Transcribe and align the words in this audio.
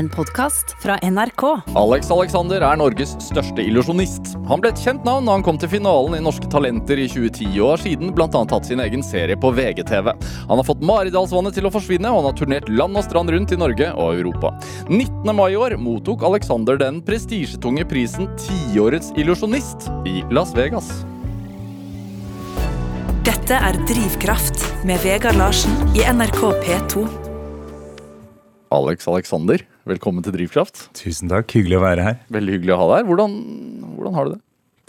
En 0.00 0.08
podkast 0.08 0.76
fra 0.82 0.98
NRK. 1.02 1.42
Alex 1.76 2.10
Alexander 2.10 2.62
er 2.64 2.78
Norges 2.80 3.10
største 3.20 3.60
illusjonist. 3.60 4.30
Han 4.48 4.62
ble 4.62 4.70
et 4.72 4.80
kjent 4.80 5.04
navn 5.04 5.28
da 5.28 5.34
han 5.34 5.44
kom 5.44 5.58
til 5.60 5.68
finalen 5.74 6.16
i 6.16 6.22
Norske 6.24 6.48
Talenter 6.48 6.96
i 6.96 7.04
2010, 7.04 7.50
og 7.60 7.74
har 7.74 7.82
siden 7.82 8.14
bl.a. 8.16 8.30
hatt 8.32 8.70
sin 8.70 8.80
egen 8.80 9.04
serie 9.04 9.36
på 9.36 9.50
VGTV. 9.58 10.08
Han 10.48 10.56
har 10.56 10.64
fått 10.64 10.80
Maridalsvannet 10.88 11.52
til 11.58 11.68
å 11.68 11.74
forsvinne, 11.74 12.08
og 12.08 12.22
han 12.22 12.30
har 12.30 12.38
turnert 12.40 12.72
land 12.72 12.96
og 12.96 13.04
strand 13.04 13.34
rundt 13.34 13.52
i 13.52 13.60
Norge 13.60 13.92
og 13.92 14.22
Europa. 14.22 14.54
19. 14.88 15.34
mai 15.36 15.50
i 15.52 15.60
år 15.60 15.76
mottok 15.76 16.24
Alexander 16.30 16.80
den 16.80 17.04
prestisjetunge 17.04 17.84
prisen 17.92 18.32
Tiårets 18.40 19.12
illusjonist 19.20 19.90
i 20.08 20.22
Las 20.32 20.56
Vegas. 20.56 20.88
Dette 23.28 23.60
er 23.68 23.84
Drivkraft 23.84 24.64
med 24.88 25.04
Vegard 25.04 25.36
Larsen 25.36 25.76
i 25.92 26.08
NRK 26.08 26.46
P2. 26.64 27.04
Alex 28.72 29.08
Alexander, 29.10 29.58
velkommen 29.88 30.24
til 30.24 30.34
Drivkraft. 30.36 30.88
Tusen 30.98 31.30
takk, 31.30 31.50
hyggelig 31.56 31.78
å 31.78 31.82
være 31.84 32.06
her. 32.06 32.16
Veldig 32.32 32.56
hyggelig 32.58 32.74
å 32.74 32.80
ha 32.80 32.88
deg 32.90 33.00
her. 33.00 33.08
Hvordan, 33.10 33.36
hvordan 33.96 34.16
har 34.18 34.26
du 34.28 34.32
det? 34.34 34.40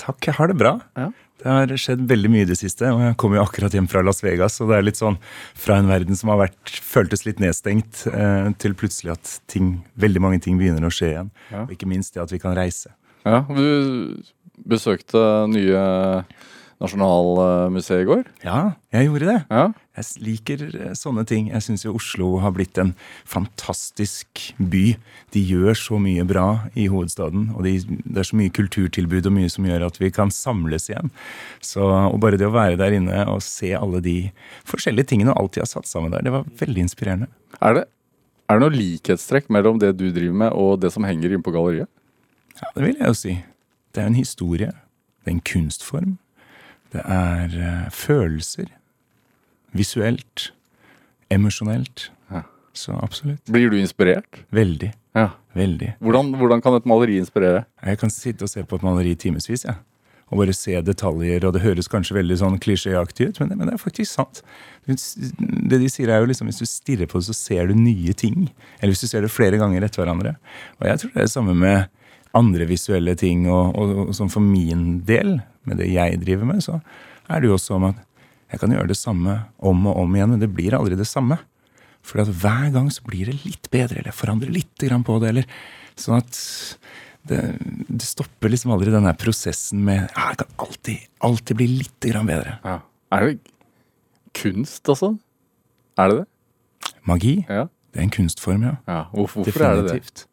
Takk, 0.01 0.27
jeg 0.27 0.37
har 0.37 0.51
det 0.51 0.57
bra. 0.59 0.73
Ja. 0.97 1.09
Det 1.41 1.49
har 1.49 1.71
skjedd 1.81 2.03
veldig 2.09 2.29
mye 2.29 2.45
i 2.45 2.49
det 2.51 2.57
siste, 2.59 2.89
og 2.93 2.99
jeg 3.01 3.15
kom 3.21 3.33
jo 3.33 3.41
akkurat 3.41 3.73
hjem 3.73 3.87
fra 3.89 4.03
Las 4.05 4.21
Vegas. 4.21 4.59
Og 4.61 4.69
det 4.69 4.77
er 4.77 4.85
litt 4.85 4.99
sånn 4.99 5.17
fra 5.57 5.79
en 5.81 5.89
verden 5.89 6.17
som 6.17 6.29
har 6.33 6.41
vært, 6.43 6.73
føltes 6.85 7.25
litt 7.25 7.41
nedstengt, 7.41 8.03
eh, 8.11 8.51
til 8.61 8.75
plutselig 8.77 9.15
at 9.15 9.31
ting, 9.49 9.79
veldig 10.01 10.21
mange 10.21 10.41
ting 10.43 10.59
begynner 10.61 10.85
å 10.85 10.93
skje 10.93 11.13
igjen. 11.15 11.31
Ja. 11.49 11.63
Og 11.65 11.73
ikke 11.73 11.89
minst 11.89 12.13
det 12.13 12.21
at 12.25 12.33
vi 12.33 12.41
kan 12.41 12.57
reise. 12.57 12.93
Ja, 13.25 13.41
Du 13.49 14.21
besøkte 14.61 15.17
nye 15.49 15.81
Nasjonalmuseet 16.81 18.01
i 18.01 18.07
går. 18.09 18.21
Ja, 18.41 18.73
jeg 18.95 19.05
gjorde 19.05 19.27
det. 19.29 19.37
Ja. 19.53 19.65
Jeg 19.99 20.23
liker 20.25 20.61
eh, 20.65 20.93
sånne 20.97 21.23
ting. 21.29 21.51
Jeg 21.51 21.61
syns 21.65 21.83
jo 21.85 21.93
Oslo 21.99 22.31
har 22.41 22.55
blitt 22.55 22.79
en 22.81 22.95
fantastisk 23.29 24.41
by. 24.57 24.95
De 25.35 25.43
gjør 25.45 25.77
så 25.77 25.99
mye 26.01 26.25
bra 26.25 26.45
i 26.73 26.87
hovedstaden, 26.89 27.51
og 27.53 27.67
de, 27.67 27.75
det 27.85 28.23
er 28.23 28.29
så 28.31 28.39
mye 28.39 28.53
kulturtilbud 28.55 29.29
og 29.29 29.35
mye 29.35 29.51
som 29.53 29.67
gjør 29.69 29.85
at 29.91 29.99
vi 30.01 30.09
kan 30.15 30.33
samles 30.33 30.89
igjen. 30.89 31.13
Så, 31.61 31.85
og 31.85 32.17
bare 32.23 32.39
det 32.41 32.49
å 32.49 32.55
være 32.55 32.79
der 32.81 32.97
inne 32.97 33.27
og 33.29 33.43
se 33.45 33.75
alle 33.77 34.01
de 34.01 34.17
forskjellige 34.69 35.11
tingene 35.13 35.35
og 35.35 35.43
alt 35.43 35.59
de 35.59 35.65
har 35.65 35.69
satt 35.69 35.89
sammen 35.89 36.15
der, 36.15 36.25
det 36.25 36.33
var 36.33 36.49
veldig 36.63 36.87
inspirerende. 36.87 37.29
Er 37.61 37.77
det, 37.77 37.85
er 38.49 38.57
det 38.57 38.65
noe 38.65 38.79
likhetstrekk 38.79 39.53
mellom 39.53 39.77
det 39.83 39.93
du 39.99 40.07
driver 40.09 40.41
med, 40.47 40.57
og 40.57 40.81
det 40.81 40.95
som 40.95 41.05
henger 41.05 41.29
inne 41.35 41.45
på 41.45 41.53
galleriet? 41.53 41.91
Ja, 42.57 42.73
det 42.73 42.87
vil 42.87 42.97
jeg 42.97 43.13
jo 43.13 43.21
si. 43.21 43.37
Det 43.93 44.01
er 44.01 44.09
en 44.09 44.17
historie. 44.17 44.73
Det 45.21 45.29
er 45.29 45.37
en 45.37 45.45
kunstform. 45.45 46.17
Det 46.91 47.03
er 47.05 47.53
eh, 47.57 47.91
følelser. 47.95 48.71
Visuelt. 49.77 50.49
Emosjonelt. 51.31 52.09
Ja. 52.31 52.43
Så 52.73 52.95
absolutt. 53.03 53.45
Blir 53.51 53.71
du 53.71 53.77
inspirert? 53.79 54.43
Veldig. 54.51 54.91
Ja. 55.15 55.29
Veldig. 55.55 55.93
Hvordan, 55.99 56.33
hvordan 56.39 56.61
kan 56.63 56.75
et 56.77 56.85
maleri 56.87 57.17
inspirere? 57.19 57.65
Jeg 57.83 57.99
kan 57.99 58.11
sitte 58.11 58.47
og 58.47 58.51
se 58.51 58.63
på 58.63 58.79
et 58.79 58.83
maleri 58.87 59.15
i 59.15 59.19
timevis, 59.19 59.65
Ja. 59.65 59.79
Og 60.31 60.37
bare 60.39 60.53
se 60.55 60.79
detaljer, 60.79 61.43
og 61.43 61.51
det 61.51 61.59
høres 61.59 61.89
kanskje 61.91 62.15
veldig 62.15 62.37
sånn 62.39 62.53
klisjéaktig 62.63 63.25
ut, 63.27 63.39
men 63.41 63.49
det, 63.49 63.55
men 63.59 63.67
det 63.67 63.73
er 63.73 63.81
faktisk 63.81 64.13
sant. 64.13 64.39
Det 64.87 65.75
de 65.81 65.89
sier 65.91 66.07
er 66.07 66.21
jo 66.23 66.29
liksom 66.29 66.47
hvis 66.47 66.61
du 66.61 66.69
stirrer 66.71 67.09
på 67.11 67.19
det, 67.19 67.25
så 67.27 67.35
ser 67.35 67.67
du 67.67 67.73
nye 67.75 68.13
ting. 68.15 68.45
Eller 68.79 68.93
hvis 68.93 69.03
du 69.03 69.09
ser 69.11 69.25
det 69.25 69.33
flere 69.33 69.59
ganger 69.59 69.83
etter 69.83 70.05
hverandre. 70.05 70.37
Og 70.79 70.87
jeg 70.87 71.01
tror 71.01 71.11
det 71.11 71.19
er 71.19 71.27
det 71.27 71.33
samme 71.33 71.57
med 71.59 71.91
andre 72.31 72.63
visuelle 72.69 73.17
ting, 73.19 73.43
og, 73.51 73.75
og, 73.75 73.91
og 74.05 74.15
sånn 74.15 74.31
for 74.31 74.39
min 74.39 75.01
del, 75.03 75.41
med 75.67 75.77
det 75.81 75.89
jeg 75.91 76.19
driver 76.23 76.47
med, 76.49 76.63
så 76.65 76.79
er 77.29 77.41
det 77.41 77.49
jo 77.51 77.57
også 77.57 77.77
om 77.77 77.89
at 77.91 77.99
jeg 78.51 78.59
kan 78.59 78.73
gjøre 78.75 78.91
det 78.91 78.99
samme 78.99 79.37
om 79.63 79.85
og 79.87 80.01
om 80.03 80.15
igjen, 80.17 80.33
men 80.33 80.41
det 80.41 80.49
blir 80.51 80.75
aldri 80.75 80.97
det 80.99 81.07
samme. 81.07 81.37
For 82.03 82.23
hver 82.25 82.71
gang 82.73 82.89
så 82.91 83.03
blir 83.05 83.29
det 83.29 83.37
litt 83.45 83.69
bedre, 83.71 83.99
eller 84.01 84.09
jeg 84.11 84.17
forandrer 84.17 84.51
litt 84.51 84.81
på 85.05 85.19
det, 85.21 85.29
eller 85.29 85.45
sånn 85.99 86.17
at 86.17 86.39
det, 87.29 87.39
det 87.87 88.01
stopper 88.03 88.49
liksom 88.49 88.73
aldri 88.73 88.91
den 88.91 89.05
der 89.05 89.17
prosessen 89.19 89.83
med 89.85 90.07
ja, 90.09 90.31
jeg 90.33 90.41
kan 90.41 90.55
alltid, 90.65 91.05
alltid 91.21 91.59
bli 91.59 91.67
litt 91.83 92.07
bedre. 92.25 92.57
Ja. 92.65 92.79
Er 93.13 93.27
det 93.27 93.37
kunst, 94.33 94.81
altså? 94.89 95.13
Er 95.99 96.09
det 96.09 96.17
det? 96.23 96.27
Magi, 97.05 97.35
Ja. 97.47 97.67
det 97.93 97.99
er 98.01 98.07
en 98.07 98.13
kunstform, 98.13 98.63
ja. 98.65 98.75
ja. 98.87 99.03
Hvorfor, 99.13 99.45
hvorfor 99.45 99.67
er 99.67 99.81
det 99.81 99.93
det? 99.93 100.25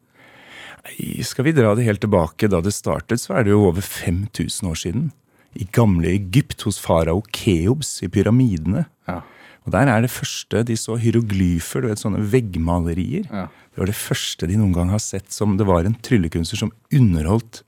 Nei, 0.85 1.23
Skal 1.25 1.49
vi 1.49 1.55
dra 1.55 1.73
det 1.75 1.87
helt 1.87 2.01
tilbake 2.03 2.49
da 2.51 2.61
det 2.63 2.73
startet, 2.75 3.21
så 3.21 3.37
er 3.37 3.47
det 3.47 3.55
jo 3.55 3.67
over 3.69 3.81
5000 3.81 4.69
år 4.69 4.79
siden. 4.79 5.09
I 5.57 5.65
gamle 5.73 6.11
Egypt 6.13 6.63
hos 6.67 6.79
farao 6.81 7.23
Keops 7.33 7.99
i 8.05 8.09
pyramidene. 8.11 8.85
Ja. 9.09 9.21
Og 9.65 9.73
der 9.73 9.89
er 9.91 10.01
det 10.01 10.11
første 10.13 10.63
de 10.65 10.75
så 10.79 10.95
hieroglyfer, 10.97 11.83
du 11.83 11.89
vet, 11.89 12.01
sånne 12.01 12.21
veggmalerier. 12.31 13.25
Ja. 13.29 13.47
Det 13.73 13.81
var 13.81 13.89
det 13.91 13.97
første 13.97 14.47
de 14.49 14.57
noen 14.59 14.73
gang 14.75 14.93
har 14.93 15.01
sett 15.03 15.33
som 15.33 15.57
det 15.59 15.67
var 15.69 15.85
en 15.85 15.97
tryllekunstner 16.05 16.63
som 16.63 16.73
underholdt 16.95 17.63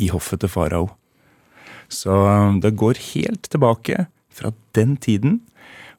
i 0.00 0.08
hoffet 0.12 0.42
til 0.42 0.52
farao. 0.52 0.90
Så 1.92 2.12
um, 2.12 2.60
det 2.62 2.76
går 2.80 3.00
helt 3.12 3.50
tilbake 3.52 4.06
fra 4.32 4.52
den 4.76 4.96
tiden. 4.96 5.40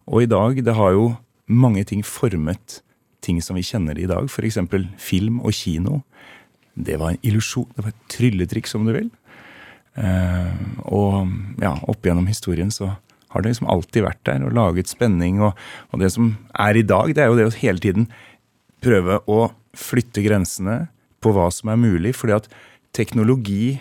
Og 0.10 0.24
i 0.26 0.32
dag, 0.32 0.58
det 0.66 0.76
har 0.76 0.96
jo 0.96 1.14
mange 1.46 1.84
ting 1.86 2.02
formet 2.06 2.82
ting 3.24 3.40
som 3.44 3.56
vi 3.56 3.64
kjenner 3.64 4.00
i 4.00 4.08
dag. 4.10 4.26
F.eks. 4.28 4.60
film 5.00 5.40
og 5.42 5.54
kino. 5.56 6.02
Det 6.74 6.98
var 7.00 7.14
en 7.14 7.22
illusjon. 7.26 7.70
Det 7.76 7.86
var 7.86 7.94
et 7.94 8.06
trylletriks, 8.12 8.76
om 8.78 8.88
du 8.88 8.94
vil. 8.96 9.10
Eh, 9.94 10.62
og 10.90 11.30
ja, 11.62 11.76
opp 11.90 12.06
gjennom 12.06 12.26
historien 12.30 12.72
så 12.74 12.96
har 13.34 13.42
det 13.42 13.52
liksom 13.52 13.70
alltid 13.70 14.06
vært 14.06 14.22
der 14.30 14.46
og 14.46 14.56
laget 14.58 14.92
spenning. 14.92 15.42
Og, 15.42 15.58
og 15.92 16.02
det 16.02 16.12
som 16.14 16.34
er 16.54 16.78
i 16.78 16.86
dag, 16.86 17.14
det 17.14 17.24
er 17.24 17.32
jo 17.32 17.40
det 17.40 17.50
å 17.50 17.56
hele 17.58 17.84
tiden 17.84 18.10
prøve 18.84 19.22
å 19.30 19.48
flytte 19.78 20.26
grensene 20.26 20.84
på 21.24 21.34
hva 21.34 21.48
som 21.54 21.72
er 21.74 21.82
mulig. 21.82 22.14
Fordi 22.18 22.38
at 22.38 22.50
teknologi 22.94 23.80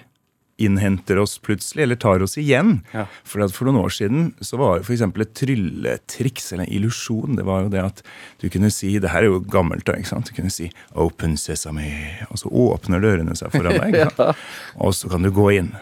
innhenter 0.65 1.19
oss 1.23 1.37
plutselig, 1.43 1.85
eller 1.87 1.99
tar 2.01 2.23
oss 2.25 2.37
igjen. 2.41 2.79
Ja. 2.95 3.07
For 3.29 3.45
for 3.53 3.69
noen 3.69 3.83
år 3.83 3.93
siden 3.95 4.33
så 4.45 4.59
var 4.61 4.79
jo 4.81 4.87
f.eks. 4.87 5.03
et 5.03 5.35
trylletriks 5.43 6.53
eller 6.53 6.65
en 6.67 6.73
illusjon 6.79 7.37
det 7.39 7.45
var 7.47 7.65
jo 7.65 7.73
det 7.73 7.83
at 7.85 8.03
du 8.43 8.49
kunne 8.53 8.71
si 8.73 8.95
Det 9.03 9.11
her 9.13 9.23
er 9.27 9.31
jo 9.33 9.41
gammelt, 9.41 9.85
da. 9.89 9.97
ikke 9.99 10.13
sant? 10.13 10.29
Du 10.31 10.37
kunne 10.37 10.51
si 10.53 10.71
'Open 10.95 11.37
sesame', 11.37 12.27
og 12.31 12.39
så 12.39 12.49
åpner 12.51 13.01
dørene 13.03 13.37
seg 13.37 13.51
foran 13.55 13.79
deg. 13.81 13.95
ikke 13.95 14.17
sant? 14.17 14.37
Og 14.79 14.95
så 14.95 15.11
kan 15.11 15.23
du 15.23 15.31
gå 15.31 15.51
inn. 15.59 15.73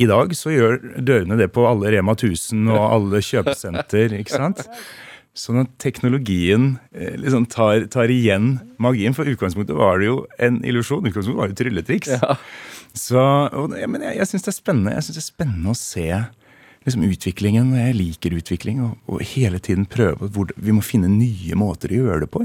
I 0.00 0.06
dag 0.08 0.32
så 0.36 0.50
gjør 0.52 0.78
dørene 1.04 1.36
det 1.36 1.50
på 1.52 1.64
alle 1.68 1.90
Rema 1.92 2.14
1000 2.16 2.68
og 2.72 2.82
alle 2.92 3.20
kjøpesenter. 3.24 4.12
ikke 4.20 4.36
sant? 4.38 4.66
Sånn 5.32 5.62
at 5.62 5.70
teknologien 5.80 6.74
eh, 6.92 7.14
liksom 7.16 7.46
tar, 7.48 7.86
tar 7.92 8.10
igjen 8.12 8.58
magien. 8.82 9.14
For 9.16 9.24
utgangspunktet 9.24 9.76
var 9.78 10.00
det 10.00 10.10
jo 10.10 10.18
en 10.38 10.58
illusjon. 10.64 11.06
Utgangspunktet 11.08 11.38
var 11.40 11.48
jo 11.52 11.56
trylletriks. 11.56 12.10
Så, 12.98 13.18
og, 13.20 13.74
ja, 13.78 13.88
men 13.88 14.04
jeg, 14.04 14.18
jeg 14.20 14.28
syns 14.28 14.44
det 14.44 14.50
er 14.52 14.56
spennende 14.58 14.92
Jeg 14.92 15.04
synes 15.06 15.16
det 15.16 15.22
er 15.22 15.28
spennende 15.30 15.72
å 15.72 15.78
se 15.78 16.08
liksom, 16.84 17.06
utviklingen. 17.08 17.70
Jeg 17.78 17.96
liker 17.96 18.36
utvikling. 18.36 18.82
Og, 18.84 18.98
og 19.08 19.22
hele 19.32 19.60
tiden 19.64 19.86
prøve 19.90 20.28
hvor, 20.34 20.52
Vi 20.56 20.74
må 20.76 20.84
finne 20.84 21.10
nye 21.12 21.58
måter 21.58 21.92
å 21.92 22.02
gjøre 22.02 22.26
det 22.26 22.32
på. 22.32 22.44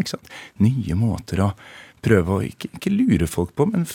Nye 0.63 1.00
måter 1.00 1.44
å 1.44 1.52
prøve 2.06 2.38
å 2.38 2.46
ikke, 2.46 2.72
ikke 2.78 2.94
lure 2.94 3.28
folk 3.28 3.56
på, 3.58 3.66
men 3.68 3.88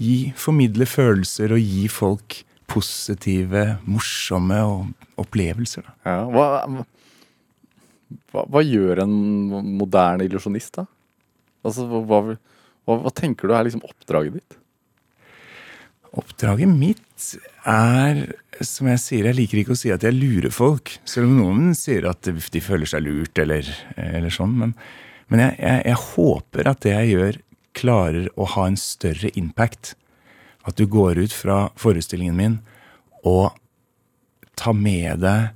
gi, 0.00 0.32
formidle 0.40 0.86
følelser 0.88 1.52
og 1.54 1.60
gi 1.60 1.84
folk 1.92 2.40
positive, 2.72 3.66
morsomme 3.84 4.58
opplevelser. 5.20 5.84
Ja. 6.08 6.22
Hva, 6.32 6.46
hva, 8.32 8.46
hva 8.48 8.62
gjør 8.64 9.04
en 9.04 9.12
moderne 9.76 10.24
illusjonist, 10.26 10.80
da? 10.80 10.86
Altså, 11.62 11.84
hva, 11.86 12.22
hva 12.88 13.12
tenker 13.14 13.46
du 13.46 13.54
er 13.54 13.68
liksom 13.68 13.84
oppdraget 13.86 14.40
ditt? 14.40 14.56
Oppdraget 16.12 16.68
mitt 16.68 17.28
er, 17.68 18.26
som 18.60 18.90
jeg 18.90 19.00
sier, 19.00 19.28
jeg 19.30 19.38
liker 19.38 19.62
ikke 19.62 19.72
å 19.72 19.78
si 19.78 19.92
at 19.94 20.04
jeg 20.04 20.16
lurer 20.16 20.52
folk. 20.52 20.92
Selv 21.08 21.30
om 21.30 21.38
noen 21.38 21.72
sier 21.78 22.04
at 22.10 22.28
de 22.28 22.60
føler 22.64 22.88
seg 22.90 23.06
lurt 23.06 23.40
eller, 23.40 23.68
eller 23.96 24.34
sånn. 24.34 24.52
Men, 24.60 24.74
men 25.32 25.46
jeg, 25.46 25.56
jeg, 25.62 25.80
jeg 25.88 26.00
håper 26.10 26.68
at 26.68 26.84
det 26.84 26.92
jeg 26.92 27.14
gjør, 27.14 27.40
klarer 27.72 28.28
å 28.36 28.44
ha 28.52 28.66
en 28.68 28.76
større 28.76 29.32
impact. 29.40 29.94
At 30.68 30.76
du 30.76 30.84
går 30.86 31.22
ut 31.24 31.32
fra 31.32 31.64
forestillingen 31.80 32.36
min 32.36 32.60
og 33.26 33.54
tar 34.58 34.76
med 34.76 35.22
deg 35.24 35.50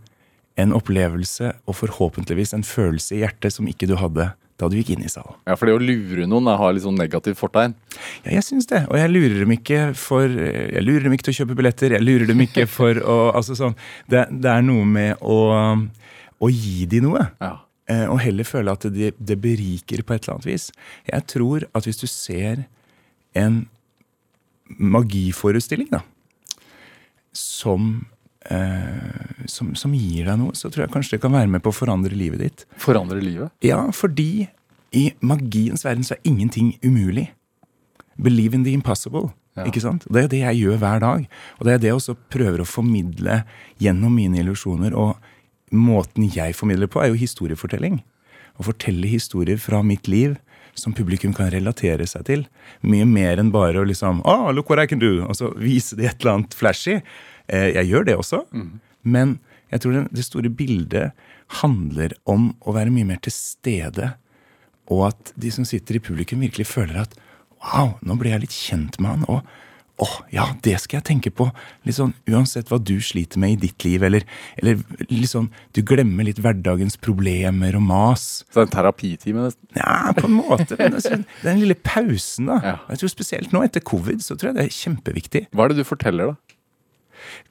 en 0.56 0.72
opplevelse 0.72 1.52
og 1.68 1.76
forhåpentligvis 1.82 2.54
en 2.56 2.64
følelse 2.64 3.18
i 3.18 3.20
hjertet 3.24 3.52
som 3.52 3.68
ikke 3.68 3.88
du 3.90 3.98
hadde 4.00 4.30
da 4.58 4.68
du 4.72 4.76
gikk 4.78 4.94
inn 4.94 5.02
i 5.04 5.08
salen. 5.12 5.34
Ja, 5.46 5.54
For 5.56 5.66
det 5.68 5.74
å 5.76 5.82
lure 5.82 6.24
noen 6.26 6.46
er- 6.48 6.56
har 6.56 6.72
litt 6.72 6.82
sånn 6.86 6.96
negativt 6.96 7.36
fortegn. 7.36 7.74
Ja, 8.24 8.30
jeg 8.38 8.42
syns 8.46 8.66
det. 8.70 8.86
Og 8.88 8.96
jeg 8.96 9.10
lurer 9.12 9.38
dem 9.44 9.52
ikke 9.52 9.94
for 9.94 10.26
Jeg 10.28 10.82
lurer 10.84 11.02
dem 11.04 11.12
ikke 11.12 11.26
til 11.28 11.34
å 11.34 11.38
kjøpe 11.44 11.56
billetter. 11.58 11.90
Jeg 11.92 12.00
lurer 12.06 12.26
dem 12.26 12.40
ikke 12.40 12.66
for 12.66 12.94
å 12.94 13.16
Altså 13.36 13.54
sånn 13.58 13.76
Det, 14.08 14.24
det 14.32 14.50
er 14.50 14.62
noe 14.64 14.84
med 14.88 15.16
å, 15.20 15.38
å 16.40 16.48
gi 16.50 16.86
dem 16.86 17.04
noe. 17.10 17.26
Ja. 17.40 17.52
eh, 17.88 18.06
Og 18.08 18.18
heller 18.24 18.44
føle 18.48 18.72
at 18.72 18.88
det, 18.92 19.12
det 19.20 19.36
beriker 19.44 20.00
på 20.02 20.14
et 20.16 20.24
eller 20.24 20.38
annet 20.38 20.46
vis. 20.48 20.70
Jeg 21.12 21.26
tror 21.26 21.68
at 21.74 21.84
hvis 21.84 22.00
du 22.00 22.06
ser 22.08 22.64
en 23.36 23.66
magiforestilling, 24.80 25.90
da, 25.92 26.00
som 27.36 28.06
eh, 28.52 29.46
som, 29.50 29.74
som 29.78 29.94
gir 29.96 30.28
deg 30.28 30.38
noe, 30.40 30.54
så 30.58 30.70
tror 30.70 30.86
jeg 30.86 30.94
kanskje 30.94 31.16
det 31.16 31.22
kan 31.24 31.34
være 31.34 31.50
med 31.52 31.64
på 31.64 31.72
å 31.72 31.76
forandre 31.76 32.16
livet 32.16 32.42
ditt. 32.42 32.66
Forandre 32.82 33.20
livet. 33.22 33.54
Ja, 33.64 33.82
fordi 33.94 34.48
i 34.96 35.08
magiens 35.20 35.84
verden 35.86 36.06
så 36.06 36.16
er 36.16 36.28
ingenting 36.28 36.76
umulig. 36.84 37.30
believe 38.16 38.54
in 38.54 38.64
the 38.64 38.72
impossible. 38.72 39.32
Ja. 39.56 39.64
Ikke 39.68 39.80
sant? 39.80 40.04
Det 40.12 40.24
er 40.24 40.32
det 40.32 40.42
jeg 40.42 40.62
gjør 40.64 40.80
hver 40.80 41.00
dag. 41.00 41.28
Og 41.58 41.68
det 41.68 41.72
er 41.72 41.80
det 41.80 41.90
jeg 41.90 42.00
også 42.00 42.16
prøver 42.32 42.62
å 42.62 42.68
formidle 42.68 43.42
gjennom 43.82 44.16
mine 44.16 44.40
illusjoner. 44.42 44.96
Og 44.96 45.16
måten 45.72 46.28
jeg 46.32 46.56
formidler 46.56 46.90
på, 46.92 47.02
er 47.02 47.12
jo 47.12 47.20
historiefortelling. 47.20 48.02
Å 48.56 48.66
fortelle 48.68 49.08
historier 49.08 49.60
fra 49.60 49.82
mitt 49.84 50.08
liv 50.08 50.36
som 50.76 50.92
publikum 50.92 51.32
kan 51.36 51.48
relatere 51.52 52.04
seg 52.08 52.26
til. 52.28 52.44
Mye 52.84 53.06
mer 53.08 53.40
enn 53.40 53.52
bare 53.52 53.80
å 53.80 53.88
liksom 53.88 54.20
oh, 54.28 54.50
look 54.52 54.68
what 54.68 54.82
I 54.82 54.88
can 54.90 55.00
do, 55.00 55.22
og 55.24 55.36
så 55.38 55.48
vise 55.56 55.96
de 55.96 56.04
et 56.08 56.20
eller 56.20 56.34
annet 56.34 56.56
flashy. 56.56 56.98
Eh, 57.48 57.72
jeg 57.76 57.90
gjør 57.90 58.06
det 58.08 58.16
også, 58.16 58.42
men 59.02 59.38
jeg 59.70 59.82
tror 59.82 60.06
det, 60.10 60.24
store 60.24 60.50
bildet 60.50 61.12
handler 61.62 62.14
om 62.26 62.52
å 62.66 62.74
være 62.74 62.90
mye 62.94 63.06
mer 63.06 63.20
til 63.22 63.34
stede 63.34 64.14
og 64.92 65.08
at 65.10 65.32
de 65.38 65.50
som 65.50 65.66
sitter 65.66 65.98
i 65.98 66.02
publikum, 66.02 66.42
virkelig 66.44 66.68
føler 66.70 67.02
at 67.02 67.14
wow, 67.58 67.96
nå 68.06 68.18
ble 68.20 68.34
jeg 68.34 68.44
litt 68.44 68.54
kjent 68.54 68.98
med 69.02 69.16
han. 69.16 69.24
Og 69.26 70.04
åh, 70.04 70.14
ja, 70.30 70.44
det 70.62 70.76
skal 70.82 71.00
jeg 71.00 71.06
tenke 71.08 71.32
på. 71.34 71.48
Litt 71.88 71.96
sånn, 71.98 72.12
Uansett 72.30 72.70
hva 72.70 72.78
du 72.78 72.94
sliter 73.02 73.40
med 73.42 73.56
i 73.56 73.60
ditt 73.66 73.86
liv, 73.86 74.04
eller, 74.06 74.26
eller 74.60 74.78
litt 75.08 75.32
sånn, 75.32 75.48
du 75.74 75.82
glemmer 75.86 76.28
litt 76.28 76.38
hverdagens 76.44 76.98
problemer 77.02 77.78
og 77.78 77.86
mas. 77.88 78.26
Så 78.46 78.60
det 78.60 78.62
er 78.62 78.68
en 78.68 78.74
terapitime, 78.76 79.46
nesten. 79.48 79.70
Ja, 79.80 80.14
på 80.16 80.28
en 80.28 80.38
måte. 80.38 80.78
Men 80.78 81.00
altså, 81.00 81.18
den 81.42 81.62
lille 81.64 81.78
pausen, 81.82 82.52
da. 82.52 82.60
Ja. 82.62 82.76
Jeg 82.92 83.02
tror 83.02 83.14
Spesielt 83.16 83.54
nå 83.56 83.64
etter 83.66 83.82
covid 83.86 84.22
så 84.22 84.36
tror 84.36 84.52
jeg 84.52 84.60
det 84.60 84.68
er 84.68 84.76
kjempeviktig. 84.76 85.46
Hva 85.56 85.66
er 85.66 85.74
det 85.74 85.82
du 85.82 85.88
forteller, 85.88 86.34
da? 86.34 86.45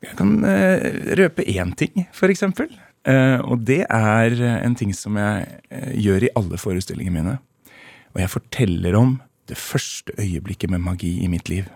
Jeg 0.03 0.17
kan 0.19 0.33
eh, 0.47 1.15
røpe 1.19 1.45
én 1.45 1.73
ting, 1.77 2.05
eksempel. 2.29 2.71
Eh, 3.05 3.39
og 3.45 3.65
det 3.67 3.83
er 3.85 4.35
en 4.63 4.75
ting 4.77 4.93
som 4.97 5.17
jeg 5.19 5.45
eh, 5.69 5.93
gjør 6.01 6.27
i 6.27 6.33
alle 6.39 6.59
forestillingene 6.61 7.15
mine. 7.19 7.37
Og 8.15 8.23
jeg 8.23 8.33
forteller 8.33 8.97
om 8.97 9.17
det 9.49 9.57
første 9.59 10.15
øyeblikket 10.17 10.71
med 10.73 10.81
magi 10.81 11.17
i 11.21 11.29
mitt 11.29 11.49
liv. 11.51 11.67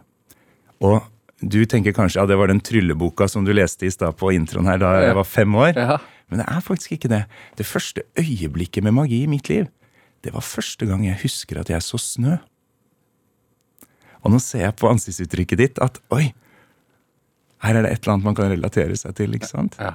Og 0.81 1.03
du 1.39 1.61
tenker 1.69 1.95
kanskje 1.95 2.19
ja, 2.19 2.27
det 2.27 2.37
var 2.39 2.49
den 2.51 2.61
trylleboka 2.63 3.27
som 3.31 3.45
du 3.45 3.53
leste 3.53 3.87
i 3.87 3.93
stad 3.93 4.17
på 4.19 4.33
introen 4.35 4.67
her 4.67 4.79
da 4.81 4.95
jeg 5.03 5.17
var 5.19 5.27
fem 5.27 5.55
år. 5.55 5.75
Ja. 5.77 5.99
Men 6.29 6.41
det 6.41 6.47
er 6.51 6.63
faktisk 6.63 6.95
ikke 6.97 7.11
det. 7.11 7.23
Det 7.57 7.65
første 7.65 8.03
øyeblikket 8.19 8.83
med 8.85 8.97
magi 8.97 9.23
i 9.23 9.29
mitt 9.29 9.49
liv, 9.49 9.69
det 10.23 10.33
var 10.33 10.45
første 10.45 10.85
gang 10.85 11.05
jeg 11.07 11.21
husker 11.23 11.61
at 11.61 11.71
jeg 11.71 11.85
så 11.85 11.97
snø. 12.01 12.37
Og 14.23 14.33
nå 14.33 14.41
ser 14.43 14.65
jeg 14.65 14.75
på 14.75 14.89
ansiktsuttrykket 14.89 15.61
ditt 15.61 15.81
at 15.83 16.01
oi, 16.13 16.29
her 17.65 17.75
er 17.75 17.83
det 17.85 17.91
et 17.91 18.01
eller 18.03 18.13
annet 18.15 18.25
man 18.29 18.35
kan 18.37 18.51
relatere 18.51 18.95
seg 18.97 19.15
til. 19.17 19.33
ikke 19.35 19.49
sant? 19.49 19.75
Ja. 19.79 19.93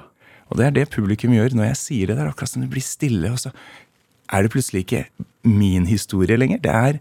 Og 0.51 0.57
det 0.59 0.65
er 0.67 0.73
det 0.75 0.89
publikum 0.93 1.33
gjør 1.33 1.55
når 1.57 1.71
jeg 1.71 1.77
sier 1.81 2.07
det. 2.11 2.17
Det 2.19 2.25
er 2.25 2.29
akkurat 2.33 2.51
som 2.51 2.61
det 2.61 2.69
blir 2.73 2.83
stille, 2.85 3.31
og 3.33 3.39
så 3.41 3.51
er 4.33 4.43
det 4.45 4.51
plutselig 4.53 4.83
ikke 4.85 5.05
min 5.45 5.85
historie 5.89 6.37
lenger. 6.37 6.59
Det 6.61 6.71
er 6.73 6.99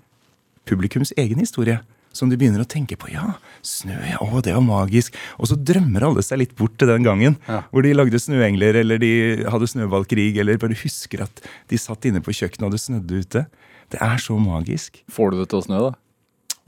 publikums 0.69 1.13
egen 1.21 1.39
historie. 1.43 1.81
Som 2.15 2.31
de 2.31 2.37
begynner 2.39 2.63
å 2.63 2.69
tenke 2.71 2.95
på. 2.95 3.09
Ja, 3.11 3.33
snø, 3.67 3.97
ja, 4.07 4.21
å, 4.23 4.39
det 4.47 4.53
var 4.55 4.63
magisk. 4.63 5.17
Og 5.35 5.49
så 5.51 5.57
drømmer 5.59 6.05
alle 6.07 6.23
seg 6.23 6.39
litt 6.45 6.53
bort 6.55 6.77
til 6.79 6.87
den 6.87 7.03
gangen 7.03 7.35
Ja. 7.49 7.65
hvor 7.73 7.83
de 7.83 7.91
lagde 7.93 8.21
snøengler, 8.23 8.77
eller 8.85 9.01
de 9.03 9.11
hadde 9.51 9.67
snøballkrig, 9.67 10.37
eller 10.39 10.57
bare 10.63 10.79
husker 10.79 11.25
at 11.27 11.43
de 11.69 11.77
satt 11.77 12.07
inne 12.07 12.23
på 12.23 12.31
kjøkkenet 12.31 12.69
og 12.69 12.71
det 12.77 12.81
snødde 12.85 13.19
ute. 13.19 13.43
Det 13.91 13.99
er 14.01 14.23
så 14.23 14.39
magisk. 14.39 15.03
Får 15.11 15.33
du 15.35 15.41
det 15.43 15.49
til 15.51 15.59
å 15.59 15.65
snø, 15.67 15.81
da? 15.91 15.93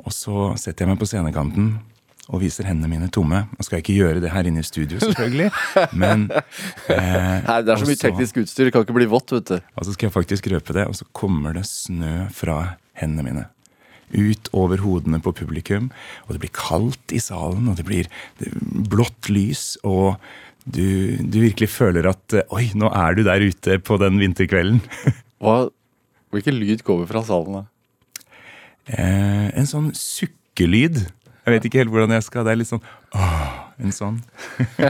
Og 0.03 0.11
så 0.13 0.49
setter 0.59 0.83
jeg 0.85 0.91
meg 0.91 0.99
på 0.99 1.07
scenekanten 1.09 1.71
og 2.27 2.43
viser 2.43 2.67
hendene 2.67 2.91
mine 2.91 3.09
tomme. 3.13 3.45
Nå 3.55 3.67
skal 3.67 3.79
jeg 3.79 3.85
ikke 3.85 3.99
gjøre 4.01 4.23
det 4.25 4.33
her 4.35 4.49
inne 4.49 4.63
i 4.65 4.67
studio, 4.67 4.99
selvfølgelig, 5.03 5.51
men 5.95 6.27
eh, 6.95 7.37
Nei, 7.47 7.59
det 7.63 7.75
er 7.75 7.83
så 7.83 7.89
mye 7.89 8.01
teknisk 8.01 8.41
utstyr, 8.43 8.67
det 8.67 8.75
kan 8.75 8.87
ikke 8.87 8.97
bli 8.97 9.11
vått, 9.11 9.35
vet 9.37 9.53
du. 9.53 9.69
Og 9.77 9.87
så 9.87 9.95
skal 9.95 10.09
jeg 10.09 10.17
faktisk 10.17 10.49
røpe 10.51 10.75
det, 10.77 10.89
og 10.91 10.97
så 10.99 11.07
kommer 11.17 11.55
det 11.57 11.67
snø 11.71 12.27
fra 12.35 12.59
hendene 12.99 13.27
mine. 13.29 13.45
Ut 14.17 14.51
over 14.55 14.83
hodene 14.83 15.21
på 15.23 15.35
publikum, 15.39 15.91
og 16.27 16.35
det 16.35 16.43
blir 16.43 16.55
kaldt 16.57 17.15
i 17.15 17.23
salen, 17.23 17.71
og 17.71 17.79
det 17.79 17.87
blir 17.87 18.11
blått 18.91 19.31
lys, 19.31 19.75
og 19.87 20.17
du, 20.67 21.15
du 21.23 21.39
virkelig 21.45 21.71
føler 21.71 22.09
at 22.11 22.35
eh, 22.35 22.47
Oi, 22.51 22.73
nå 22.75 22.91
er 22.91 23.15
du 23.15 23.23
der 23.27 23.45
ute 23.45 23.79
på 23.87 23.99
den 24.03 24.19
vinterkvelden. 24.19 24.83
Hva, 25.43 25.69
hvilken 26.35 26.59
lyd 26.59 26.83
kommer 26.87 27.07
fra 27.07 27.23
salen, 27.27 27.61
da? 27.61 27.67
Eh, 28.87 29.47
en 29.59 29.69
sånn 29.71 29.93
sukkelyd. 29.95 31.05
Jeg 31.47 31.55
vet 31.55 31.67
ikke 31.69 31.79
helt 31.79 31.93
hvordan 31.95 32.11
jeg 32.17 32.25
skal 32.27 32.43
Det 32.43 32.51
er 32.51 32.59
litt 32.59 32.73
sånn 32.73 32.87
åh, 33.15 33.51
en 33.79 33.93
sånn. 33.95 34.17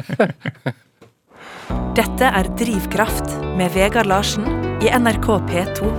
Dette 1.99 2.31
er 2.39 2.49
Drivkraft 2.57 3.35
med 3.59 3.75
Vegard 3.75 4.09
Larsen 4.09 4.47
i 4.81 4.89
NRK 4.89 5.27
P2. 5.51 5.91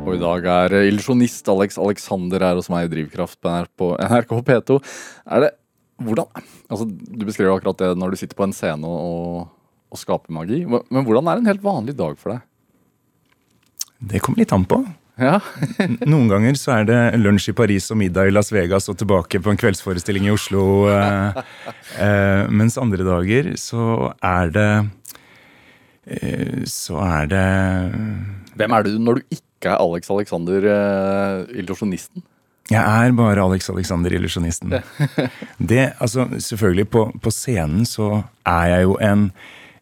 Og 0.00 0.14
i 0.14 0.20
dag 0.22 0.46
er 0.48 0.76
eh, 0.78 0.86
illusjonist 0.88 1.50
Alex 1.52 1.76
Alexander 1.80 2.40
her 2.46 2.56
hos 2.56 2.70
meg 2.72 2.88
i 2.88 2.92
Drivkraft 2.94 3.36
på 3.44 3.90
NRK, 4.00 4.32
P2. 4.48 4.78
Er 5.28 5.44
det 5.44 5.50
Hvordan 6.00 6.30
Altså, 6.72 6.86
du 6.88 7.26
beskrev 7.28 7.52
akkurat 7.52 7.76
det 7.82 7.90
når 8.00 8.14
du 8.14 8.20
sitter 8.22 8.38
på 8.38 8.46
en 8.46 8.56
scene 8.56 8.88
og, 8.88 9.00
og, 9.04 9.50
og 9.92 10.00
skaper 10.00 10.32
magi. 10.32 10.62
Men 10.64 11.04
hvordan 11.04 11.28
er 11.28 11.42
en 11.42 11.52
helt 11.52 11.66
vanlig 11.66 11.92
dag 11.98 12.16
for 12.16 12.32
deg? 12.32 12.40
Det 14.08 14.24
kommer 14.24 14.40
litt 14.40 14.56
an 14.56 14.64
på. 14.64 14.80
Ja, 15.20 15.36
Noen 16.08 16.30
ganger 16.30 16.56
så 16.56 16.78
er 16.78 16.86
det 16.88 16.98
lunsj 17.20 17.50
i 17.52 17.56
Paris 17.56 17.90
og 17.92 17.98
middag 18.00 18.30
i 18.30 18.32
Las 18.32 18.48
Vegas 18.54 18.88
og 18.88 18.96
tilbake 19.00 19.40
på 19.42 19.52
en 19.52 19.58
kveldsforestilling 19.60 20.30
i 20.30 20.32
Oslo. 20.32 20.62
Eh, 20.88 21.40
eh, 22.00 22.48
mens 22.48 22.78
andre 22.80 23.04
dager 23.04 23.50
så 23.60 24.14
er 24.24 24.54
det 24.54 24.70
eh, 26.08 26.64
Så 26.64 26.96
er 27.04 27.28
det 27.28 27.46
Hvem 28.56 28.76
er 28.76 28.86
du 28.86 28.94
når 28.96 29.20
du 29.20 29.36
ikke 29.36 29.74
er 29.74 29.76
Alex 29.76 30.08
Alexander, 30.08 30.64
eh, 30.72 31.58
illusjonisten? 31.60 32.24
Jeg 32.70 32.80
er 32.80 33.12
bare 33.18 33.42
Alex 33.44 33.68
Alexander, 33.68 34.14
illusjonisten. 34.14 34.72
Det, 35.70 35.92
altså, 36.00 36.28
selvfølgelig, 36.38 36.86
på, 36.88 37.10
på 37.22 37.32
scenen 37.34 37.84
så 37.84 38.22
er 38.46 38.72
jeg 38.72 38.88
jo 38.88 38.96
en 39.04 39.26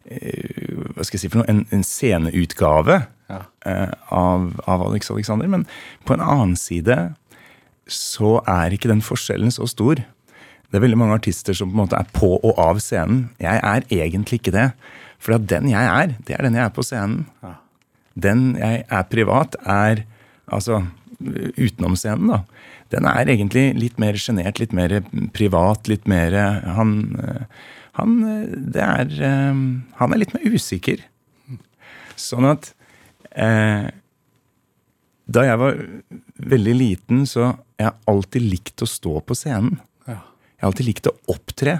eh, 0.09 0.75
Hva 0.97 1.07
skal 1.07 1.15
jeg 1.15 1.23
si 1.23 1.31
for 1.31 1.43
noe? 1.43 1.47
En, 1.53 1.63
en 1.71 1.85
sceneutgave 1.85 2.99
Ja. 3.29 3.43
eh, 3.69 3.91
av, 4.09 4.51
av 4.65 4.83
Alex 4.87 5.11
Alexander. 5.13 5.47
Men 5.47 5.67
på 6.05 6.15
en 6.15 6.23
annen 6.25 6.55
side 6.59 6.97
så 7.89 8.39
er 8.49 8.73
ikke 8.75 8.91
den 8.91 9.03
forskjellen 9.05 9.53
så 9.53 9.67
stor. 9.69 10.01
Det 10.69 10.77
er 10.77 10.83
veldig 10.83 10.99
mange 11.01 11.17
artister 11.17 11.55
som 11.57 11.71
på 11.71 11.77
en 11.77 11.83
måte 11.83 11.97
er 11.97 12.09
på 12.13 12.35
og 12.37 12.59
av 12.61 12.81
scenen. 12.83 13.29
Jeg 13.41 13.61
er 13.65 13.85
egentlig 13.89 14.41
ikke 14.41 14.53
det. 14.53 14.67
For 15.19 15.35
at 15.35 15.47
den 15.51 15.69
jeg 15.71 15.85
er, 15.89 16.13
det 16.27 16.37
er 16.37 16.45
den 16.45 16.57
jeg 16.57 16.65
er 16.67 16.73
på 16.75 16.85
scenen. 16.85 17.25
Ja. 17.43 17.55
Den 18.19 18.43
jeg 18.59 18.83
er 18.85 19.07
privat, 19.09 19.57
er 19.65 20.03
altså 20.49 20.83
utenom 21.19 21.97
scenen, 21.99 22.29
da. 22.31 22.43
Den 22.89 23.05
er 23.05 23.29
egentlig 23.29 23.67
litt 23.77 23.99
mer 24.01 24.17
sjenert, 24.17 24.57
litt 24.61 24.71
mer 24.73 24.95
privat, 25.35 25.85
litt 25.91 26.07
mer 26.09 26.33
Han, 26.77 26.93
han 27.99 28.15
Det 28.73 28.81
er 28.81 29.11
Han 29.99 30.13
er 30.15 30.17
litt 30.17 30.33
mer 30.33 30.55
usikker. 30.55 31.03
Sånn 32.17 32.47
at 32.49 32.71
eh, 32.71 32.78
Da 35.29 35.43
jeg 35.45 35.59
var 35.61 35.77
veldig 36.51 36.73
liten, 36.75 37.25
så 37.29 37.51
jeg 37.77 37.85
har 37.85 37.95
alltid 38.09 38.47
likt 38.49 38.81
å 38.83 38.87
stå 38.89 39.19
på 39.21 39.37
scenen. 39.37 39.77
Ja. 40.09 40.19
Jeg 40.57 40.63
har 40.63 40.71
alltid 40.71 40.89
likt 40.89 41.09
å 41.11 41.15
opptre. 41.31 41.79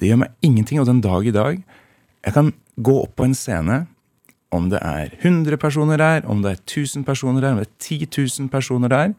Det 0.00 0.10
gjør 0.10 0.24
meg 0.24 0.34
ingenting. 0.44 0.80
Og 0.82 0.88
den 0.90 1.02
dag 1.04 1.26
i 1.26 1.34
dag 1.34 1.62
Jeg 2.24 2.32
kan 2.32 2.52
gå 2.80 2.94
opp 3.02 3.16
på 3.20 3.26
en 3.28 3.34
scene, 3.36 3.82
om 4.54 4.70
det 4.72 4.78
er 4.80 5.10
100 5.20 5.58
personer 5.60 5.98
der, 6.00 6.22
om 6.30 6.40
det 6.40 6.54
er 6.54 6.60
1000 6.62 7.04
personer 7.04 7.42
der, 7.44 7.52
om 7.52 7.58
det 7.60 7.66
er 7.68 8.06
10 8.06 8.06
000 8.40 8.48
personer 8.48 8.88
der, 8.88 9.12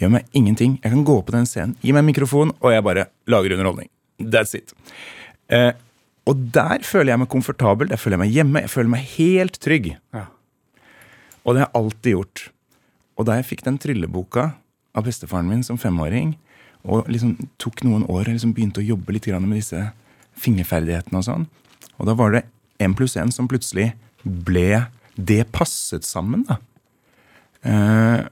gjør 0.00 0.12
meg 0.14 0.30
ingenting. 0.32 0.78
Jeg 0.82 0.94
kan 0.94 1.04
gå 1.04 1.18
opp 1.20 1.26
på 1.28 1.34
den 1.36 1.44
scenen, 1.48 1.74
gi 1.82 1.92
meg 1.92 2.04
en 2.04 2.08
mikrofon, 2.08 2.54
og 2.62 2.72
jeg 2.72 2.84
bare 2.86 3.04
lager 3.28 3.56
underholdning. 3.56 3.90
That's 4.22 4.56
it. 4.56 4.72
Eh, 5.52 5.72
og 6.26 6.46
der 6.54 6.80
føler 6.86 7.12
jeg 7.12 7.22
meg 7.22 7.30
komfortabel, 7.34 7.90
der 7.92 8.00
føler 8.00 8.16
jeg 8.16 8.24
meg 8.24 8.34
hjemme, 8.38 8.64
jeg 8.64 8.72
føler 8.72 8.92
meg 8.96 9.04
helt 9.18 9.60
trygg. 9.62 9.92
Ja. 10.16 10.24
Og 11.46 11.54
det 11.54 11.62
har 11.62 11.68
jeg 11.68 11.78
alltid 11.80 12.16
gjort. 12.16 12.42
Og 13.16 13.28
da 13.28 13.38
jeg 13.38 13.48
fikk 13.48 13.62
den 13.66 13.78
trylleboka 13.80 14.50
av 14.96 15.06
bestefaren 15.06 15.48
min 15.48 15.62
som 15.66 15.78
femåring, 15.80 16.34
og 16.86 17.08
liksom 17.10 17.36
tok 17.62 17.82
noen 17.86 18.04
år 18.06 18.26
og 18.26 18.34
liksom 18.34 18.52
begynte 18.54 18.82
å 18.82 18.86
jobbe 18.86 19.14
litt 19.14 19.26
med 19.40 19.58
disse 19.58 19.80
fingerferdighetene 20.38 21.18
og 21.18 21.26
sånn, 21.26 21.46
og 21.96 22.08
da 22.08 22.14
var 22.18 22.34
det 22.34 22.44
én 22.82 22.94
pluss 22.96 23.16
én 23.16 23.32
som 23.32 23.48
plutselig 23.48 23.92
ble 24.22 24.86
Det 25.16 25.46
passet 25.48 26.04
sammen, 26.04 26.42
da. 26.44 26.58
Eh, 27.64 28.26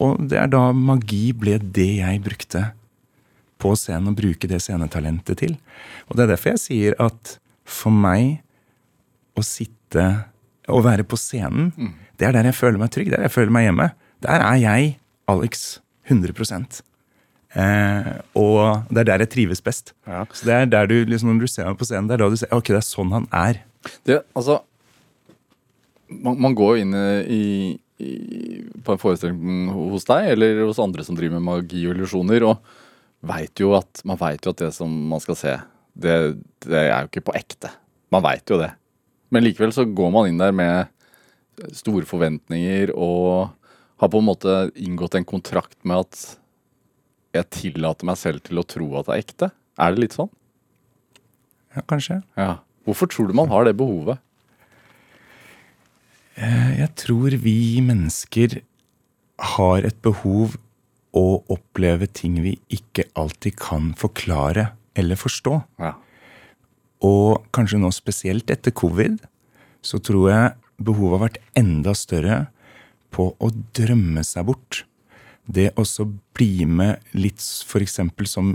og 0.00 0.22
det 0.30 0.38
er 0.40 0.46
da 0.48 0.70
magi 0.72 1.34
ble 1.36 1.58
det 1.60 1.98
jeg 1.98 2.22
brukte 2.24 2.62
på 3.60 3.74
scenen, 3.76 4.14
å 4.14 4.16
bruke 4.16 4.48
det 4.48 4.62
scenetalentet 4.64 5.42
til. 5.42 5.58
Og 6.08 6.16
det 6.16 6.24
er 6.24 6.30
derfor 6.32 6.54
jeg 6.54 6.62
sier 6.62 6.96
at 7.02 7.36
for 7.68 7.92
meg 7.92 8.40
å 9.36 9.44
sitte 9.44 10.28
Å 10.72 10.78
være 10.78 11.02
på 11.02 11.18
scenen, 11.18 11.72
det 12.22 12.28
er 12.28 12.36
der 12.38 12.46
jeg 12.52 12.54
føler 12.54 12.78
meg 12.78 12.92
trygg. 12.94 13.10
Der 13.10 13.26
jeg 13.26 13.34
føler 13.34 13.50
meg 13.50 13.66
hjemme. 13.66 13.90
Der 14.22 14.46
er 14.46 14.58
jeg, 14.62 14.96
Alex, 15.26 15.80
100 16.06 16.30
eh, 17.58 18.12
Og 18.38 18.84
det 18.90 19.02
er 19.02 19.08
der 19.10 19.24
jeg 19.26 19.30
trives 19.34 19.60
best. 19.60 19.94
Ja. 20.06 20.24
Så 20.30 20.46
det 20.46 20.54
er 20.54 20.66
der 20.70 20.86
du, 20.86 21.02
liksom, 21.04 21.34
Når 21.34 21.40
du 21.40 21.50
ser 21.50 21.66
meg 21.66 21.78
på 21.78 21.88
scenen, 21.88 22.06
det 22.06 22.14
er 22.14 22.22
da 22.22 22.30
du 22.30 22.38
ser 22.38 22.54
ok, 22.54 22.70
det 22.70 22.78
er 22.78 22.86
sånn 22.86 23.10
han 23.10 23.26
er. 23.34 23.64
Det, 24.06 24.20
altså 24.38 24.60
man, 26.22 26.38
man 26.38 26.54
går 26.54 26.76
jo 26.76 26.84
inn 26.84 26.94
i, 26.94 27.42
i, 27.98 28.12
på 28.84 28.94
en 28.94 29.00
forestilling 29.00 29.72
hos 29.72 30.06
deg 30.06 30.32
eller 30.34 30.62
hos 30.66 30.80
andre 30.82 31.06
som 31.06 31.16
driver 31.18 31.38
med 31.38 31.46
magi 31.48 31.86
og 31.86 31.96
illusjoner, 31.96 32.46
og 32.46 33.26
vet 33.32 33.62
jo 33.62 33.72
at, 33.78 34.02
man 34.08 34.20
veit 34.20 34.44
jo 34.44 34.52
at 34.52 34.60
det 34.60 34.70
som 34.76 34.92
man 35.10 35.22
skal 35.24 35.38
se, 35.38 35.56
det, 35.94 36.16
det 36.66 36.84
er 36.84 37.04
jo 37.04 37.10
ikke 37.10 37.26
på 37.30 37.36
ekte. 37.38 37.72
Man 38.12 38.24
veit 38.24 38.48
jo 38.50 38.60
det. 38.60 38.72
Men 39.32 39.46
likevel 39.46 39.72
så 39.74 39.86
går 39.88 40.12
man 40.12 40.28
inn 40.28 40.40
der 40.40 40.52
med 40.52 40.91
store 41.76 42.06
forventninger 42.08 42.90
og 42.94 43.52
har 44.02 44.10
på 44.10 44.18
en 44.18 44.26
måte 44.26 44.54
inngått 44.82 45.14
en 45.18 45.26
kontrakt 45.28 45.78
med 45.86 46.02
at 46.06 46.22
jeg 47.36 47.48
tillater 47.54 48.04
meg 48.08 48.18
selv 48.20 48.42
til 48.44 48.58
å 48.60 48.66
tro 48.68 48.88
at 48.98 49.06
det 49.08 49.14
er 49.14 49.22
ekte. 49.24 49.48
Er 49.80 49.94
det 49.94 50.02
litt 50.04 50.16
sånn? 50.18 50.28
Ja, 51.76 51.84
kanskje. 51.88 52.18
Ja. 52.36 52.58
Hvorfor 52.84 53.08
tror 53.08 53.30
du 53.30 53.36
man 53.38 53.48
har 53.52 53.64
det 53.64 53.76
behovet? 53.78 54.18
Eh, 56.36 56.78
Jeg 56.80 56.90
tror 56.96 57.34
vi 57.40 57.80
mennesker 57.84 58.60
har 59.56 59.84
et 59.86 59.98
behov 60.04 60.56
å 61.14 61.42
oppleve 61.52 62.06
ting 62.08 62.38
vi 62.42 62.56
ikke 62.72 63.04
alltid 63.18 63.56
kan 63.60 63.92
forklare 64.00 64.70
eller 64.96 65.16
forstå. 65.16 65.58
Ja. 65.80 65.94
Og 67.04 67.42
kanskje 67.52 67.80
nå 67.82 67.90
spesielt 67.92 68.50
etter 68.50 68.70
covid, 68.72 69.18
så 69.82 69.98
tror 70.00 70.28
jeg 70.30 70.52
behovet 70.80 71.18
har 71.18 71.24
vært 71.26 71.40
enda 71.58 71.94
større 71.96 72.38
på 73.12 73.32
å 73.36 73.50
drømme 73.76 74.24
seg 74.24 74.46
bort. 74.48 74.84
Det 75.44 75.72
å 75.76 75.84
bli 76.36 76.64
med 76.64 77.02
litt 77.16 77.42
f.eks. 77.42 77.98
som 78.30 78.54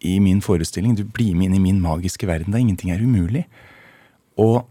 i 0.00 0.18
min 0.22 0.40
forestilling. 0.44 0.94
Du 0.96 1.04
blir 1.04 1.34
med 1.34 1.50
inn 1.50 1.58
i 1.58 1.66
min 1.68 1.80
magiske 1.82 2.26
verden 2.28 2.54
der 2.54 2.62
ingenting 2.62 2.92
er 2.94 3.02
umulig. 3.02 3.44
Og, 4.38 4.62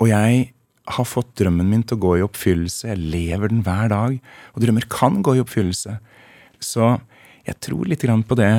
og 0.00 0.08
jeg 0.08 0.50
har 0.86 1.08
fått 1.08 1.34
drømmen 1.40 1.68
min 1.68 1.84
til 1.84 1.98
å 1.98 2.04
gå 2.04 2.12
i 2.18 2.24
oppfyllelse. 2.24 2.88
Jeg 2.92 3.10
lever 3.12 3.52
den 3.52 3.64
hver 3.66 3.90
dag. 3.92 4.16
Og 4.54 4.64
drømmer 4.64 4.86
kan 4.92 5.20
gå 5.24 5.36
i 5.36 5.42
oppfyllelse. 5.42 5.98
Så 6.62 6.96
jeg 7.46 7.60
tror 7.62 7.88
litt 7.90 8.04
grann 8.06 8.24
på 8.26 8.38
det. 8.38 8.52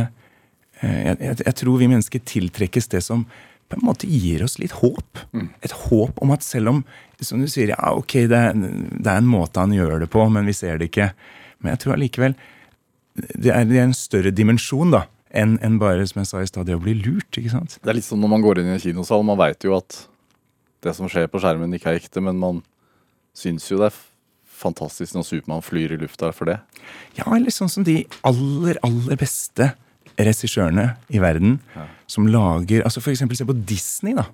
Eh, 0.81 0.99
Jeg, 1.07 1.17
jeg, 1.21 1.37
jeg 1.45 1.55
tror 1.61 1.79
vi 1.81 1.89
mennesker 1.89 2.25
tiltrekkes 2.33 2.91
det 2.93 3.03
som 3.05 3.25
på 3.67 3.77
en 3.77 3.85
måte 3.87 4.07
gir 4.07 4.43
oss 4.45 4.57
litt 4.61 4.77
håp. 4.79 5.19
Et 5.65 5.73
håp 5.87 6.21
om 6.23 6.31
at 6.31 6.45
selv 6.45 6.71
om 6.71 6.83
som 7.25 7.41
du 7.41 7.47
sier, 7.49 7.71
ja, 7.73 7.93
ok, 7.97 8.13
det 8.29 8.37
er, 8.37 8.53
det 8.53 9.09
er 9.09 9.17
en 9.17 9.29
måte 9.29 9.59
han 9.59 9.73
gjør 9.73 10.03
det 10.03 10.09
på, 10.13 10.21
men 10.29 10.45
vi 10.45 10.53
ser 10.53 10.77
det 10.77 10.91
ikke. 10.91 11.11
Men 11.59 11.73
jeg 11.73 11.81
tror 11.83 11.95
allikevel 11.95 12.35
det 13.17 13.49
er, 13.49 13.65
det 13.65 13.79
er 13.79 13.87
en 13.87 13.95
større 13.97 14.29
dimensjon 14.29 14.91
da, 14.93 15.07
enn 15.33 15.55
en 15.65 15.79
bare 15.81 16.05
som 16.05 16.21
jeg 16.21 16.29
sa 16.29 16.43
i 16.43 16.49
stad, 16.49 16.67
det 16.69 16.75
å 16.77 16.83
bli 16.83 16.93
lurt. 16.99 17.31
ikke 17.33 17.49
sant? 17.49 17.79
Det 17.81 17.89
er 17.89 17.97
litt 17.97 18.05
som 18.05 18.21
når 18.21 18.29
man 18.35 18.45
går 18.45 18.61
inn 18.61 18.69
i 18.69 18.75
en 18.75 18.83
kinosal. 18.83 19.25
Man 19.25 19.39
veit 19.39 19.65
jo 19.65 19.73
at 19.77 20.03
det 20.85 20.93
som 20.93 21.09
skjer 21.09 21.25
på 21.31 21.41
skjermen, 21.41 21.73
ikke 21.73 21.95
er 21.95 21.97
ekte, 21.97 22.21
men 22.21 22.37
man 22.37 22.61
syns 23.37 23.65
jo 23.71 23.81
det 23.81 23.89
er 23.89 23.97
fantastisk 24.57 25.17
når 25.17 25.25
Supermann 25.25 25.65
flyr 25.65 25.93
i 25.93 25.99
lufta 26.01 26.29
for 26.33 26.49
det. 26.49 26.59
Ja, 27.17 27.25
eller 27.33 27.53
sånn 27.53 27.73
som 27.73 27.85
de 27.85 28.03
aller, 28.25 28.77
aller 28.85 29.19
beste 29.19 29.71
regissørene 30.17 30.91
i 31.13 31.21
verden 31.21 31.57
som 32.07 32.27
lager 32.31 32.85
altså 32.87 33.03
eksempel 33.03 33.39
se 33.39 33.47
på 33.47 33.55
Disney, 33.67 34.15
da. 34.17 34.27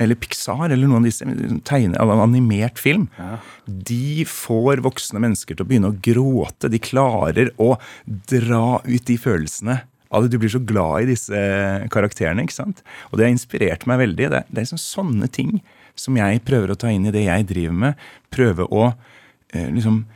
Eller 0.00 0.16
Pixar, 0.16 0.70
eller 0.70 0.88
noen 0.88 1.04
av 1.04 1.10
disse 1.10 1.26
tegne, 1.68 2.00
animert 2.00 2.80
film. 2.80 3.06
De 3.66 4.24
får 4.24 4.80
voksne 4.86 5.20
mennesker 5.20 5.56
til 5.58 5.66
å 5.66 5.68
begynne 5.68 5.90
å 5.92 5.98
gråte. 6.00 6.70
De 6.72 6.80
klarer 6.80 7.52
å 7.60 7.74
dra 8.06 8.80
ut 8.86 9.04
de 9.06 9.18
følelsene. 9.20 9.82
av 10.10 10.24
det. 10.24 10.32
Du 10.32 10.38
blir 10.38 10.50
så 10.50 10.58
glad 10.58 11.02
i 11.02 11.10
disse 11.12 11.36
karakterene. 11.92 12.42
ikke 12.42 12.56
sant? 12.56 12.82
Og 13.10 13.18
det 13.18 13.26
har 13.26 13.34
inspirert 13.34 13.86
meg 13.86 14.00
veldig. 14.00 14.30
Det, 14.32 14.42
det 14.48 14.56
er 14.56 14.64
liksom 14.64 14.80
sånne 14.82 15.28
ting 15.28 15.60
som 15.94 16.16
jeg 16.16 16.42
prøver 16.48 16.72
å 16.72 16.78
ta 16.80 16.90
inn 16.90 17.06
i 17.06 17.12
det 17.14 17.26
jeg 17.28 17.46
driver 17.52 17.76
med. 17.84 18.08
Prøve 18.32 18.66
å 18.72 18.88
eh, 19.52 19.68
liksom 19.68 20.06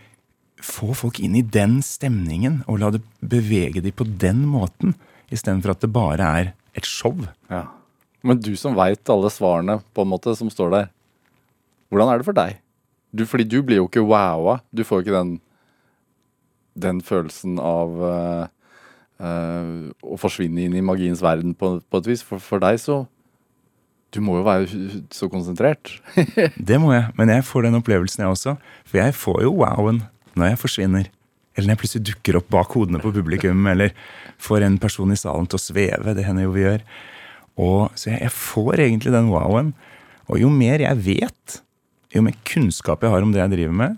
få 0.65 0.95
folk 0.97 1.21
inn 1.21 1.37
i 1.37 1.45
den 1.45 1.81
stemningen 1.85 2.63
og 2.67 2.81
la 2.81 2.91
det 2.95 3.05
bevege 3.21 3.85
dem 3.85 3.93
på 3.93 4.07
den 4.09 4.47
måten, 4.49 4.97
istedenfor 5.29 5.75
at 5.75 5.85
det 5.85 5.93
bare 5.93 6.31
er 6.41 6.53
et 6.75 6.89
show. 6.89 7.15
Ja. 7.51 7.67
Men 8.25 8.41
du 8.41 8.55
som 8.57 8.77
veit 8.77 9.11
alle 9.13 9.31
svarene 9.33 9.79
på 9.95 10.05
en 10.05 10.11
måte 10.11 10.35
som 10.39 10.51
står 10.53 10.73
der, 10.73 10.93
hvordan 11.93 12.11
er 12.11 12.21
det 12.21 12.27
for 12.27 12.37
deg? 12.37 12.61
Du, 13.15 13.23
fordi 13.29 13.47
du 13.47 13.61
blir 13.63 13.79
jo 13.83 13.89
ikke 13.89 14.03
wowa. 14.03 14.59
Du 14.75 14.83
får 14.87 15.05
ikke 15.05 15.15
den, 15.15 15.35
den 16.75 17.03
følelsen 17.05 17.61
av 17.63 18.01
uh, 18.01 18.47
uh, 19.23 19.93
å 20.03 20.19
forsvinne 20.19 20.65
inn 20.65 20.75
i 20.75 20.83
magiens 20.83 21.23
verden 21.23 21.55
på, 21.55 21.77
på 21.87 22.01
et 22.03 22.09
vis. 22.11 22.25
For, 22.27 22.43
for 22.43 22.63
deg 22.65 22.81
så 22.83 23.05
Du 24.15 24.21
må 24.23 24.37
jo 24.39 24.45
være 24.47 24.67
så 25.15 25.27
konsentrert. 25.27 25.91
Det 26.71 26.79
må 26.79 26.93
jeg, 26.95 27.11
men 27.19 27.33
jeg 27.35 27.47
får 27.47 27.67
den 27.67 27.79
opplevelsen 27.81 28.23
jeg 28.23 28.31
også. 28.31 28.57
For 28.87 29.03
jeg 29.03 29.15
får 29.19 29.41
jo 29.43 29.55
wowen 29.59 30.05
når 30.39 30.53
jeg 30.53 30.61
forsvinner. 30.63 31.09
Eller 31.55 31.69
når 31.69 31.77
jeg 31.77 31.83
plutselig 31.85 32.07
dukker 32.11 32.39
opp 32.41 32.49
bak 32.51 32.73
hodene 32.75 33.01
på 33.03 33.13
publikum, 33.15 33.67
eller 33.71 33.95
får 34.43 34.67
en 34.67 34.79
person 34.83 35.15
i 35.15 35.19
salen 35.19 35.47
til 35.47 35.61
å 35.61 35.63
sveve. 35.63 36.15
Det 36.17 36.27
hender 36.27 36.49
jo 36.49 36.55
vi 36.57 36.65
gjør. 36.65 36.83
Og, 37.63 37.95
så 37.95 38.11
jeg, 38.11 38.25
jeg 38.27 38.35
får 38.35 38.83
egentlig 38.89 39.15
den 39.15 39.31
wowen. 39.31 39.71
Og 40.27 40.41
jo 40.41 40.51
mer 40.51 40.83
jeg 40.83 41.03
vet, 41.05 41.61
jo 42.15 42.25
mer 42.25 42.37
kunnskap 42.49 43.05
jeg 43.05 43.15
har 43.15 43.27
om 43.27 43.35
det 43.35 43.43
jeg 43.43 43.55
driver 43.55 43.79
med, 43.85 43.97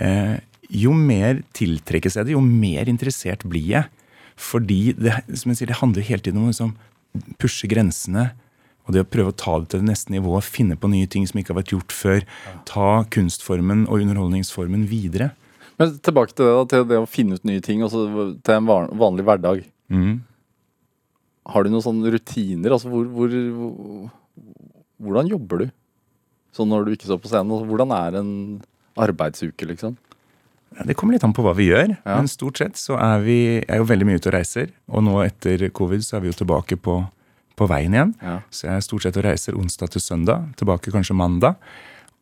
eh, 0.00 0.36
jo 0.72 0.94
mer 0.96 1.42
tiltrekkes 1.56 2.16
jeg 2.18 2.28
det, 2.28 2.34
jo 2.34 2.42
mer 2.42 2.88
interessert 2.90 3.44
blir 3.46 3.68
jeg. 3.74 3.92
Fordi 4.36 4.92
det, 4.96 5.14
som 5.36 5.52
jeg 5.52 5.60
sier, 5.60 5.70
det 5.70 5.80
handler 5.80 6.04
hele 6.04 6.24
tiden 6.24 6.42
om 6.42 6.48
å 6.48 6.52
liksom, 6.52 6.74
pushe 7.40 7.68
grensene. 7.70 8.30
Og 8.86 8.94
det 8.94 9.02
å 9.02 9.08
prøve 9.08 9.32
å 9.32 9.36
ta 9.36 9.56
det 9.58 9.72
til 9.72 9.82
det 9.82 9.90
neste 9.90 10.12
nivået, 10.14 10.46
finne 10.46 10.76
på 10.78 10.90
nye 10.92 11.08
ting 11.10 11.24
som 11.26 11.40
ikke 11.40 11.54
har 11.54 11.60
vært 11.60 11.72
gjort 11.74 11.94
før. 11.94 12.26
Ta 12.68 12.90
kunstformen 13.10 13.86
og 13.88 14.04
underholdningsformen 14.04 14.86
videre. 14.90 15.32
Men 15.78 15.98
tilbake 16.00 16.32
til 16.32 16.46
det, 16.46 16.52
da, 16.56 16.64
til 16.72 16.84
det 16.88 16.98
å 17.02 17.08
finne 17.10 17.36
ut 17.36 17.44
nye 17.48 17.60
ting, 17.64 17.82
altså 17.84 18.06
til 18.40 18.54
en 18.54 18.68
vanlig 18.96 19.26
hverdag. 19.28 19.64
Mm. 19.92 20.14
Har 21.52 21.62
du 21.66 21.70
noen 21.70 21.84
sånne 21.84 22.10
rutiner? 22.14 22.72
Altså, 22.74 22.88
hvor, 22.90 23.04
hvor, 23.12 23.34
hvor, 23.58 24.08
hvordan 25.04 25.28
jobber 25.30 25.62
du? 25.62 25.66
Sånn 26.56 26.70
når 26.72 26.86
du 26.88 26.94
ikke 26.96 27.10
står 27.10 27.20
på 27.22 27.28
scenen. 27.30 27.52
Altså, 27.52 27.68
hvordan 27.68 27.92
er 27.94 28.16
en 28.22 28.30
arbeidsuke, 28.96 29.68
liksom? 29.68 29.98
Ja, 30.76 30.86
Det 30.88 30.96
kommer 30.96 31.14
litt 31.14 31.24
an 31.28 31.34
på 31.36 31.44
hva 31.44 31.52
vi 31.56 31.68
gjør, 31.68 31.92
Ja. 31.92 32.16
men 32.16 32.28
stort 32.32 32.58
sett 32.58 32.80
så 32.80 32.96
er 32.98 33.20
vi 33.24 33.36
er 33.68 33.76
jo 33.82 33.86
veldig 33.88 34.08
mye 34.08 34.16
ute 34.18 34.32
og 34.32 34.34
reiser. 34.38 34.72
Og 34.88 35.04
nå 35.04 35.20
etter 35.26 35.68
covid 35.76 36.00
så 36.04 36.16
er 36.16 36.24
vi 36.24 36.32
jo 36.32 36.38
tilbake 36.40 36.80
på, 36.80 36.96
på 37.56 37.68
veien 37.68 37.92
igjen. 37.94 38.16
Ja. 38.24 38.40
Så 38.50 38.66
jeg 38.70 38.74
er 38.80 38.84
stort 38.88 39.04
sett 39.06 39.20
og 39.20 39.28
reiser 39.28 39.56
onsdag 39.60 39.92
til 39.92 40.00
søndag, 40.02 40.48
tilbake 40.56 40.90
kanskje 40.92 41.16
mandag. 41.20 41.60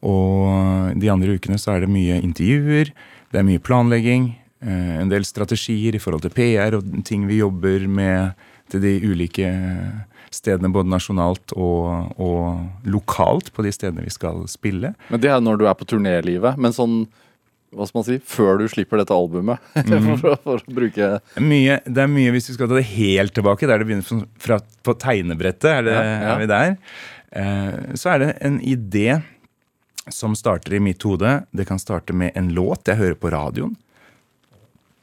Og 0.04 0.98
de 1.00 1.08
andre 1.08 1.38
ukene 1.38 1.56
så 1.58 1.72
er 1.78 1.86
det 1.86 1.92
mye 1.94 2.18
intervjuer, 2.20 2.90
det 3.34 3.40
er 3.42 3.46
mye 3.48 3.58
planlegging, 3.66 4.28
eh, 4.62 4.94
en 5.02 5.10
del 5.10 5.26
strategier 5.26 5.96
i 5.98 6.00
forhold 6.02 6.22
til 6.22 6.30
PR 6.36 6.78
og 6.78 6.86
ting 7.04 7.26
vi 7.26 7.40
jobber 7.42 7.88
med 7.90 8.38
til 8.70 8.80
de 8.84 8.92
ulike 9.10 9.48
stedene, 10.34 10.70
både 10.74 10.88
nasjonalt 10.90 11.52
og, 11.58 12.14
og 12.18 12.88
lokalt 12.90 13.52
på 13.54 13.62
de 13.66 13.70
stedene 13.74 14.02
vi 14.06 14.10
skal 14.14 14.40
spille. 14.50 14.94
Men 15.12 15.20
det 15.22 15.30
er 15.30 15.42
når 15.44 15.60
du 15.60 15.66
er 15.70 15.76
på 15.78 15.86
turnélivet. 15.90 16.56
Men 16.58 16.74
sånn, 16.74 17.04
hva 17.74 17.86
skal 17.86 18.00
man 18.00 18.06
si, 18.08 18.16
før 18.22 18.58
du 18.62 18.64
slipper 18.70 18.98
dette 19.02 19.14
albumet, 19.14 19.62
for, 19.74 20.30
å- 20.32 20.38
for 20.46 20.62
å 20.64 20.74
bruke 20.78 21.10
Mye, 21.42 21.80
det 21.86 22.02
er 22.06 22.10
mye, 22.10 22.32
Hvis 22.34 22.50
vi 22.52 22.56
skal 22.56 22.70
ta 22.70 22.78
det 22.80 22.86
helt 22.94 23.34
tilbake, 23.36 23.66
der 23.70 23.82
det 23.82 23.90
begynner 23.90 24.24
fra 24.42 24.58
på 24.86 24.96
tegnebrettet, 25.02 25.70
er, 25.70 25.86
det, 25.90 25.98
Ja, 25.98 26.02
ja. 26.06 26.32
er 26.34 26.42
vi 26.42 26.50
der? 26.54 26.76
Eh, 27.34 27.94
så 27.98 28.12
er 28.14 28.22
det 28.24 28.32
en 28.46 28.58
idé 28.62 29.08
som 30.12 30.36
starter 30.36 30.74
i 30.74 30.80
mitt 30.80 31.02
hode. 31.02 31.42
Det 31.50 31.64
kan 31.68 31.78
starte 31.78 32.12
med 32.12 32.32
en 32.34 32.52
låt 32.54 32.88
jeg 32.88 33.00
hører 33.00 33.18
på 33.18 33.30
radioen. 33.32 33.76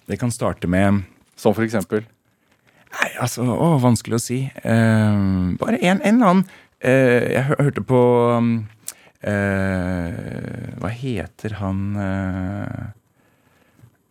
Det 0.06 0.18
kan 0.20 0.32
starte 0.32 0.68
med 0.68 1.04
Som 1.40 1.54
for 1.56 1.64
eksempel 1.64 2.04
Nei, 2.92 3.10
altså, 3.24 3.46
å, 3.48 3.78
vanskelig 3.80 4.18
å 4.18 4.20
si. 4.20 4.40
Eh, 4.52 5.20
bare 5.62 5.78
en, 5.80 6.02
en 6.04 6.18
eller 6.18 6.28
annen 6.28 6.42
eh, 6.84 7.38
Jeg 7.38 7.44
hørte 7.54 7.84
på 7.88 8.02
eh, 9.24 10.18
Hva 10.82 10.92
heter 10.92 11.56
han 11.62 11.80
eh, 11.96 12.82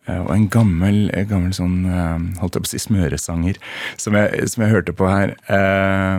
eh, 0.09 0.17
og 0.23 0.33
en 0.33 0.49
gammel, 0.49 1.03
gammel 1.29 1.53
sånn 1.53 1.85
eh, 1.85 2.41
holdt 2.41 2.57
jeg 2.57 2.65
på 2.65 2.71
å 2.71 2.73
si 2.73 2.81
smøresanger 2.87 3.61
som 4.01 4.17
jeg, 4.17 4.49
som 4.49 4.65
jeg 4.65 4.73
hørte 4.73 4.97
på 4.97 5.11
her. 5.11 5.35
Eh, 5.45 6.17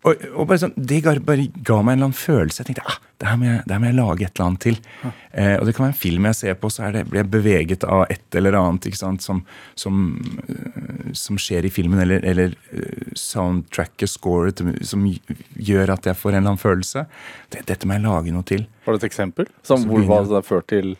og, 0.00 0.22
og 0.32 0.46
bare 0.48 0.62
sånn, 0.62 0.72
Det 0.76 1.02
ga, 1.04 1.12
bare 1.20 1.44
ga 1.52 1.78
meg 1.84 1.94
en 1.94 1.98
eller 1.98 2.08
annen 2.08 2.16
følelse. 2.16 2.62
Jeg 2.62 2.70
tenkte 2.70 2.84
ah, 2.88 2.96
det 3.20 3.28
her 3.28 3.36
må 3.36 3.48
jeg, 3.48 3.64
det 3.66 3.74
her 3.74 3.82
må 3.82 3.88
jeg 3.90 3.96
lage 3.98 4.24
et 4.24 4.30
eller 4.32 4.46
annet 4.46 4.62
til. 4.64 4.78
Eh, 5.04 5.56
og 5.58 5.66
det 5.68 5.74
kan 5.76 5.84
være 5.84 5.92
en 5.92 5.98
film 6.00 6.28
jeg 6.30 6.38
ser 6.38 6.56
på, 6.62 6.70
så 6.72 6.86
er 6.86 6.94
det, 6.96 7.02
blir 7.10 7.20
jeg 7.20 7.30
beveget 7.34 7.84
av 7.84 8.06
et 8.06 8.38
eller 8.40 8.56
annet 8.56 8.88
ikke 8.88 9.00
sant, 9.00 9.24
som, 9.26 9.42
som, 9.78 9.98
eh, 10.46 11.10
som 11.20 11.40
skjer 11.40 11.68
i 11.68 11.72
filmen, 11.74 12.00
eller, 12.00 12.24
eller 12.32 12.56
eh, 12.72 13.12
soundtracket, 13.18 14.08
scoret, 14.08 14.64
som 14.88 15.04
gjør 15.04 15.94
at 15.98 16.08
jeg 16.08 16.20
får 16.22 16.32
en 16.32 16.40
eller 16.40 16.54
annen 16.54 16.64
følelse. 16.64 17.04
Det, 17.52 17.66
dette 17.68 17.88
må 17.88 17.98
jeg 17.98 18.06
lage 18.08 18.34
noe 18.34 18.48
til. 18.48 18.64
Har 18.86 18.96
du 18.96 19.02
et 19.02 19.08
eksempel? 19.10 19.52
Som, 19.68 19.84
hvor 19.90 20.08
hva 20.08 20.24
det 20.32 20.44
ført 20.48 20.70
til 20.72 20.94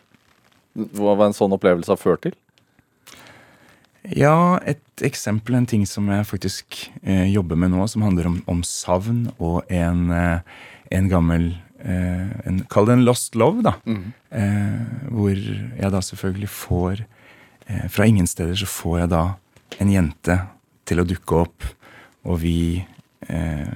hva 0.77 1.17
en 1.25 1.35
sånn 1.35 1.57
opplevelse 1.57 1.91
har 1.91 1.99
ført 1.99 2.27
til? 2.29 2.37
Ja, 4.09 4.57
et 4.65 5.03
eksempel, 5.05 5.55
en 5.55 5.67
ting 5.69 5.83
som 5.85 6.07
jeg 6.09 6.25
faktisk 6.25 6.77
eh, 7.03 7.27
jobber 7.29 7.59
med 7.59 7.69
nå, 7.73 7.85
som 7.87 8.01
handler 8.01 8.31
om, 8.31 8.39
om 8.49 8.63
savn 8.65 9.27
og 9.37 9.61
en, 9.69 10.07
eh, 10.15 10.39
en 10.97 11.09
gammel 11.11 11.51
eh, 11.85 12.31
en, 12.49 12.63
Kall 12.71 12.89
det 12.89 12.97
en 12.97 13.05
lost 13.05 13.37
love, 13.37 13.61
da. 13.65 13.75
Eh, 13.85 15.05
hvor 15.13 15.37
jeg 15.37 15.93
da 15.93 16.01
selvfølgelig 16.01 16.49
får 16.49 17.03
eh, 17.03 17.85
Fra 17.93 18.07
ingen 18.09 18.29
steder 18.29 18.57
så 18.57 18.69
får 18.69 19.03
jeg 19.03 19.11
da 19.13 19.23
en 19.81 19.93
jente 19.93 20.39
til 20.89 21.01
å 21.01 21.05
dukke 21.07 21.43
opp, 21.45 21.67
og 22.25 22.41
vi 22.41 22.81
eh, 23.29 23.75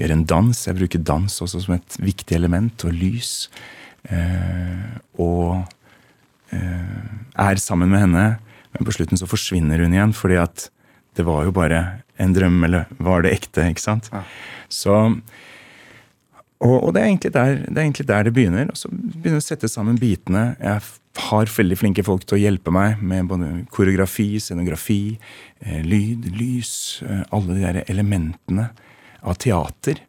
gjør 0.00 0.16
en 0.16 0.24
dans. 0.28 0.64
Jeg 0.66 0.76
bruker 0.76 1.02
dans 1.06 1.40
også 1.46 1.62
som 1.62 1.76
et 1.76 1.98
viktig 2.02 2.36
element, 2.36 2.84
og 2.84 2.94
lys. 2.94 3.48
Eh, 4.10 4.98
og 5.22 5.62
eh, 6.52 7.06
er 7.46 7.62
sammen 7.62 7.94
med 7.94 8.04
henne, 8.04 8.26
men 8.74 8.88
på 8.88 8.94
slutten 8.96 9.20
så 9.20 9.28
forsvinner 9.30 9.82
hun 9.82 9.94
igjen, 9.94 10.14
fordi 10.16 10.38
at 10.42 10.68
det 11.14 11.26
var 11.26 11.46
jo 11.46 11.54
bare 11.54 11.80
en 12.18 12.34
drøm, 12.34 12.58
eller 12.66 12.90
var 13.02 13.22
det 13.24 13.34
ekte? 13.36 13.68
ikke 13.70 13.82
sant? 13.82 14.10
Så 14.72 14.94
og, 16.64 16.76
og 16.78 16.92
det, 16.96 17.02
er 17.02 17.32
der, 17.34 17.56
det 17.66 17.76
er 17.76 17.84
egentlig 17.84 18.06
der 18.08 18.26
det 18.26 18.34
begynner. 18.34 18.70
Og 18.72 18.78
så 18.78 18.90
begynner 18.90 19.38
jeg 19.38 19.44
å 19.44 19.48
sette 19.48 19.70
sammen 19.70 19.98
bitene. 20.00 20.54
Jeg 20.62 20.80
har 21.28 21.50
veldig 21.50 21.78
flinke 21.78 22.04
folk 22.06 22.24
til 22.26 22.38
å 22.38 22.42
hjelpe 22.42 22.72
meg 22.74 23.02
med 23.04 23.28
både 23.30 23.50
koreografi, 23.74 24.38
scenografi, 24.42 25.18
eh, 25.60 25.82
lyd, 25.84 26.30
lys, 26.38 27.02
eh, 27.04 27.22
alle 27.34 27.58
de 27.58 27.66
der 27.66 27.82
elementene 27.84 28.70
av 29.22 29.38
teater. 29.42 30.00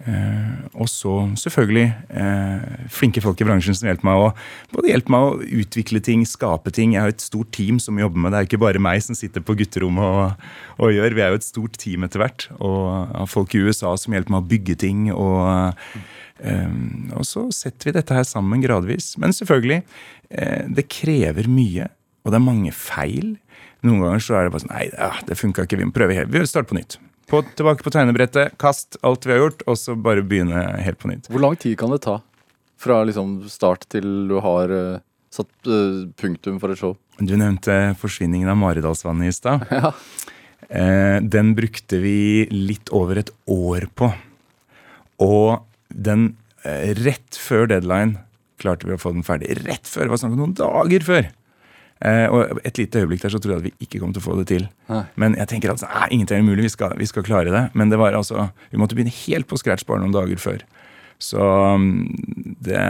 Eh, 0.00 0.52
og 0.80 0.88
så 0.88 1.12
selvfølgelig 1.36 1.88
eh, 2.16 2.84
flinke 2.88 3.20
folk 3.20 3.40
i 3.42 3.44
bransjen 3.44 3.76
som 3.76 3.90
hjelper 3.90 4.06
meg 4.08 4.22
å 4.22 4.30
både 4.72 4.88
hjelper 4.94 5.12
meg 5.12 5.26
å 5.26 5.58
utvikle 5.60 6.00
ting, 6.04 6.22
skape 6.28 6.72
ting. 6.72 6.94
Jeg 6.94 7.04
har 7.04 7.12
et 7.12 7.24
stort 7.24 7.50
team 7.52 7.80
som 7.82 8.00
jobber 8.00 8.22
med 8.22 8.32
det. 8.32 8.38
Det 8.38 8.40
er 8.40 8.48
ikke 8.48 8.62
bare 8.64 8.82
meg 8.82 9.02
som 9.04 9.18
sitter 9.18 9.44
på 9.44 9.58
gutterommet 9.60 10.06
og, 10.06 10.46
og 10.80 10.94
gjør. 10.96 11.18
Vi 11.18 11.24
er 11.26 11.34
jo 11.34 11.40
et 11.42 11.48
stort 11.48 11.76
team 11.82 12.06
etter 12.08 12.24
hvert. 12.24 12.48
Og 12.58 12.80
har 13.12 13.28
folk 13.28 13.54
i 13.54 13.62
USA 13.66 13.92
som 14.00 14.16
hjelper 14.16 14.36
meg 14.36 14.40
å 14.40 14.50
bygge 14.54 14.78
ting. 14.86 15.04
Og, 15.12 15.92
eh, 16.40 16.72
og 17.18 17.28
så 17.28 17.44
setter 17.54 17.90
vi 17.90 17.96
dette 17.98 18.16
her 18.16 18.24
sammen 18.28 18.64
gradvis. 18.64 19.12
Men 19.20 19.36
selvfølgelig, 19.36 19.82
eh, 20.32 20.64
det 20.80 20.88
krever 20.88 21.50
mye. 21.50 21.90
Og 22.24 22.32
det 22.32 22.40
er 22.40 22.48
mange 22.48 22.72
feil. 22.76 23.36
Noen 23.84 24.04
ganger 24.04 24.24
så 24.24 24.36
er 24.36 24.46
det 24.46 24.56
bare 24.56 24.64
sånn 24.64 24.74
Nei, 24.74 24.88
det 25.28 25.40
funka 25.40 25.68
ikke. 25.68 25.80
Vi 25.80 25.88
må 25.88 25.96
prøve 25.96 26.16
helt. 26.16 26.32
Vi 26.32 26.44
starter 26.48 26.72
på 26.72 26.80
nytt. 26.80 27.00
På, 27.30 27.44
tilbake 27.54 27.84
på 27.86 27.92
tegnebrettet, 27.94 28.56
kast 28.58 28.96
alt 29.06 29.26
vi 29.26 29.36
har 29.36 29.44
gjort, 29.44 29.62
og 29.70 29.78
så 29.78 29.94
bare 29.94 30.24
begynne 30.26 30.64
helt 30.82 30.98
på 30.98 31.12
nytt. 31.12 31.28
Hvor 31.30 31.42
lang 31.44 31.54
tid 31.60 31.76
kan 31.78 31.92
det 31.94 32.00
ta? 32.02 32.16
Fra 32.80 33.04
liksom 33.06 33.36
start 33.52 33.86
til 33.92 34.08
du 34.26 34.38
har 34.42 34.72
uh, 34.72 35.02
satt 35.30 35.50
uh, 35.70 36.08
punktum 36.18 36.58
for 36.62 36.74
et 36.74 36.80
show? 36.80 36.96
Du 37.20 37.36
nevnte 37.36 37.94
forsvinningen 38.00 38.50
av 38.50 38.58
Maridalsvannet 38.58 39.30
i 39.30 39.36
stad. 39.36 39.66
Ja. 39.80 39.94
Eh, 40.70 41.16
den 41.24 41.54
brukte 41.56 41.98
vi 41.98 42.44
litt 42.52 42.92
over 42.94 43.18
et 43.18 43.30
år 43.50 43.88
på. 43.98 44.10
Og 45.24 45.64
den 45.88 46.28
rett 47.00 47.38
før 47.40 47.66
deadline 47.72 48.20
klarte 48.60 48.86
vi 48.86 48.94
å 48.94 49.00
få 49.00 49.10
den 49.16 49.26
ferdig. 49.26 49.56
Rett 49.64 49.88
før! 49.88 50.06
Det 50.06 50.12
var 50.12 50.20
snakk 50.22 50.36
om 50.36 50.42
noen 50.44 50.54
dager 50.60 51.06
før. 51.08 51.30
Eh, 52.00 52.26
og 52.32 52.60
et 52.64 52.78
lite 52.80 53.02
øyeblikk 53.02 53.20
der 53.24 53.32
så 53.34 53.38
trodde 53.42 53.58
jeg 53.58 53.60
at 53.60 53.68
vi 53.68 53.86
ikke 53.86 54.00
kom 54.00 54.12
til 54.16 54.22
å 54.22 54.24
få 54.24 54.36
det 54.38 54.46
til. 54.48 54.66
Nei. 54.88 55.02
Men 55.20 55.36
jeg 55.36 55.50
tenker 55.52 55.72
altså, 55.72 55.88
nei, 55.92 56.06
ingenting 56.16 56.40
er 56.40 56.46
umulig, 56.46 56.64
vi 56.70 56.72
skal, 56.72 56.94
vi 56.96 57.08
skal 57.08 57.26
klare 57.26 57.52
det. 57.52 57.64
Men 57.76 57.92
det 57.92 58.00
var 58.00 58.16
altså, 58.16 58.48
vi 58.72 58.80
måtte 58.80 58.96
begynne 58.96 59.12
helt 59.26 59.50
på 59.50 59.58
scratch 59.60 59.84
bare 59.88 60.00
noen 60.02 60.14
dager 60.16 60.40
før. 60.40 60.64
Så 61.20 61.44
mm, 61.76 62.56
det, 62.64 62.80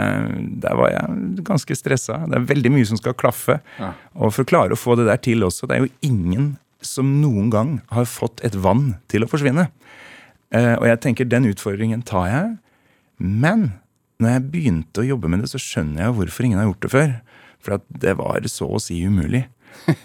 der 0.62 0.78
var 0.78 0.92
jeg 0.94 1.44
ganske 1.46 1.76
stressa. 1.78 2.20
Det 2.30 2.38
er 2.38 2.48
veldig 2.52 2.72
mye 2.76 2.86
som 2.86 3.00
skal 3.00 3.16
klaffe. 3.18 3.58
Ja. 3.80 3.92
Og 4.14 4.34
for 4.36 4.46
å 4.46 4.50
klare 4.52 4.76
å 4.76 4.80
få 4.80 4.94
det 5.00 5.08
der 5.10 5.18
til 5.22 5.42
også, 5.46 5.66
det 5.66 5.76
er 5.76 5.86
jo 5.88 5.94
ingen 6.06 6.52
som 6.80 7.18
noen 7.20 7.50
gang 7.52 7.74
har 7.90 8.06
fått 8.08 8.40
et 8.46 8.54
vann 8.56 8.94
til 9.10 9.26
å 9.26 9.30
forsvinne. 9.30 9.66
Eh, 10.54 10.74
og 10.78 10.86
jeg 10.86 11.02
tenker 11.02 11.28
den 11.28 11.50
utfordringen 11.50 12.06
tar 12.06 12.30
jeg. 12.30 12.54
Men 13.18 13.72
når 14.22 14.36
jeg 14.36 14.46
begynte 14.54 15.02
å 15.02 15.10
jobbe 15.10 15.30
med 15.32 15.42
det, 15.42 15.50
så 15.50 15.60
skjønner 15.60 16.06
jeg 16.06 16.16
hvorfor 16.16 16.46
ingen 16.46 16.62
har 16.62 16.70
gjort 16.70 16.86
det 16.86 16.92
før. 16.94 17.12
For 17.60 17.76
at 17.78 17.84
det 18.02 18.16
var 18.20 18.46
så 18.50 18.68
å 18.76 18.82
si 18.82 19.02
umulig. 19.06 19.46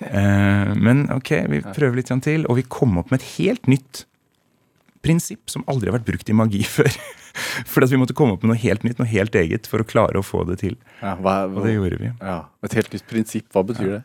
Eh, 0.05 0.69
men 0.77 1.01
ok, 1.11 1.29
vi 1.51 1.57
prøver 1.75 1.97
litt 1.97 2.11
til, 2.23 2.45
og 2.47 2.55
vi 2.59 2.63
kom 2.71 2.99
opp 3.01 3.09
med 3.11 3.19
et 3.19 3.25
helt 3.39 3.65
nytt 3.67 4.03
prinsipp 5.03 5.49
som 5.51 5.65
aldri 5.69 5.89
har 5.89 5.97
vært 5.97 6.07
brukt 6.07 6.29
i 6.31 6.35
magi 6.37 6.61
før. 6.77 6.93
For 7.67 7.83
at 7.83 7.91
vi 7.91 7.99
måtte 7.99 8.15
komme 8.15 8.37
opp 8.37 8.45
med 8.45 8.53
noe 8.53 8.61
helt 8.61 8.85
nytt, 8.87 9.01
noe 9.01 9.09
helt 9.09 9.35
eget, 9.35 9.67
for 9.67 9.81
å 9.83 9.87
klare 9.87 10.21
å 10.21 10.25
få 10.25 10.45
det 10.47 10.59
til. 10.61 10.77
Ja, 11.01 11.15
hva, 11.19 11.35
Og 11.49 11.65
det 11.65 11.73
gjorde 11.75 11.99
vi. 11.99 12.11
ja. 12.21 12.37
Et 12.65 12.77
helt 12.77 12.93
nytt 12.95 13.07
prinsipp, 13.09 13.49
hva 13.53 13.65
betyr 13.67 13.89
det? 13.97 14.01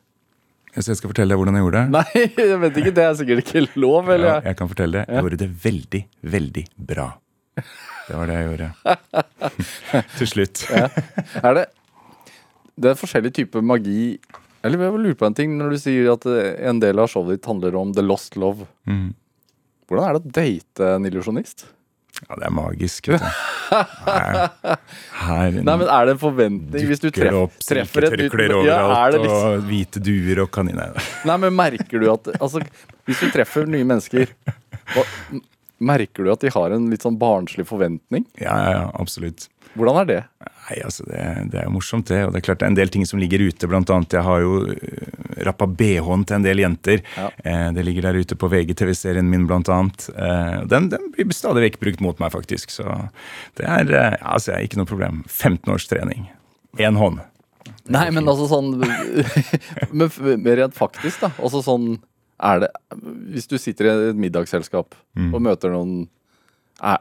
Så 0.76 0.92
jeg 0.92 1.00
skal 1.00 1.10
fortelle 1.10 1.34
deg 1.34 1.40
hvordan 1.40 1.56
jeg 1.58 1.64
gjorde 1.66 1.80
det. 1.80 1.94
Nei, 1.96 2.26
jeg 2.50 2.58
vet 2.64 2.76
ikke, 2.82 2.92
det 2.94 3.04
er 3.06 3.16
sikkert 3.18 3.40
ikke 3.44 3.62
lov, 3.82 4.10
Ja, 4.14 4.36
jeg 4.46 4.58
kan 4.58 4.70
fortelle 4.70 5.00
det. 5.00 5.06
Jeg 5.10 5.24
gjorde 5.24 5.40
det 5.44 5.50
veldig, 5.64 6.02
veldig 6.36 6.64
bra. 6.90 7.08
Det 7.60 8.16
var 8.18 8.30
det 8.30 8.36
jeg 8.38 8.48
gjorde. 8.50 8.68
Til 10.18 10.30
slutt. 10.30 10.62
Er 10.70 11.56
det 11.58 11.64
Det 12.80 12.92
er 12.92 13.00
forskjellig 13.00 13.32
type 13.36 13.60
magi 13.60 14.18
Eller 14.64 14.86
jeg 14.86 15.02
lurer 15.02 15.18
på 15.20 15.28
en 15.28 15.36
ting 15.36 15.56
når 15.58 15.74
du 15.74 15.80
sier 15.82 16.12
at 16.14 16.24
eh, 16.28 16.54
en 16.68 16.80
del 16.82 17.00
av 17.00 17.10
showet 17.12 17.38
ditt 17.38 17.48
handler 17.48 17.76
om 17.80 17.92
the 17.96 18.04
lost 18.04 18.36
love. 18.40 18.68
Mm. 18.88 19.12
Hvordan 19.88 20.06
er 20.06 20.16
det 20.16 20.20
å 20.20 20.32
date 20.40 20.90
en 20.96 21.08
illusjonist? 21.08 21.66
Ja, 22.28 22.36
det 22.36 22.46
er 22.50 22.52
magisk. 22.52 23.08
Vet 23.08 23.22
du. 23.22 23.28
Her, 23.70 24.48
her 25.14 25.56
Nei, 25.56 25.76
men 25.78 25.86
Er 25.86 26.08
det 26.08 26.16
en 26.16 26.20
forventning 26.20 26.88
hvis 26.88 27.02
du 27.02 27.06
treff, 27.14 27.36
opp 27.38 27.60
treffer 27.62 28.08
et 28.08 28.16
nytt 28.18 28.66
ja, 28.66 28.80
liksom, 29.14 29.44
og 29.46 29.68
hvite 29.68 30.02
duer 30.02 30.42
og 30.44 30.50
kaniner. 30.52 30.98
Nei, 31.28 31.36
men 31.44 31.54
merker 31.56 32.02
du 32.02 32.08
at 32.10 32.32
Altså, 32.40 32.64
hvis 33.08 33.22
du 33.22 33.30
treffer 33.32 33.70
nye 33.70 33.86
mennesker 33.86 34.34
og, 34.98 35.40
Merker 35.80 36.26
du 36.26 36.32
at 36.34 36.42
de 36.44 36.50
har 36.52 36.74
en 36.76 36.90
litt 36.92 37.06
sånn 37.06 37.16
barnslig 37.16 37.64
forventning? 37.70 38.26
Ja, 38.42 38.52
ja, 38.52 38.72
ja, 38.74 38.82
absolutt. 39.00 39.46
Hvordan 39.72 40.02
er 40.02 40.10
det? 40.10 40.18
Nei, 40.70 40.76
altså 40.86 41.02
det, 41.08 41.20
det 41.50 41.58
er 41.58 41.64
jo 41.66 41.72
morsomt, 41.74 42.06
det. 42.06 42.20
Og 42.28 42.30
det 42.30 42.38
er 42.40 42.44
klart 42.46 42.60
det 42.62 42.66
er 42.68 42.70
en 42.70 42.76
del 42.78 42.90
ting 42.94 43.02
som 43.08 43.18
ligger 43.18 43.42
ute. 43.42 43.66
Blant 43.66 43.90
annet, 43.90 44.14
jeg 44.14 44.22
har 44.22 44.42
jo 44.44 44.52
øh, 44.70 45.08
rappa 45.48 45.66
bh-en 45.66 46.22
til 46.28 46.36
en 46.36 46.44
del 46.46 46.62
jenter. 46.62 47.02
Ja. 47.16 47.26
Eh, 47.42 47.70
det 47.74 47.82
ligger 47.88 48.06
der 48.06 48.20
ute 48.22 48.36
på 48.38 48.48
VGTV-serien 48.52 49.26
min, 49.30 49.48
blant 49.50 49.68
annet. 49.72 50.06
Eh, 50.14 50.60
den, 50.70 50.86
den 50.92 51.08
blir 51.16 51.32
stadig 51.34 51.64
vekk 51.66 51.80
brukt 51.82 52.04
mot 52.06 52.22
meg, 52.22 52.30
faktisk. 52.36 52.70
Så 52.70 52.86
det 53.58 53.66
er 53.66 53.90
eh, 53.90 54.16
altså, 54.22 54.52
jeg, 54.54 54.70
ikke 54.70 54.78
noe 54.82 54.90
problem. 54.92 55.24
15 55.26 55.74
års 55.74 55.88
trening. 55.90 56.28
Én 56.78 56.94
hånd. 57.00 57.18
Nei, 57.90 58.06
men 58.14 58.28
altså 58.30 58.46
sånn 58.48 58.70
Men 59.96 60.10
mer 60.44 60.56
rent 60.62 60.76
faktisk, 60.78 61.20
da. 61.24 61.32
Altså 61.42 61.60
sånn 61.66 61.96
Er 62.40 62.62
det 62.62 62.68
Hvis 63.34 63.48
du 63.50 63.56
sitter 63.60 63.88
i 63.88 63.92
et 64.12 64.20
middagsselskap 64.22 64.94
Mm. 65.18 65.32
og 65.34 65.42
møter 65.42 65.72
noen 65.74 66.04
er, 66.86 67.00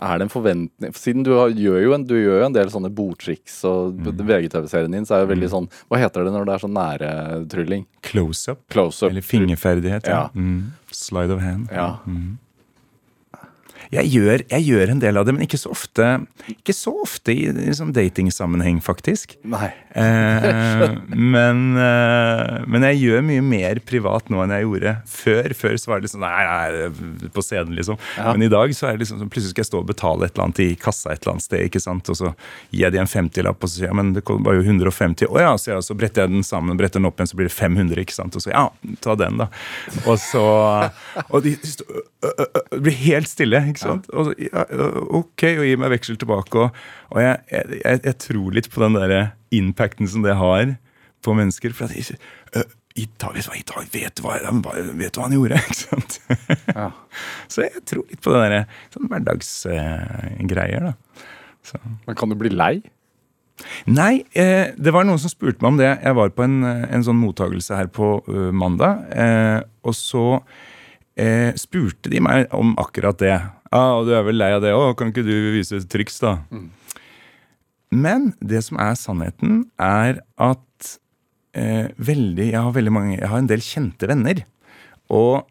er 0.00 0.18
det 0.18 0.24
en 0.26 0.32
forventning 0.32 0.94
Siden 0.96 1.22
du 1.26 1.32
har, 1.36 1.50
gjør, 1.52 1.78
jo 1.84 1.92
en, 1.94 2.04
du 2.08 2.14
gjør 2.16 2.40
jo 2.40 2.46
en 2.46 2.54
del 2.56 2.70
sånne 2.72 2.90
bordtriks, 2.94 3.58
og 3.68 3.94
Mm. 4.00 4.22
VGTV-serien 4.30 4.92
din 4.92 5.04
så 5.04 5.16
er 5.18 5.26
det 5.26 5.34
veldig 5.36 5.50
sånn 5.52 5.68
Hva 5.90 5.98
heter 6.00 6.24
det 6.24 6.32
når 6.32 6.46
det 6.46 6.54
er 6.54 6.62
sånn 6.64 6.76
nære 6.76 7.10
trylling? 7.52 7.86
Close 8.02 8.48
up. 8.50 8.62
Close 8.70 9.04
up. 9.04 9.10
Eller 9.12 9.20
fingerferdighet. 9.22 10.06
Ja. 10.08 10.10
Ja. 10.10 10.30
Mm. 10.34 10.72
Slide 10.90 11.30
of 11.36 11.40
hand. 11.44 11.68
Ja. 11.72 11.98
Mm. 12.06 12.38
Jeg 13.90 14.06
gjør, 14.12 14.44
jeg 14.46 14.66
gjør 14.68 14.92
en 14.92 15.00
del 15.02 15.18
av 15.18 15.26
det, 15.26 15.32
men 15.34 15.42
ikke 15.46 15.58
så 15.58 15.72
ofte 15.74 16.06
Ikke 16.52 16.74
så 16.76 16.92
ofte 17.02 17.34
i, 17.34 17.48
i 17.50 17.74
sånn 17.74 17.90
datingsammenheng, 17.94 18.78
faktisk. 18.84 19.34
Nei. 19.50 19.72
Eh, 19.98 20.84
men, 21.34 21.62
eh, 21.74 22.60
men 22.70 22.86
jeg 22.86 23.00
gjør 23.00 23.24
mye 23.26 23.42
mer 23.42 23.80
privat 23.86 24.30
nå 24.30 24.44
enn 24.44 24.54
jeg 24.54 24.66
gjorde 24.66 24.94
før. 25.10 25.56
Før 25.58 25.78
så 25.80 25.92
var 25.92 26.00
det 26.00 26.08
liksom 26.08 26.22
Nei, 26.22 26.30
nei 26.46 27.30
på 27.34 27.42
scenen, 27.44 27.74
liksom. 27.78 27.98
Ja. 28.18 28.30
Men 28.30 28.46
i 28.46 28.50
dag 28.52 28.74
så 28.76 28.90
er 28.90 28.94
det 28.94 29.04
liksom 29.04 29.26
plutselig 29.26 29.54
skal 29.54 29.64
jeg 29.64 29.70
stå 29.72 29.82
og 29.82 29.90
betale 29.90 30.28
et 30.28 30.36
eller 30.36 30.46
annet 30.46 30.62
i 30.62 30.68
kassa 30.78 31.14
et 31.14 31.24
eller 31.24 31.34
annet 31.34 31.46
sted, 31.48 31.64
ikke 31.66 31.82
sant? 31.82 32.06
og 32.10 32.18
så 32.18 32.32
gir 32.70 32.84
jeg 32.84 32.94
de 32.94 33.00
en 33.02 33.10
50-lapp, 33.10 33.58
og 33.58 33.70
så 33.70 33.80
sier 33.80 33.88
jeg 33.88 33.98
men 33.98 34.14
det 34.16 34.22
var 34.28 34.56
jo 34.56 34.62
150. 34.62 35.26
Å 35.30 35.42
ja, 35.42 35.50
så, 35.58 35.72
ja, 35.74 35.80
så 35.84 35.96
bretter 35.98 36.26
jeg 36.26 36.34
den 36.34 36.46
sammen, 36.46 36.78
bretter 36.78 37.02
den 37.02 37.10
opp 37.10 37.18
igjen, 37.18 37.32
så 37.32 37.40
blir 37.40 37.50
det 37.50 37.56
500, 37.56 38.04
ikke 38.04 38.16
sant. 38.16 38.38
Og 38.38 38.44
så 38.44 38.54
ja, 38.54 38.66
ta 39.02 39.16
den, 39.18 39.40
da. 39.42 39.50
Og 40.04 40.14
så 40.22 40.46
Og 41.30 41.42
de, 41.44 41.56
de 41.58 41.70
de, 42.20 42.46
de 42.72 42.80
blir 42.84 42.96
helt 43.00 43.28
stille, 43.30 43.60
ikke 43.70 43.79
sant. 43.80 44.10
Og 44.14 44.30
så, 44.30 44.34
ja, 44.44 44.64
ok, 45.20 45.46
og 45.52 45.64
gi 45.68 45.78
meg 45.80 45.94
veksel 45.96 46.20
tilbake. 46.20 46.66
Og, 46.66 46.82
og 47.14 47.22
jeg, 47.22 47.40
jeg, 47.52 47.80
jeg, 47.80 48.02
jeg 48.08 48.18
tror 48.26 48.58
litt 48.58 48.70
på 48.72 48.84
den 48.84 48.98
der 48.98 49.16
impacten 49.56 50.10
som 50.10 50.26
det 50.26 50.36
har 50.40 50.76
på 51.24 51.34
mennesker. 51.36 51.74
For 51.76 51.88
at 51.88 51.96
jeg, 51.96 52.20
ø, 52.56 52.64
i 53.00 53.06
dag, 53.22 53.36
vet 53.92 54.16
du 54.18 54.24
hva, 54.24 54.38
vet 54.42 55.14
du 55.14 55.20
hva, 55.20 55.26
han 55.26 55.36
gjorde? 55.36 55.60
ikke 55.64 55.80
sant? 55.80 56.20
Ja. 56.74 56.88
Så 57.52 57.66
jeg 57.66 57.84
tror 57.88 58.06
litt 58.06 58.22
på 58.24 58.34
det 58.34 58.46
der 58.46 58.80
sånn 58.94 59.10
hverdagsgreier, 59.10 60.90
da. 60.90 61.28
Så. 61.66 61.78
Men 62.06 62.16
kan 62.16 62.32
du 62.32 62.38
bli 62.40 62.50
lei? 62.52 62.78
Nei, 63.90 64.22
eh, 64.32 64.72
det 64.76 64.92
var 64.94 65.04
noen 65.04 65.20
som 65.20 65.32
spurte 65.32 65.60
meg 65.60 65.74
om 65.74 65.80
det. 65.80 65.90
Jeg 66.00 66.16
var 66.16 66.32
på 66.32 66.44
en, 66.46 66.62
en 66.64 67.04
sånn 67.04 67.20
mottagelse 67.20 67.76
her 67.76 67.90
på 67.92 68.12
uh, 68.24 68.48
mandag. 68.56 69.04
Eh, 69.12 69.58
og 69.84 69.96
så 69.96 70.24
eh, 71.20 71.52
spurte 71.60 72.12
de 72.12 72.22
meg 72.24 72.48
om 72.56 72.72
akkurat 72.80 73.20
det. 73.20 73.36
Ja, 73.70 73.82
og 74.00 74.08
du 74.08 74.14
er 74.16 74.24
vel 74.26 74.38
lei 74.40 74.50
av 74.56 74.64
det 74.64 74.72
òg? 74.74 74.96
Kan 74.98 75.12
ikke 75.12 75.22
du 75.26 75.34
vise 75.54 75.78
triks, 75.90 76.18
da? 76.22 76.40
Men 77.90 78.32
det 78.42 78.64
som 78.66 78.80
er 78.82 78.96
sannheten, 78.98 79.64
er 79.78 80.20
at 80.38 80.96
eh, 81.54 81.90
veldig 81.98 82.48
Jeg 82.50 82.58
har 82.58 82.74
veldig 82.74 82.92
mange 82.94 83.16
Jeg 83.16 83.30
har 83.30 83.38
en 83.42 83.50
del 83.50 83.62
kjente 83.62 84.10
venner. 84.10 84.42
Og 85.10 85.42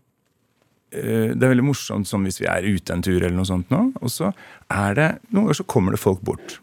eh, 0.91 1.31
det 1.35 1.43
er 1.43 1.53
veldig 1.53 1.67
morsomt 1.69 2.07
sånn 2.07 2.27
hvis 2.27 2.41
vi 2.43 2.47
er 2.51 2.67
ute 2.67 2.95
en 2.95 3.03
tur, 3.03 3.19
eller 3.19 3.35
noe 3.37 3.47
sånt 3.47 3.71
nå, 3.71 3.85
og 3.99 4.11
så 4.11 4.33
er 4.71 4.99
det 4.99 5.09
Noen 5.29 5.47
ganger 5.49 5.61
så 5.61 5.67
kommer 5.71 5.95
det 5.95 6.03
folk 6.03 6.23
bort. 6.27 6.59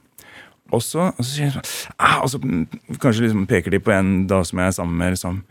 Og 0.74 0.82
så, 0.82 1.12
og 1.12 1.22
så, 1.22 1.48
sånn, 1.54 1.66
ah, 2.02 2.20
og 2.24 2.30
så 2.32 2.40
mm, 2.42 2.64
kanskje 2.98 3.28
liksom 3.28 3.44
peker 3.48 3.70
de 3.72 3.78
på 3.80 3.92
en 3.94 4.24
da 4.28 4.40
som 4.44 4.58
jeg 4.58 4.72
er 4.72 4.74
sammen 4.74 4.96
med. 4.98 5.14
liksom, 5.14 5.42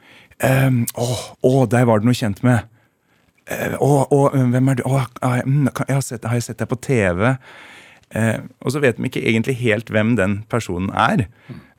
ehm, 0.43 0.81
Å, 0.99 1.05
å, 1.47 1.53
der 1.71 1.85
var 1.87 2.01
det 2.01 2.09
noe 2.09 2.17
kjent 2.17 2.41
med. 2.43 2.67
Eh, 3.45 3.75
Å, 3.77 3.89
å, 4.09 4.19
hvem 4.33 4.71
er 4.71 4.79
du? 4.79 4.85
Å, 4.89 5.05
ah, 5.21 5.39
mm, 5.45 5.69
jeg 5.69 5.93
har, 5.93 6.05
sett, 6.05 6.25
har 6.25 6.39
jeg 6.39 6.47
sett 6.47 6.61
deg 6.61 6.69
på 6.71 6.79
TV? 6.81 7.35
Eh, 8.15 8.39
og 8.61 8.73
så 8.73 8.81
vet 8.81 8.97
de 8.97 9.09
ikke 9.09 9.21
egentlig 9.21 9.57
helt 9.59 9.89
hvem 9.93 10.15
den 10.17 10.39
personen 10.49 10.91
er. 10.93 11.27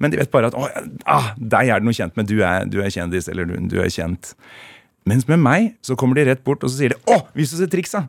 Men 0.02 0.12
de 0.12 0.20
vet 0.20 0.32
bare 0.34 0.50
at 0.50 0.58
å, 0.58 0.68
ah, 1.10 1.32
deg 1.38 1.72
er 1.72 1.82
det 1.82 1.88
noe 1.88 1.96
kjent 1.96 2.16
med. 2.18 2.30
Du 2.30 2.42
er, 2.44 2.66
du 2.70 2.80
er 2.84 2.92
kjendis, 2.94 3.30
eller 3.32 3.48
du, 3.48 3.56
du 3.70 3.78
er 3.82 3.90
kjent. 3.92 4.34
Mens 5.06 5.26
med 5.30 5.38
meg 5.42 5.74
så 5.86 5.94
kommer 5.98 6.18
de 6.18 6.26
rett 6.26 6.42
bort 6.46 6.64
og 6.66 6.70
så 6.70 6.80
sier 6.80 6.94
de 6.94 6.98
'Å, 7.06 7.20
vis 7.38 7.54
oss 7.54 7.62
et 7.62 7.70
triks', 7.70 7.94
da! 7.94 8.06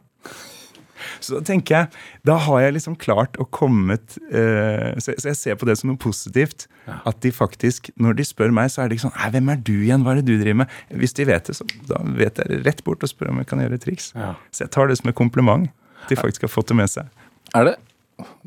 Så 1.19 1.37
da 1.37 1.43
tenker 1.47 1.75
jeg, 1.75 2.01
da 2.27 2.37
har 2.47 2.63
jeg 2.63 2.77
liksom 2.77 2.97
klart 2.99 3.37
å 3.41 3.47
kommet 3.53 4.17
uh, 4.31 4.93
så, 5.01 5.15
så 5.17 5.31
jeg 5.31 5.39
ser 5.39 5.59
på 5.59 5.67
det 5.69 5.77
som 5.79 5.91
noe 5.91 6.01
positivt. 6.01 6.67
At 6.87 7.19
de 7.23 7.33
faktisk, 7.35 7.89
når 7.99 8.19
de 8.19 8.25
spør 8.27 8.53
meg, 8.55 8.71
så 8.71 8.83
er 8.83 8.87
det 8.87 8.97
ikke 8.97 9.07
sånn 9.09 9.17
'Nei, 9.17 9.31
hvem 9.35 9.49
er 9.51 9.63
du 9.69 9.73
igjen? 9.75 10.05
Hva 10.05 10.13
er 10.13 10.21
det 10.21 10.29
du 10.29 10.37
driver 10.39 10.61
med?' 10.63 10.77
Hvis 11.01 11.15
de 11.17 11.27
vet 11.27 11.49
det, 11.49 11.57
så 11.57 11.67
da 11.89 11.99
vet 12.15 12.39
jeg 12.39 12.61
rett 12.63 12.83
bort 12.87 13.03
og 13.03 13.11
spør 13.11 13.33
om 13.33 13.41
jeg 13.43 13.49
kan 13.49 13.59
gjøre 13.63 13.81
triks. 13.83 14.13
Ja. 14.15 14.35
Så 14.51 14.65
jeg 14.65 14.71
tar 14.75 14.87
det 14.87 14.99
som 15.01 15.11
et 15.11 15.17
kompliment. 15.19 15.67
At 16.03 16.13
De 16.13 16.15
faktisk 16.15 16.45
har 16.47 16.53
fått 16.53 16.71
det 16.71 16.77
med 16.79 16.89
seg. 16.91 17.09
Er 17.55 17.71
det 17.71 17.75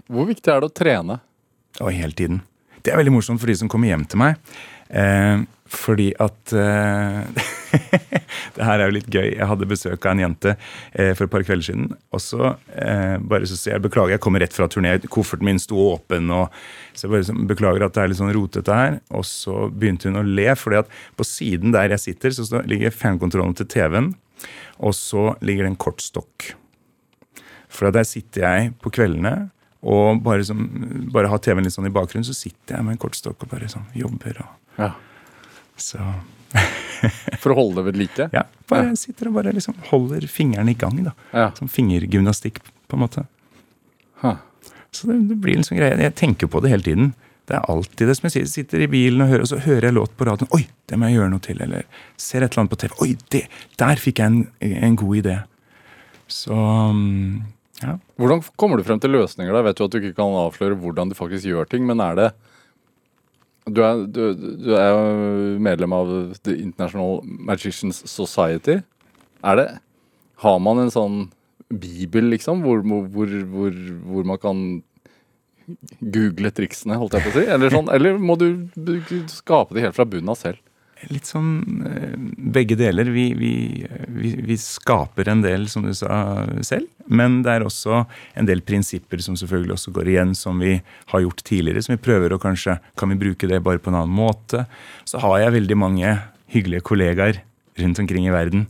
Hvor 0.08 0.26
viktig 0.26 0.48
er 0.50 0.62
det 0.62 0.70
å 0.70 0.74
trene? 0.74 1.20
Og 1.80 1.92
hele 1.92 2.16
tiden. 2.16 2.40
Det 2.82 2.92
er 2.92 2.98
veldig 2.98 3.12
morsomt 3.12 3.40
for 3.40 3.50
de 3.50 3.56
som 3.60 3.68
kommer 3.70 3.90
hjem 3.90 4.06
til 4.08 4.18
meg. 4.18 4.38
Eh, 4.88 5.44
fordi 5.70 6.10
at 6.18 6.54
eh, 6.56 7.44
Det 8.56 8.64
her 8.66 8.80
er 8.82 8.88
jo 8.90 8.94
litt 8.96 9.08
gøy. 9.12 9.28
Jeg 9.36 9.46
hadde 9.46 9.68
besøk 9.70 10.06
av 10.06 10.14
en 10.16 10.22
jente 10.24 10.52
eh, 10.56 11.12
for 11.14 11.26
et 11.26 11.32
par 11.32 11.44
kvelder 11.46 11.66
siden. 11.68 11.90
Og 12.14 12.22
så 12.24 12.40
eh, 12.74 13.16
bare 13.30 13.46
så 13.48 13.56
sier 13.58 13.76
jeg 13.76 13.84
beklager, 13.84 14.14
jeg 14.16 14.22
kommer 14.24 14.42
rett 14.42 14.56
fra 14.56 14.66
turné. 14.72 14.96
Kofferten 15.12 15.46
min 15.46 15.60
sto 15.62 15.78
åpen. 15.92 16.30
og 16.34 16.50
Så 16.92 17.06
jeg 17.06 17.12
bare 17.14 17.28
så, 17.28 17.36
beklager 17.52 17.84
at 17.86 17.94
det 17.96 18.02
er 18.04 18.10
litt 18.12 18.20
sånn 18.20 18.32
rotete 18.36 18.78
her. 18.80 18.98
Og 19.14 19.26
så 19.28 19.68
begynte 19.70 20.10
hun 20.10 20.20
å 20.22 20.26
le, 20.26 20.48
fordi 20.58 20.80
at 20.82 20.90
på 21.20 21.26
siden 21.28 21.76
der 21.76 21.94
jeg 21.94 22.04
sitter, 22.08 22.34
så 22.36 22.62
ligger 22.66 22.94
fjernkontrollen 22.96 23.54
til 23.60 23.70
TV-en. 23.70 24.12
Og 24.80 24.96
så 24.96 25.30
ligger 25.44 25.66
det 25.68 25.74
en 25.74 25.80
kortstokk. 25.86 26.50
For 27.70 27.92
der 27.94 28.06
sitter 28.08 28.46
jeg 28.48 28.72
på 28.82 28.90
kveldene 28.94 29.50
og 29.80 30.18
bare, 30.24 30.44
som, 30.44 30.58
bare 31.14 31.30
har 31.32 31.40
TV-en 31.40 31.64
litt 31.64 31.72
sånn 31.72 31.86
i 31.88 31.92
bakgrunnen, 31.94 32.26
så 32.26 32.34
sitter 32.36 32.76
jeg 32.76 32.84
med 32.84 32.98
en 32.98 33.00
kortstokk 33.00 33.46
og 33.46 33.52
bare 33.54 33.68
sånn 33.72 33.86
jobber. 33.96 34.42
og 34.42 34.82
Ja. 34.82 34.90
så 35.80 36.02
For 37.40 37.54
å 37.54 37.58
holde 37.60 37.80
det 37.80 37.86
ved 37.88 37.98
like? 38.00 38.28
ja, 38.34 38.44
bare 38.68 38.92
sitter 38.98 39.30
og 39.30 39.38
bare 39.38 39.54
liksom 39.56 39.78
holder 39.88 40.26
fingrene 40.28 40.74
i 40.74 40.78
gang. 40.78 40.98
da. 41.06 41.14
Ja. 41.32 41.48
Som 41.56 41.70
fingergymnastikk, 41.72 42.60
på 42.90 42.98
en 42.98 43.04
måte. 43.06 43.24
Huh. 44.20 44.36
Så 44.92 45.08
det, 45.08 45.20
det 45.30 45.38
blir 45.40 45.62
sånn 45.64 45.78
greie. 45.80 45.96
Jeg 45.96 46.16
tenker 46.18 46.50
på 46.50 46.62
det 46.64 46.72
hele 46.74 46.86
tiden. 46.86 47.12
Det 47.48 47.56
er 47.58 47.70
alltid 47.72 48.10
det 48.10 48.14
som 48.18 48.28
jeg 48.28 48.34
sier. 48.36 48.50
Sitter 48.50 48.84
i 48.84 48.90
bilen 48.90 49.24
og 49.24 49.30
hører, 49.32 49.46
og 49.46 49.50
så 49.50 49.62
hører 49.64 49.88
jeg 49.88 49.96
låt 49.96 50.12
på 50.18 50.26
radioen. 50.28 50.50
Oi, 50.54 50.66
det 50.90 50.98
må 50.98 51.08
jeg 51.08 51.18
gjøre 51.18 51.32
noe 51.32 51.42
til. 51.46 51.62
Eller 51.64 51.86
ser 52.20 52.44
et 52.44 52.50
eller 52.52 52.64
annet 52.64 52.74
på 52.74 52.80
TV. 52.82 52.98
Oi, 53.06 53.14
det, 53.34 53.40
der 53.80 54.02
fikk 54.02 54.22
jeg 54.22 54.32
en, 54.32 54.76
en 54.90 54.98
god 55.00 55.22
idé. 55.22 55.38
Så 56.30 56.54
mm, 56.54 57.40
ja. 57.80 57.96
Hvordan 58.20 58.44
kommer 58.60 58.78
du 58.78 58.86
frem 58.86 59.00
til 59.02 59.14
løsninger? 59.16 59.50
da? 59.50 59.62
Jeg 59.62 59.68
vet 59.70 59.82
jo 59.82 59.88
at 59.88 59.94
du 59.94 59.98
ikke 59.98 60.18
kan 60.20 60.36
avsløre 60.44 60.78
hvordan 60.78 61.10
du 61.10 61.16
faktisk 61.18 61.48
gjør 61.48 61.70
ting, 61.70 61.86
men 61.88 62.02
er 62.04 62.18
det 62.18 62.28
Du 63.70 63.82
er, 63.84 64.04
du, 64.10 64.22
du 64.34 64.70
er 64.74 64.88
jo 64.90 65.58
medlem 65.62 65.94
av 65.94 66.12
The 66.44 66.56
International 66.58 67.20
Magicians 67.24 68.02
Society. 68.10 68.80
Er 69.46 69.60
det 69.60 69.68
Har 70.44 70.58
man 70.62 70.80
en 70.82 70.92
sånn 70.92 71.18
bibel, 71.70 72.30
liksom, 72.32 72.64
hvor, 72.64 72.80
hvor, 72.82 73.34
hvor, 73.52 73.76
hvor 74.10 74.26
man 74.26 74.40
kan 74.42 74.62
google 76.00 76.50
triksene, 76.54 76.96
holdt 76.98 77.14
jeg 77.14 77.26
på 77.26 77.30
å 77.30 77.36
si? 77.36 77.44
Eller, 77.46 77.70
sånn, 77.70 77.90
eller 77.94 78.18
må 78.18 78.34
du 78.40 78.48
skape 79.30 79.76
det 79.76 79.84
helt 79.84 79.98
fra 79.98 80.08
bunnen 80.08 80.32
av 80.32 80.40
selv? 80.40 80.58
Litt 81.08 81.28
sånn 81.30 81.84
eh, 81.88 82.16
begge 82.52 82.76
deler. 82.76 83.08
Vi, 83.14 83.30
vi, 83.38 83.52
vi, 84.12 84.32
vi 84.50 84.56
skaper 84.60 85.30
en 85.32 85.40
del, 85.44 85.64
som 85.72 85.86
du 85.86 85.94
sa 85.96 86.44
selv. 86.66 86.90
Men 87.08 87.40
det 87.46 87.54
er 87.54 87.64
også 87.64 88.02
en 88.38 88.48
del 88.48 88.60
prinsipper 88.66 89.22
som 89.24 89.38
selvfølgelig 89.40 89.78
også 89.78 89.94
går 89.96 90.12
igjen, 90.12 90.34
som 90.36 90.60
vi 90.60 90.76
har 91.12 91.24
gjort 91.24 91.44
tidligere. 91.46 91.84
Som 91.86 91.96
vi 91.96 92.04
prøver 92.04 92.34
å 92.34 92.42
kanskje 92.42 92.76
Kan 93.00 93.14
vi 93.14 93.20
bruke 93.22 93.48
det 93.48 93.62
bare 93.64 93.80
på 93.80 93.92
en 93.92 94.02
annen 94.02 94.14
måte? 94.14 94.66
Så 95.08 95.22
har 95.24 95.40
jeg 95.40 95.56
veldig 95.56 95.78
mange 95.80 96.18
hyggelige 96.50 96.84
kollegaer 96.84 97.40
rundt 97.80 98.02
omkring 98.02 98.26
i 98.26 98.34
verden 98.34 98.66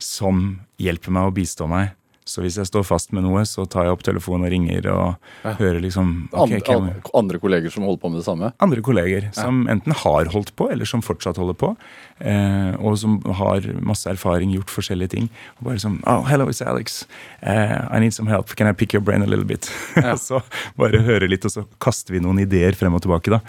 som 0.00 0.60
hjelper 0.80 1.14
meg 1.14 1.30
og 1.30 1.36
bistår 1.36 1.70
meg. 1.70 1.96
Så 2.28 2.42
hvis 2.44 2.56
jeg 2.60 2.66
står 2.68 2.84
fast 2.86 3.12
med 3.16 3.24
noe, 3.24 3.40
så 3.48 3.64
tar 3.66 3.86
jeg 3.88 3.94
opp 3.96 4.02
telefonen 4.06 4.44
og 4.46 4.52
ringer 4.52 4.86
og 4.92 5.16
Ja. 5.42 5.54
hører 5.58 5.80
liksom 5.80 6.28
okay, 6.32 6.60
Andre, 6.60 6.60
hvem- 6.60 7.10
andre 7.14 7.38
kolleger 7.40 7.70
som 7.72 7.82
holder 7.82 8.00
på 8.02 8.10
med 8.10 8.20
det 8.20 8.24
samme? 8.26 8.52
andre 8.60 8.80
kolleger 8.82 9.30
som 9.34 9.66
enten 9.66 9.92
har 9.92 10.24
holdt 10.26 10.54
på, 10.54 10.70
eller 10.70 10.84
som 10.84 11.00
fortsatt 11.02 11.36
holder 11.40 11.54
på. 11.54 11.76
Eh, 12.20 12.76
og 12.78 12.98
som 12.98 13.20
har 13.22 13.60
masse 13.80 14.06
erfaring, 14.06 14.52
gjort 14.54 14.70
forskjellige 14.70 15.08
ting. 15.16 15.28
Og 15.58 15.64
bare 15.70 15.76
sånn 15.82 15.98
Oh, 16.06 16.22
hello, 16.28 16.46
it's 16.46 16.60
Alex. 16.62 17.06
Uh, 17.42 17.88
I 17.90 17.98
need 18.00 18.12
some 18.14 18.28
help. 18.28 18.54
Can 18.54 18.68
I 18.68 18.72
pick 18.72 18.92
your 18.94 19.00
brain 19.02 19.22
a 19.22 19.26
little 19.26 19.44
bit? 19.44 19.70
Ja. 19.96 20.14
så 20.16 20.42
bare 20.76 21.00
høre 21.02 21.28
litt, 21.28 21.44
og 21.44 21.50
så 21.50 21.64
kaster 21.80 22.12
vi 22.12 22.20
noen 22.20 22.38
ideer 22.38 22.74
frem 22.76 22.94
og 22.94 23.02
tilbake, 23.02 23.30
da. 23.30 23.40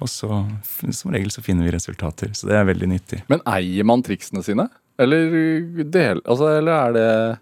Og 0.00 0.08
så, 0.08 0.28
som 0.90 1.12
regel, 1.12 1.28
så 1.30 1.42
finner 1.42 1.64
vi 1.64 1.70
resultater. 1.76 2.32
Så 2.34 2.46
det 2.48 2.56
er 2.56 2.64
veldig 2.64 2.88
nyttig. 2.88 3.22
Men 3.28 3.40
eier 3.46 3.84
man 3.84 4.02
triksene 4.02 4.42
sine? 4.42 4.68
Eller, 4.98 5.30
del, 5.84 6.20
altså, 6.26 6.48
eller 6.58 6.72
er 6.72 6.92
det 6.92 7.38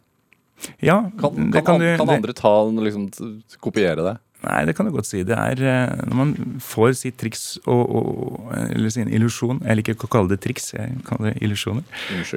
Ja, 0.84 1.02
Kan, 1.20 1.50
kan, 1.52 1.64
kan 1.64 1.74
an- 1.76 1.80
du 1.80 1.96
kan 2.00 2.10
andre 2.16 2.32
ta 2.36 2.52
liksom, 2.70 3.08
t- 3.14 3.58
kopiere 3.60 4.02
det? 4.06 4.16
Nei, 4.40 4.62
det 4.64 4.72
kan 4.76 4.86
du 4.88 4.92
godt 4.94 5.04
si. 5.04 5.18
Det 5.28 5.36
er 5.36 5.60
eh, 5.68 5.90
når 6.08 6.16
man 6.16 6.30
får 6.64 6.94
sitt 6.96 7.18
triks 7.20 7.58
og, 7.68 7.82
og 7.92 8.54
Eller 8.70 8.88
sin 8.94 9.10
illusjon. 9.12 9.58
Jeg 9.66 9.76
liker 9.76 9.92
ikke 9.98 10.08
å 10.08 10.12
kalle 10.14 10.30
det 10.32 10.38
triks, 10.40 10.70
jeg 10.72 10.94
kaller 11.04 11.34
det 11.34 11.42
illusjoner. 11.44 11.84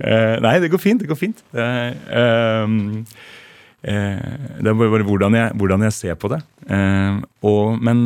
Eh, 0.04 0.34
nei, 0.44 0.58
det 0.60 0.68
går 0.74 0.82
fint. 0.84 1.00
Det 1.00 1.08
går 1.08 1.20
fint. 1.22 1.40
Det 1.56 1.64
er, 1.64 1.96
ehm, 2.12 3.06
eh, 3.88 4.36
det 4.60 4.68
er 4.68 4.76
bare, 4.82 5.04
hvordan, 5.08 5.34
jeg, 5.40 5.56
hvordan 5.56 5.88
jeg 5.88 5.96
ser 5.96 6.20
på 6.20 6.28
det. 6.36 6.42
Eh, 6.68 7.22
og, 7.48 7.80
men 7.80 8.04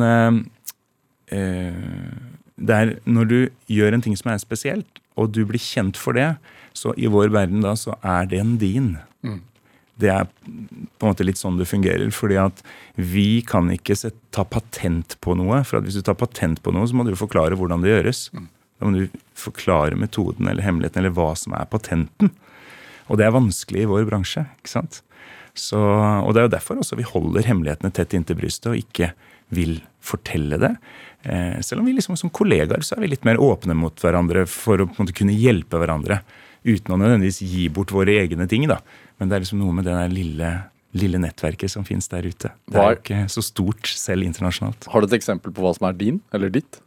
det 1.28 2.76
er 2.78 2.94
når 3.06 3.26
du 3.30 3.38
gjør 3.70 3.94
en 3.98 4.02
ting 4.06 4.16
som 4.18 4.32
er 4.32 4.40
spesielt, 4.42 5.02
og 5.18 5.32
du 5.34 5.42
blir 5.50 5.60
kjent 5.62 5.98
for 6.00 6.14
det, 6.18 6.36
så 6.78 6.94
i 7.02 7.10
vår 7.10 7.32
verden 7.34 7.66
da, 7.66 7.74
så 7.78 7.96
er 8.06 8.30
den 8.30 8.56
din. 8.62 8.94
Mm. 9.26 9.42
Det 9.98 10.12
er 10.14 10.28
på 10.30 11.06
en 11.08 11.10
måte 11.12 11.26
litt 11.26 11.40
sånn 11.40 11.58
det 11.58 11.70
fungerer. 11.70 12.12
fordi 12.14 12.38
at 12.42 12.62
vi 12.96 13.42
kan 13.42 13.72
ikke 13.74 13.98
ta 14.32 14.44
patent 14.46 15.18
på 15.22 15.36
noe. 15.38 15.64
For 15.66 15.80
at 15.80 15.88
hvis 15.88 15.98
du 15.98 16.06
tar 16.06 16.20
patent 16.20 16.62
på 16.64 16.74
noe, 16.74 16.88
så 16.88 16.96
må 16.96 17.06
du 17.06 17.14
jo 17.16 17.24
forklare 17.26 17.58
hvordan 17.58 17.82
det 17.82 17.96
gjøres. 17.96 18.28
Da 18.78 18.86
må 18.86 18.94
du 18.94 19.20
forklare 19.38 19.98
metoden 19.98 20.48
eller 20.48 20.66
hemmeligheten 20.66 21.02
eller 21.02 21.16
hva 21.18 21.32
som 21.38 21.56
er 21.58 21.66
patenten. 21.70 22.32
Og 23.08 23.18
det 23.18 23.26
er 23.26 23.36
vanskelig 23.36 23.86
i 23.86 23.90
vår 23.90 24.06
bransje. 24.10 24.46
ikke 24.60 24.74
sant? 24.76 25.02
Så, 25.58 25.80
og 25.80 26.34
det 26.34 26.42
er 26.42 26.48
jo 26.48 26.54
derfor 26.54 26.78
også 26.78 27.00
vi 27.00 27.08
holder 27.08 27.48
hemmelighetene 27.50 27.94
tett 27.96 28.14
inntil 28.14 28.38
brystet 28.38 28.70
og 28.70 28.78
ikke 28.78 29.12
vil 29.56 29.80
fortelle 30.04 30.60
det. 30.62 30.74
Eh, 31.24 31.58
selv 31.66 31.82
om 31.82 31.88
vi 31.88 31.96
liksom 31.98 32.18
som 32.20 32.30
kollegaer 32.30 32.84
så 32.86 32.96
er 32.96 33.06
vi 33.06 33.14
litt 33.16 33.26
mer 33.28 33.42
åpne 33.42 33.76
mot 33.78 33.96
hverandre 34.04 34.46
for 34.52 34.84
å 34.84 34.88
på 34.90 35.00
en 35.00 35.08
måte 35.08 35.18
kunne 35.18 35.36
hjelpe 35.36 35.80
hverandre. 35.82 36.22
Uten 36.68 36.94
å 36.94 37.00
nødvendigvis 37.00 37.42
gi 37.48 37.68
bort 37.74 37.94
våre 37.96 38.20
egne 38.22 38.48
ting. 38.50 38.68
da. 38.70 38.82
Men 39.20 39.30
det 39.30 39.38
er 39.38 39.46
liksom 39.46 39.62
noe 39.62 39.74
med 39.76 39.88
det 39.88 39.94
der 39.98 40.12
lille, 40.14 40.50
lille 40.98 41.22
nettverket 41.22 41.72
som 41.74 41.86
fins 41.88 42.10
der 42.12 42.28
ute. 42.28 42.52
Det 42.70 42.78
er 42.82 42.92
jo 42.94 43.00
ikke 43.02 43.22
så 43.34 43.44
stort 43.46 43.90
selv 43.90 44.28
internasjonalt. 44.28 44.90
Har 44.94 45.02
du 45.02 45.10
et 45.10 45.18
eksempel 45.20 45.54
på 45.56 45.64
hva 45.66 45.74
som 45.78 45.88
er 45.90 45.98
din, 45.98 46.22
eller 46.36 46.54
ditt? 46.54 46.82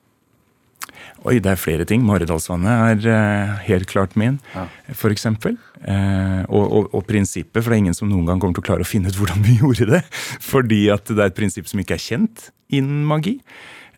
Oi, 1.29 1.37
det 1.43 1.51
er 1.53 1.59
flere 1.61 1.85
ting. 1.89 2.01
Maridalsvannet 2.07 3.05
er 3.05 3.11
eh, 3.13 3.57
helt 3.67 3.89
klart 3.91 4.15
min, 4.17 4.39
Ja. 4.55 4.67
eksempel. 5.11 5.59
Eh, 5.85 6.45
og, 6.49 6.65
og, 6.65 6.95
og 6.97 7.05
prinsippet, 7.09 7.61
for 7.63 7.69
det 7.71 7.77
er 7.79 7.83
ingen 7.85 7.97
som 7.97 8.09
noen 8.09 8.25
gang 8.29 8.41
kommer 8.41 8.57
til 8.57 8.65
å 8.65 8.69
klare 8.71 8.87
å 8.87 8.89
finne 8.89 9.13
ut 9.13 9.19
hvordan 9.21 9.43
vi 9.45 9.59
gjorde 9.63 9.91
det. 9.91 10.03
Fordi 10.41 10.81
at 10.95 11.05
det 11.13 11.19
er 11.21 11.29
et 11.33 11.37
prinsipp 11.37 11.69
som 11.69 11.83
ikke 11.83 11.99
er 11.99 12.05
kjent 12.07 12.49
innen 12.73 13.05
magi, 13.09 13.39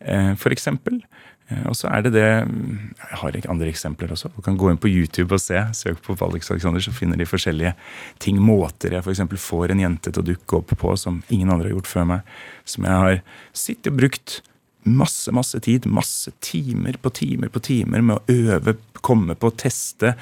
eh. 0.01 0.33
Eh, 0.33 0.99
og 1.69 1.75
så 1.77 1.89
er 1.91 2.05
det 2.05 2.13
det 2.15 2.27
Jeg 2.27 3.19
har 3.21 3.35
ikke 3.35 3.51
andre 3.51 3.69
eksempler 3.71 4.13
også. 4.15 4.31
Du 4.35 4.41
kan 4.45 4.57
gå 4.59 4.69
inn 4.71 4.79
på 4.81 4.91
YouTube 4.91 5.35
og 5.35 5.41
se. 5.41 5.59
Søk 5.77 6.01
på 6.05 6.15
Alex 6.25 6.51
Alexander, 6.51 6.83
så 6.83 6.93
finner 6.95 7.19
de 7.19 7.27
forskjellige 7.29 7.73
ting. 8.23 8.39
Måter 8.43 8.95
jeg 8.95 9.03
f.eks. 9.03 9.23
får 9.41 9.73
en 9.73 9.83
jente 9.83 10.11
til 10.11 10.23
å 10.23 10.27
dukke 10.33 10.59
opp 10.59 10.73
på 10.79 10.95
som 10.99 11.21
ingen 11.29 11.51
andre 11.51 11.69
har 11.69 11.77
gjort 11.77 11.91
før 11.91 12.09
meg. 12.13 12.33
Som 12.65 12.87
jeg 12.89 13.03
har 13.05 13.21
sittet 13.51 13.91
og 13.91 13.99
brukt 14.01 14.39
masse, 14.83 15.31
masse 15.31 15.59
tid, 15.63 15.87
masse 15.87 16.31
timer 16.43 16.97
på 17.01 17.11
timer 17.15 17.51
på 17.53 17.61
timer 17.63 18.03
med 18.03 18.19
å 18.19 18.35
øve, 18.35 18.77
komme 19.03 19.35
på, 19.39 19.51
teste. 19.59 20.13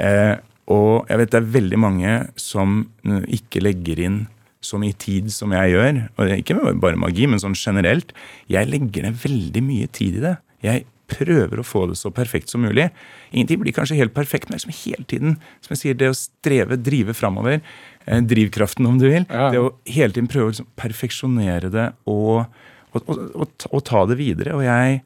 Eh, 0.00 0.36
og 0.70 1.08
jeg 1.10 1.20
vet 1.20 1.32
det 1.32 1.40
er 1.40 1.54
veldig 1.56 1.80
mange 1.80 2.12
som 2.40 2.84
eh, 3.04 3.24
ikke 3.40 3.64
legger 3.64 4.04
inn 4.06 4.20
så 4.60 4.78
mye 4.80 4.96
tid 5.00 5.30
som 5.32 5.52
jeg 5.56 5.74
gjør. 5.74 6.02
Og 6.16 6.32
ikke 6.36 6.58
bare 6.82 7.00
magi, 7.00 7.26
men 7.30 7.40
sånn 7.42 7.56
generelt. 7.58 8.14
Jeg 8.50 8.68
legger 8.70 9.08
ned 9.08 9.20
veldig 9.22 9.64
mye 9.64 9.90
tid 9.96 10.20
i 10.20 10.24
det. 10.28 10.36
Jeg 10.62 10.84
prøver 11.10 11.58
å 11.58 11.66
få 11.66 11.86
det 11.90 11.96
så 11.98 12.12
perfekt 12.14 12.48
som 12.52 12.62
mulig. 12.62 12.88
Ingenting 13.32 13.58
blir 13.64 13.74
kanskje 13.74 13.96
helt 13.98 14.14
perfekt, 14.14 14.48
men 14.48 14.58
liksom 14.60 14.74
hele 14.84 15.04
tiden 15.10 15.36
som 15.60 15.72
jeg 15.74 15.80
sier, 15.80 15.94
det 15.98 16.10
å 16.12 16.14
streve, 16.14 16.76
drive 16.78 17.14
framover, 17.18 17.60
eh, 18.06 18.20
drivkraften 18.20 18.86
om 18.86 18.98
du 19.00 19.08
vil, 19.08 19.26
Ja. 19.28 19.50
det 19.50 19.58
å 19.58 19.72
hele 19.86 20.12
tiden 20.12 20.28
prøve 20.30 20.46
å 20.46 20.52
liksom 20.52 20.68
perfeksjonere 20.76 21.70
det 21.70 21.92
og, 22.06 22.46
og, 22.94 23.08
og, 23.08 23.48
og, 23.72 23.84
ta- 23.84 24.04
det 24.06 24.16
videre. 24.18 24.54
Og 24.54 24.62
jeg 24.62 25.02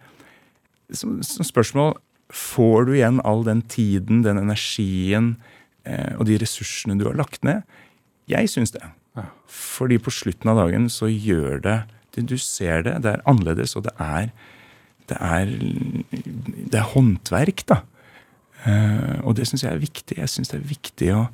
som, 0.93 1.21
som 1.23 1.45
spørsmål 1.45 1.97
Får 2.35 2.87
du 2.89 2.93
igjen 2.97 3.21
all 3.23 3.43
den 3.45 3.61
tiden, 3.69 4.23
den 4.25 4.39
energien 4.41 5.37
eh, 5.85 6.17
og 6.19 6.25
de 6.27 6.39
ressursene 6.41 6.97
du 6.99 7.05
har 7.05 7.15
lagt 7.15 7.45
ned? 7.45 7.63
Jeg 8.27 8.49
syns 8.49 8.73
det. 8.73 8.81
Ja. 9.15 9.27
Fordi 9.47 9.99
på 10.03 10.11
slutten 10.11 10.49
av 10.51 10.57
dagen 10.57 10.89
så 10.91 11.07
gjør 11.07 11.61
det 11.63 11.77
det- 12.17 12.27
Du 12.27 12.37
ser 12.39 12.83
det, 12.83 13.03
det 13.03 13.13
er 13.13 13.23
annerledes, 13.29 13.77
og 13.77 13.85
det 13.85 13.93
er 14.01 14.33
Det 15.11 15.19
er, 15.21 15.51
det 16.71 16.79
er 16.81 16.93
håndverk, 16.95 17.65
da. 17.69 17.83
Eh, 18.65 19.19
og 19.25 19.35
det 19.37 19.49
syns 19.49 19.67
jeg 19.67 19.75
er 19.75 19.83
viktig. 19.83 20.17
Jeg 20.21 20.33
syns 20.33 20.53
det 20.53 20.61
er 20.61 20.71
viktig 20.71 21.11
å 21.17 21.27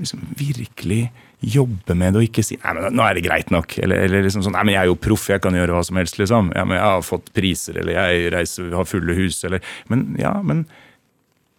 liksom 0.00 0.24
virkelig 0.36 1.06
jobbe 1.40 1.94
med 1.96 2.14
det 2.14 2.20
og 2.20 2.26
ikke 2.26 2.42
si 2.44 2.56
nei, 2.60 2.72
men 2.76 2.96
nå 2.96 3.04
er 3.04 3.16
det 3.16 3.24
greit 3.26 3.52
nok. 3.54 3.76
Eller, 3.84 4.06
eller 4.06 4.24
liksom 4.26 4.42
sånn 4.44 4.56
nei, 4.56 4.64
men 4.66 4.76
jeg 4.76 4.82
er 4.82 4.90
jo 4.90 4.98
proff, 5.06 5.28
jeg 5.30 5.42
kan 5.44 5.56
gjøre 5.56 5.76
hva 5.76 5.84
som 5.86 6.00
helst. 6.00 6.18
liksom. 6.20 6.50
Ja, 6.56 6.64
men 6.68 6.78
jeg 6.78 6.86
har 6.86 7.06
fått 7.06 7.30
priser, 7.36 7.78
eller 7.82 7.96
jeg 7.96 8.32
reiser, 8.34 8.72
har 8.74 8.88
fulle 8.88 9.16
hus, 9.18 9.42
eller 9.46 9.62
Men 9.92 10.08
ja, 10.20 10.34
men 10.42 10.64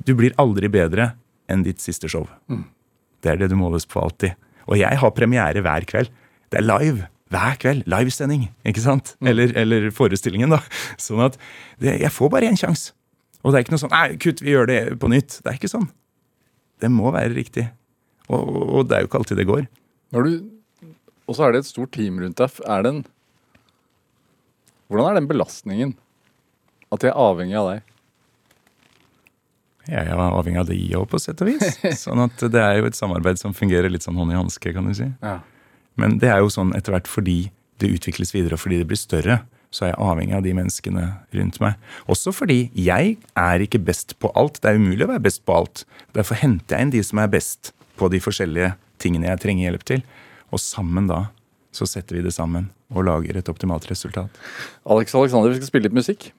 du 0.05 0.13
blir 0.17 0.36
aldri 0.41 0.69
bedre 0.71 1.12
enn 1.49 1.63
ditt 1.65 1.81
siste 1.81 2.10
show. 2.12 2.27
Det 3.23 3.31
er 3.31 3.39
det 3.41 3.49
du 3.49 3.57
måles 3.60 3.88
på 3.89 4.01
alltid. 4.03 4.36
Og 4.67 4.77
jeg 4.77 4.99
har 4.99 5.15
premiere 5.15 5.63
hver 5.63 5.88
kveld. 5.89 6.12
Det 6.51 6.60
er 6.60 6.67
live. 6.67 7.07
Hver 7.34 7.58
kveld. 7.62 7.88
Livesending. 7.92 8.48
ikke 8.68 8.84
sant? 8.84 9.16
Eller, 9.22 9.52
eller 9.60 9.90
forestillingen, 9.96 10.54
da. 10.54 10.62
Sånn 11.02 11.26
at 11.26 11.36
det, 11.82 11.98
jeg 12.04 12.13
får 12.13 12.32
bare 12.34 12.52
én 12.52 12.60
sjanse. 12.60 12.94
Og 13.44 13.52
det 13.52 13.60
er 13.60 13.66
ikke 13.66 13.76
noe 13.76 13.84
sånn 13.84 13.94
Nei, 13.94 14.08
kutt, 14.22 14.42
vi 14.44 14.54
gjør 14.54 14.70
det 14.70 14.80
på 15.02 15.10
nytt. 15.12 15.40
Det 15.44 15.52
er 15.52 15.60
ikke 15.60 15.72
sånn. 15.72 15.90
Det 16.82 16.90
må 16.94 17.12
være 17.16 17.36
riktig. 17.36 17.68
Og, 18.28 18.42
og, 18.44 18.80
det 18.88 18.98
er 18.98 19.04
jo 19.04 19.10
ikke 19.10 19.22
alltid 19.22 19.40
det 19.40 19.48
går. 19.50 19.68
Når 20.16 20.28
du, 20.28 20.34
og 21.28 21.38
så 21.38 21.48
er 21.48 21.54
det 21.56 21.63
et 21.63 21.70
stort 21.70 21.94
team 21.96 22.20
rundt 22.22 22.40
deg. 22.40 22.60
Er 22.68 22.84
den, 22.86 23.04
hvordan 24.88 25.12
er 25.12 25.20
den 25.20 25.30
belastningen? 25.30 25.96
At 26.92 27.04
jeg 27.04 27.12
er 27.12 27.20
avhengig 27.20 27.58
av 27.60 27.72
deg? 27.74 27.94
Jeg 29.88 30.04
er 30.04 30.20
avhengig 30.20 30.60
av 30.60 30.68
det 30.68 30.78
òg, 31.00 31.06
på 31.12 31.20
sett 31.20 31.42
og 31.44 31.50
vis. 31.52 31.80
Sånn 32.06 32.20
at 32.26 32.44
det 32.52 32.63
er 32.63 32.82
jo 32.82 32.90
et 32.90 33.00
samarbeid 33.00 33.40
som 33.40 33.56
fungerer 33.56 33.92
litt 33.92 34.04
sånn 34.04 34.20
hånd 34.20 34.34
i 34.34 34.40
hanske, 34.40 34.74
kan 34.76 34.88
du 34.88 34.96
si. 34.96 35.08
Ja. 35.24 35.40
Men 35.97 36.17
det 36.21 36.31
er 36.31 36.41
jo 36.43 36.51
sånn 36.53 36.73
etter 36.77 36.95
hvert 36.95 37.10
fordi 37.10 37.47
det 37.81 37.91
utvikles 37.93 38.33
videre, 38.33 38.57
og 38.57 38.63
fordi 38.63 38.81
det 38.81 38.89
blir 38.89 38.99
større, 38.99 39.41
så 39.73 39.86
er 39.86 39.91
jeg 39.91 40.01
avhengig 40.01 40.36
av 40.38 40.45
de 40.45 40.53
menneskene 40.55 41.05
rundt 41.38 41.60
meg. 41.62 41.75
Også 42.10 42.31
fordi 42.33 42.69
jeg 42.73 43.17
er 43.38 43.63
ikke 43.63 43.81
best 43.83 44.15
på 44.21 44.31
alt. 44.39 44.62
Det 44.63 44.71
er 44.71 44.79
umulig 44.79 45.05
å 45.05 45.12
være 45.12 45.25
best 45.27 45.43
på 45.45 45.57
alt. 45.57 45.83
Derfor 46.15 46.39
henter 46.39 46.77
jeg 46.77 46.88
inn 46.88 46.93
de 46.95 47.03
som 47.05 47.21
er 47.21 47.31
best 47.33 47.73
på 47.99 48.10
de 48.13 48.21
forskjellige 48.23 48.71
tingene 49.01 49.29
jeg 49.29 49.43
trenger 49.43 49.67
hjelp 49.67 49.86
til. 49.91 50.05
Og 50.53 50.63
sammen 50.63 51.10
da 51.12 51.27
så 51.75 51.86
setter 51.89 52.17
vi 52.17 52.25
det 52.25 52.33
sammen 52.33 52.71
og 52.95 53.05
lager 53.05 53.38
et 53.38 53.49
optimalt 53.51 53.86
resultat. 53.91 54.31
Alex 54.88 55.13
Alexander, 55.17 55.51
vi 55.51 55.60
skal 55.60 55.69
spille 55.69 55.89
litt 55.89 55.97
musikk. 55.97 56.29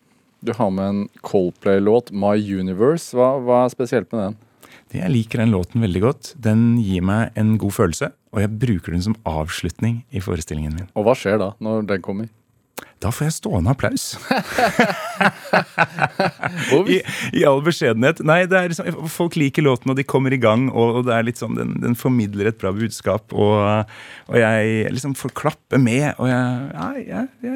Du 0.41 0.55
har 0.55 0.71
med 0.71 0.89
en 0.89 1.01
Coldplay-låt, 1.27 2.13
My 2.15 2.39
Universe. 2.39 3.13
Hva, 3.15 3.37
hva 3.43 3.65
er 3.67 3.75
spesielt 3.75 4.11
med 4.15 4.23
den? 4.25 4.39
Jeg 4.95 5.13
liker 5.13 5.43
den 5.43 5.53
låten 5.53 5.83
veldig 5.85 6.01
godt. 6.01 6.31
Den 6.41 6.79
gir 6.81 7.05
meg 7.05 7.37
en 7.39 7.57
god 7.61 7.75
følelse, 7.77 8.09
og 8.33 8.43
jeg 8.43 8.51
bruker 8.61 8.91
den 8.95 9.03
som 9.05 9.17
avslutning 9.29 10.03
i 10.11 10.21
forestillingen 10.25 10.75
min. 10.77 10.89
Og 10.99 11.03
hva 11.07 11.15
skjer 11.19 11.37
da, 11.41 11.49
når 11.65 11.75
den 11.89 12.01
kommer? 12.05 12.29
Da 13.03 13.11
får 13.15 13.25
jeg 13.29 13.35
stående 13.37 13.71
applaus. 13.71 14.05
I, 16.95 16.97
I 17.39 17.45
all 17.47 17.63
beskjedenhet. 17.67 18.19
Nei, 18.27 18.41
det 18.51 18.59
liksom, 18.73 19.07
Folk 19.11 19.37
liker 19.39 19.63
låten, 19.67 19.91
og 19.93 19.97
de 19.99 20.05
kommer 20.07 20.35
i 20.35 20.41
gang. 20.43 20.63
Og, 20.73 21.01
og 21.01 21.07
det 21.07 21.15
er 21.15 21.23
litt 21.27 21.39
sånn, 21.39 21.57
den, 21.59 21.71
den 21.83 21.95
formidler 21.99 22.47
et 22.51 22.59
bra 22.59 22.73
budskap. 22.75 23.33
Og, 23.35 23.55
og 24.27 24.37
jeg 24.39 24.91
liksom 24.95 25.15
får 25.19 25.31
klappe 25.39 25.79
med. 25.83 26.11
Og 26.19 26.27
jeg, 26.31 26.45
ja, 26.75 26.89
jeg, 26.99 27.27
jeg 27.47 27.55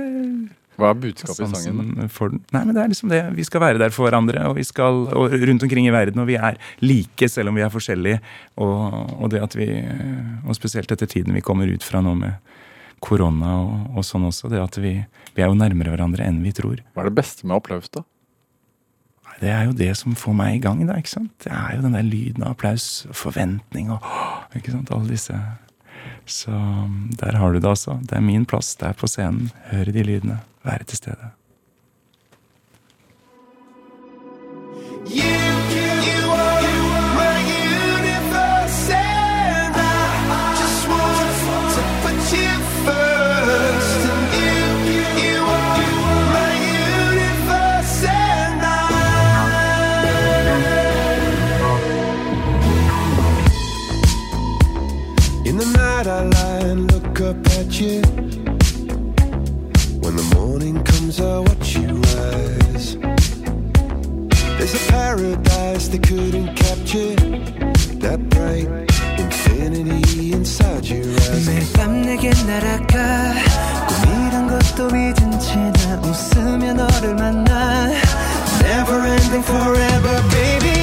hva 0.80 0.88
er 0.88 1.00
budskapet 1.02 1.42
i 1.44 1.62
sangen? 1.66 2.08
for. 2.12 2.32
Nei, 2.54 2.62
men 2.64 2.72
det 2.72 2.82
er 2.82 2.92
liksom 2.92 3.10
det. 3.12 3.20
Vi 3.36 3.44
skal 3.44 3.60
være 3.64 3.80
der 3.82 3.92
for 3.92 4.08
hverandre, 4.08 4.46
og 4.48 4.56
vi 4.56 4.64
skal 4.64 5.04
og 5.12 5.34
rundt 5.34 5.66
omkring 5.66 5.88
i 5.88 5.92
verden. 5.92 6.22
Og 6.22 6.30
vi 6.30 6.38
er 6.40 6.56
like, 6.80 7.28
selv 7.28 7.52
om 7.52 7.58
vi 7.58 7.64
er 7.64 7.72
forskjellige. 7.72 8.22
Og, 8.56 9.12
og 9.18 9.32
det 9.32 9.42
at 9.44 9.56
vi 9.58 9.68
Og 10.48 10.56
spesielt 10.56 10.90
etter 10.92 11.06
tiden 11.06 11.34
vi 11.36 11.44
kommer 11.44 11.68
ut 11.68 11.84
fra 11.84 12.00
nå 12.04 12.14
med 12.18 12.38
korona 13.02 13.56
og, 13.58 13.98
og 13.98 14.06
sånn 14.06 14.28
også, 14.28 14.48
det 14.52 14.60
at 14.62 14.78
vi, 14.78 14.94
vi 15.34 15.42
er 15.42 15.50
jo 15.50 15.58
nærmere 15.58 15.92
hverandre 15.92 16.24
enn 16.26 16.42
vi 16.44 16.54
tror. 16.54 16.82
Hva 16.94 17.02
er 17.02 17.10
det 17.10 17.18
beste 17.18 17.46
med 17.46 17.58
applaus, 17.58 17.90
da? 17.92 18.04
Det 19.42 19.50
er 19.50 19.64
jo 19.66 19.74
det 19.74 19.90
som 19.98 20.14
får 20.14 20.36
meg 20.38 20.56
i 20.56 20.62
gang, 20.62 20.84
da. 20.86 20.94
ikke 21.00 21.16
sant? 21.16 21.32
Det 21.42 21.50
er 21.50 21.74
jo 21.74 21.82
den 21.82 21.96
der 21.96 22.06
lyden 22.06 22.44
av 22.46 22.54
applaus, 22.54 23.08
forventning 23.16 23.90
og 23.90 24.04
ikke 24.54 24.76
sant, 24.76 24.92
alle 24.94 25.10
disse 25.10 25.34
Så 26.26 26.50
der 27.20 27.36
har 27.36 27.52
du 27.52 27.58
det, 27.58 27.68
altså. 27.68 27.98
Det 28.02 28.16
er 28.16 28.24
min 28.24 28.44
plass. 28.46 28.74
Det 28.76 28.88
er 28.88 28.98
på 28.98 29.06
scenen. 29.06 29.50
Høre 29.70 29.92
de 29.92 30.02
lydene. 30.02 30.40
Være 30.64 30.84
til 30.84 30.96
stede. 30.96 31.32
You, 35.12 35.51
paradise 65.21 65.87
they 65.89 65.99
couldn't 65.99 66.49
capture. 66.55 67.15
That 68.03 68.19
bright 68.33 68.67
infinity 69.23 70.33
inside 70.33 70.85
your 70.85 71.05
eyes. 71.05 71.45
매일 71.47 71.63
밤 71.73 72.01
내게 72.01 72.29
날아가 72.49 73.33
꿈이란 73.89 74.47
것도 74.51 74.87
잊은 74.95 75.39
채 75.39 75.55
나 75.77 76.01
웃으며 76.01 76.73
너를 76.73 77.15
만나 77.15 77.91
Never 78.61 78.99
ending 79.15 79.43
forever, 79.43 80.15
baby. 80.35 80.80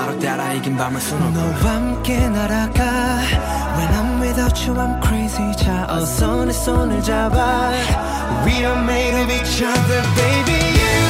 너로 0.00 0.18
따라 0.18 0.54
이긴 0.54 0.74
밤을 0.74 0.98
수놓고 0.98 1.30
너와 1.32 1.76
함께 1.76 2.30
날아가 2.30 3.20
When 3.76 3.92
I'm 3.92 4.22
without 4.22 4.56
you 4.64 4.72
I'm 4.74 4.98
crazy 5.04 5.52
자 5.54 5.86
어서 5.90 6.46
내 6.46 6.52
손을 6.52 7.02
잡아 7.02 7.72
We 8.46 8.64
are 8.64 8.80
made 8.82 9.20
of 9.20 9.30
each 9.30 9.60
other 9.60 10.00
baby 10.16 10.56
You, 10.80 11.04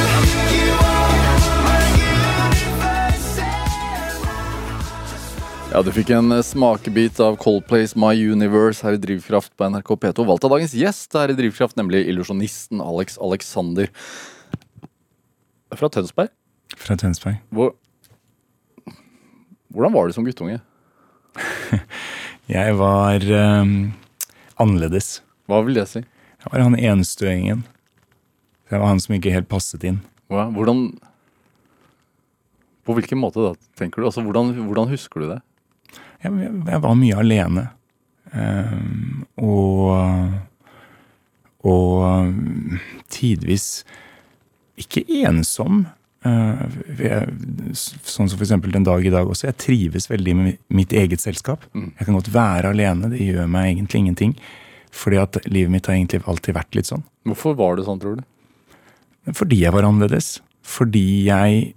you 0.51 0.75
are 0.83 1.15
my 1.63 1.79
universe 2.11 3.39
Ja, 5.71 5.81
Du 5.81 5.95
fikk 5.95 6.11
en 6.11 6.35
eh, 6.35 6.43
smakebit 6.43 7.23
av 7.23 7.39
Coldplays 7.39 7.95
My 7.95 8.11
Universe 8.19 8.83
her 8.83 8.99
i 8.99 8.99
Drivkraft 8.99 9.55
på 9.55 9.63
NRK 9.71 9.95
P2. 9.95 10.27
Valgt 10.27 10.43
av 10.43 10.51
dagens 10.57 10.75
gjest 10.75 11.15
her 11.15 11.31
i 11.31 11.39
Drivkraft, 11.39 11.79
nemlig 11.79 12.03
illusjonisten 12.11 12.83
Alex 12.83 13.15
Alexander. 13.15 13.87
Fra 15.71 15.87
Tønsberg. 15.87 16.35
Fra 16.75 16.99
Tønsberg. 16.99 17.39
Hvor... 17.47 17.77
hvordan 19.72 19.94
var 19.94 20.06
du 20.08 20.16
som 20.16 20.26
guttunge? 20.26 20.60
Jeg 22.52 22.76
var 22.76 23.24
um, 23.62 23.92
annerledes. 24.60 25.20
Hva 25.48 25.62
vil 25.64 25.78
det 25.78 25.86
si? 25.90 26.02
Jeg 26.42 26.50
var 26.50 26.64
han 26.64 26.76
enstøingen. 26.76 27.62
Jeg 28.68 28.80
var 28.82 28.90
han 28.90 29.00
som 29.00 29.14
ikke 29.16 29.32
helt 29.32 29.48
passet 29.50 29.84
inn. 29.86 30.00
Hvordan 30.28 30.88
På 32.82 32.96
hvilken 32.96 33.20
måte 33.20 33.44
da, 33.44 33.52
tenker 33.78 34.02
du? 34.02 34.08
Altså, 34.08 34.24
hvordan, 34.26 34.50
hvordan 34.66 34.90
husker 34.90 35.22
du 35.22 35.28
det? 35.30 35.40
Jeg, 36.24 36.32
jeg, 36.32 36.80
var 36.82 36.98
mye 36.98 37.20
alene. 37.22 37.68
Um, 38.32 39.26
og 39.36 39.92
og 41.62 42.02
um, 42.02 42.78
tidvis 43.12 43.84
ikke 44.80 45.04
ensom. 45.22 45.86
Eh, 46.22 46.64
jeg, 47.02 47.32
sånn 47.74 48.28
som 48.30 48.42
eksempel 48.44 48.70
den 48.74 48.86
dag 48.86 49.02
i 49.04 49.10
dag 49.12 49.26
også. 49.26 49.48
Jeg 49.48 49.58
trives 49.62 50.06
veldig 50.10 50.34
med 50.38 50.60
mitt 50.70 50.92
eget 50.94 51.22
selskap. 51.22 51.64
Jeg 51.74 52.06
kan 52.06 52.18
godt 52.18 52.30
være 52.34 52.70
alene. 52.74 53.10
Det 53.10 53.22
gjør 53.24 53.48
meg 53.50 53.72
egentlig 53.72 54.04
ingenting. 54.04 54.36
Fordi 54.92 55.18
at 55.22 55.40
livet 55.48 55.72
mitt 55.72 55.88
har 55.88 55.96
egentlig 55.96 56.22
alltid 56.28 56.54
vært 56.54 56.76
litt 56.78 56.90
sånn. 56.90 57.02
Hvorfor 57.26 57.56
var 57.58 57.78
det 57.78 57.86
sånn, 57.88 58.00
tror 58.02 58.20
du? 58.20 58.24
Fordi 59.34 59.62
jeg 59.62 59.74
var 59.74 59.86
annerledes. 59.88 60.36
Fordi 60.62 61.26
jeg 61.26 61.74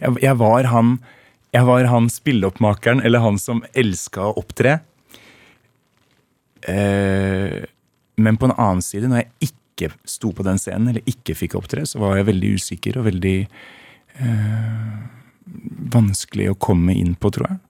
Jeg, 0.00 0.16
jeg 0.22 0.36
var 0.40 0.64
han 0.72 0.98
Jeg 1.52 1.66
var 1.66 1.84
han 1.84 2.08
spilleoppmakeren, 2.08 3.02
eller 3.04 3.20
han 3.20 3.38
som 3.38 3.64
elska 3.74 4.20
å 4.30 4.36
opptre. 4.38 4.80
Eh, 6.62 7.64
men 8.16 8.36
på 8.36 8.46
en 8.46 8.54
annen 8.56 8.82
side, 8.84 9.08
når 9.08 9.24
jeg 9.24 9.50
ikke 9.50 9.59
sto 10.08 10.32
på 10.36 10.44
den 10.46 10.60
scenen, 10.60 10.90
eller 10.92 11.08
ikke 11.08 11.36
fikk 11.38 11.56
opptre, 11.58 11.86
så 11.88 12.00
var 12.02 12.18
jeg 12.18 12.28
veldig 12.28 12.50
usikker 12.60 12.98
og 13.00 13.06
veldig 13.08 13.36
eh, 14.20 14.98
vanskelig 15.94 16.50
å 16.52 16.58
komme 16.60 16.94
inn 16.98 17.16
på, 17.18 17.32
tror 17.34 17.48
jeg. 17.50 17.60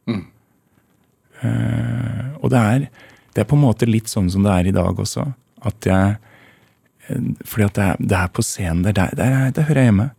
Eh, 1.40 2.26
og 2.40 2.50
det 2.52 2.64
er, 2.74 2.88
det 3.34 3.44
er 3.44 3.48
på 3.48 3.56
en 3.56 3.64
måte 3.64 3.88
litt 3.88 4.10
sånn 4.10 4.30
som 4.32 4.44
det 4.44 4.56
er 4.56 4.70
i 4.70 4.76
dag 4.76 4.98
også. 5.06 5.28
At 5.68 5.88
jeg 5.88 6.18
fordi 7.42 7.64
at 7.64 7.74
det 7.74 7.84
er, 7.84 7.96
det 7.98 8.16
er 8.16 8.28
på 8.30 8.42
scenen. 8.46 8.82
Der, 8.86 8.94
der, 8.94 9.14
der, 9.18 9.50
der 9.56 9.64
hører 9.66 9.80
jeg 9.82 9.88
hjemme. 9.90 10.10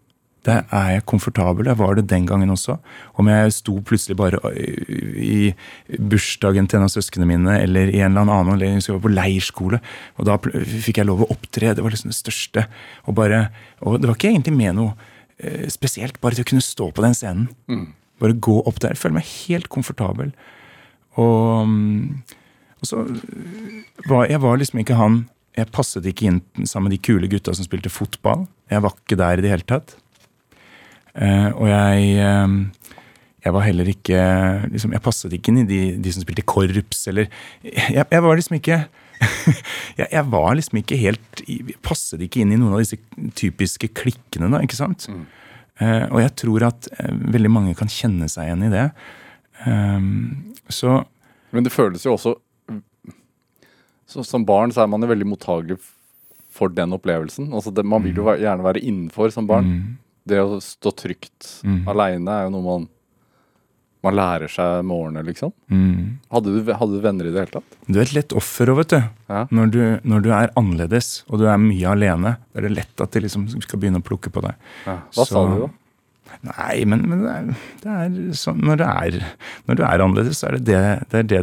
Der 0.47 0.63
er 0.73 0.87
jeg 0.95 1.05
komfortabel. 1.05 1.67
Jeg 1.69 1.77
var 1.77 1.93
det 1.97 2.07
den 2.09 2.25
gangen 2.25 2.49
også. 2.49 2.79
Om 3.21 3.27
jeg 3.29 3.53
sto 3.53 3.75
plutselig 3.85 4.17
bare 4.17 4.39
øh, 4.49 5.13
i 5.21 5.53
bursdagen 5.99 6.65
til 6.67 6.79
en 6.79 6.87
av 6.87 6.93
søsknene 6.93 7.27
mine, 7.29 7.59
eller 7.61 7.91
i 7.93 8.01
en 8.01 8.15
eller 8.15 8.25
annen 8.25 8.55
anledning, 8.55 8.81
skulle 8.81 8.97
jeg 8.97 9.05
på 9.05 9.13
leirskole, 9.13 9.81
og 10.17 10.25
da 10.25 10.39
fikk 10.41 10.97
jeg 10.97 11.09
lov 11.09 11.21
å 11.21 11.29
opptre. 11.35 11.75
Det 11.77 11.85
var 11.85 11.93
liksom 11.93 12.09
det 12.09 12.17
største. 12.17 12.65
Og, 13.05 13.13
bare, 13.21 13.43
og 13.85 13.99
det 14.01 14.09
var 14.09 14.17
ikke 14.17 14.31
egentlig 14.33 14.55
med 14.57 14.79
noe 14.79 14.95
eh, 15.37 15.69
spesielt, 15.69 16.17
bare 16.23 16.39
til 16.39 16.47
å 16.47 16.51
kunne 16.55 16.65
stå 16.65 16.89
på 16.89 17.05
den 17.05 17.17
scenen. 17.17 17.47
Bare 18.21 18.37
gå 18.49 18.57
opp 18.65 18.81
der. 18.81 18.97
Føle 18.97 19.19
meg 19.19 19.29
helt 19.45 19.69
komfortabel. 19.69 20.33
Og, 21.21 21.69
mm, 21.69 22.21
og 22.81 22.89
så 22.89 23.05
var 24.09 24.29
jeg 24.31 24.41
var 24.41 24.57
liksom 24.57 24.79
ikke 24.79 24.95
han 24.95 25.25
Jeg 25.57 25.67
passet 25.75 26.05
ikke 26.07 26.29
inn 26.29 26.37
sammen 26.63 26.87
med 26.87 26.93
de 26.95 27.01
kule 27.03 27.27
gutta 27.27 27.51
som 27.53 27.65
spilte 27.67 27.91
fotball. 27.91 28.45
Jeg 28.71 28.81
var 28.85 28.95
ikke 28.95 29.17
der 29.19 29.41
i 29.41 29.43
det 29.43 29.51
hele 29.51 29.67
tatt. 29.67 29.97
Eh, 31.15 31.49
og 31.51 31.67
jeg 31.67 32.11
eh, 32.23 32.87
Jeg 33.43 33.53
var 33.53 33.65
heller 33.65 33.87
ikke 33.91 34.19
liksom, 34.71 34.93
Jeg 34.95 35.03
passet 35.03 35.33
ikke 35.35 35.51
inn 35.51 35.63
i 35.65 35.67
de, 35.67 35.79
de 35.99 36.13
som 36.13 36.23
spilte 36.23 36.45
korps, 36.47 37.01
eller 37.11 37.27
Jeg, 37.65 38.05
jeg 38.05 38.23
var 38.23 38.39
liksom 38.39 38.55
ikke 38.61 38.77
jeg, 39.99 40.07
jeg 40.07 40.23
var 40.31 40.55
liksom 40.57 40.79
ikke 40.81 40.97
helt 40.97 41.43
Passet 41.85 42.23
ikke 42.25 42.41
inn 42.41 42.53
i 42.55 42.59
noen 42.59 42.77
av 42.77 42.81
disse 42.81 42.97
typiske 43.37 43.91
klikkene, 43.97 44.49
da, 44.53 44.61
ikke 44.65 44.79
sant? 44.79 45.05
Eh, 45.81 46.05
og 46.09 46.21
jeg 46.21 46.33
tror 46.43 46.67
at 46.69 46.89
eh, 46.97 47.13
veldig 47.35 47.51
mange 47.51 47.75
kan 47.77 47.89
kjenne 47.91 48.29
seg 48.31 48.49
igjen 48.49 48.67
i 48.67 48.71
det. 48.73 48.87
Um, 49.65 50.53
så 50.71 51.03
Men 51.53 51.65
det 51.65 51.73
føles 51.73 52.01
jo 52.01 52.15
også 52.15 52.31
så, 54.09 54.23
Som 54.25 54.41
barn 54.47 54.73
så 54.73 54.81
er 54.81 54.87
man 54.89 55.03
jo 55.05 55.11
veldig 55.11 55.27
mottagelig 55.29 55.77
for 56.51 56.73
den 56.73 56.91
opplevelsen. 56.97 57.51
Altså 57.55 57.71
det, 57.71 57.85
man 57.87 58.03
vil 58.03 58.17
jo 58.17 58.25
gjerne 58.27 58.65
være 58.65 58.81
innenfor 58.81 59.31
som 59.31 59.47
barn. 59.47 59.69
mm, 59.69 59.83
Det 60.27 60.37
å 60.41 60.59
stå 60.61 60.91
trygt 60.93 61.61
Mm. 61.65 61.83
aleine 61.89 62.29
er 62.39 62.43
jo 62.47 62.51
noe 62.57 62.65
man 62.67 62.89
man 64.01 64.15
lærer 64.17 64.49
seg 64.49 64.79
med 64.81 64.95
årene, 64.97 65.21
liksom. 65.27 65.51
mm. 65.69 66.05
Hadde 66.33 66.53
du, 66.55 66.71
hadde 66.73 66.95
du 66.97 67.03
venner 67.03 67.27
i 67.29 67.33
det 67.35 67.43
hele 67.43 67.53
tatt? 67.53 67.75
Du 67.85 67.99
er 67.99 68.07
et 68.07 68.13
lett 68.15 68.33
offer 68.33 68.71
òg, 68.73 68.79
vet 68.81 68.95
du. 68.95 69.03
Ja. 69.29 69.43
Når, 69.53 69.67
du. 69.75 69.81
når 70.09 70.23
du 70.25 70.29
er 70.33 70.53
annerledes 70.57 71.09
og 71.29 71.37
du 71.37 71.45
er 71.45 71.59
mye 71.61 71.91
alene, 71.91 72.31
da 72.49 72.57
er 72.63 72.65
det 72.65 72.71
lett 72.79 73.03
at 73.05 73.13
de 73.13 73.21
liksom 73.27 73.45
skal 73.61 73.77
begynne 73.83 74.01
å 74.01 74.07
plukke 74.07 74.33
på 74.33 74.41
deg. 74.41 74.57
Hva 74.87 75.27
sa 75.29 75.43
du 75.51 75.53
da? 75.67 75.69
Nei, 76.49 76.81
men, 76.89 77.05
men 77.11 77.21
det, 77.21 77.35
er, 77.35 77.53
det 77.83 77.93
er 77.93 78.35
sånn 78.39 78.61
når, 78.65 78.81
det 78.81 78.89
er, 78.89 79.19
når 79.69 79.77
du 79.77 79.83
er 79.85 80.03
annerledes, 80.07 80.41
så 80.41 80.47
er 80.49 80.57
det 80.57 80.63
det, 80.71 80.81
det 81.11 81.19
er 81.21 81.29
det 81.35 81.41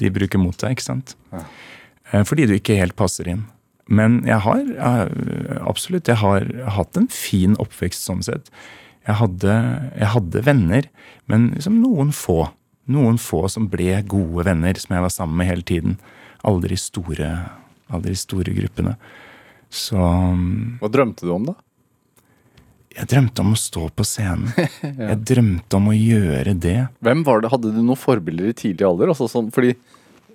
de 0.00 0.12
bruker 0.14 0.40
mot 0.40 0.56
deg, 0.56 0.78
ikke 0.78 0.86
sant? 0.86 1.16
Ja. 1.34 1.44
Eh, 2.14 2.24
Fordi 2.24 2.46
du 2.48 2.54
ikke 2.56 2.78
helt 2.80 2.96
passer 2.96 3.28
inn. 3.28 3.44
Men 3.90 4.20
jeg 4.28 4.38
har 4.44 4.60
jeg, 4.62 5.56
absolutt 5.66 6.08
jeg 6.10 6.20
har 6.20 6.46
hatt 6.76 6.98
en 6.98 7.08
fin 7.10 7.56
oppvekst 7.60 8.06
sånn 8.06 8.22
sett. 8.26 8.50
Jeg 9.08 9.18
hadde, 9.18 9.54
jeg 9.98 10.10
hadde 10.14 10.42
venner, 10.46 10.86
men 11.30 11.50
liksom 11.56 11.80
noen 11.82 12.12
få. 12.14 12.44
Noen 12.90 13.18
få 13.22 13.44
som 13.50 13.66
ble 13.72 13.96
gode 14.10 14.46
venner, 14.46 14.78
som 14.78 14.94
jeg 14.94 15.04
var 15.06 15.14
sammen 15.14 15.40
med 15.40 15.50
hele 15.50 15.66
tiden. 15.66 15.96
Aldri 16.46 16.78
store, 16.78 17.32
aldri 17.90 18.14
store 18.18 18.54
gruppene. 18.56 18.94
Så 19.70 19.98
Hva 19.98 20.90
drømte 20.90 21.26
du 21.26 21.34
om, 21.34 21.50
da? 21.50 21.58
jeg 22.96 23.06
drømte 23.12 23.44
om 23.44 23.52
å 23.54 23.58
stå 23.58 23.84
på 23.94 24.04
scenen. 24.06 24.50
Jeg 25.10 25.18
drømte 25.30 25.78
om 25.78 25.88
å 25.92 25.94
gjøre 25.94 26.56
det. 26.58 26.76
Hvem 27.06 27.22
var 27.26 27.42
det? 27.42 27.50
Hadde 27.52 27.70
du 27.70 27.78
noen 27.78 27.98
forbilder 27.98 28.50
i 28.50 28.56
tidlig 28.56 28.86
alder? 28.86 29.12
Altså 29.12 29.28
sånn, 29.30 29.52
fordi 29.54 29.76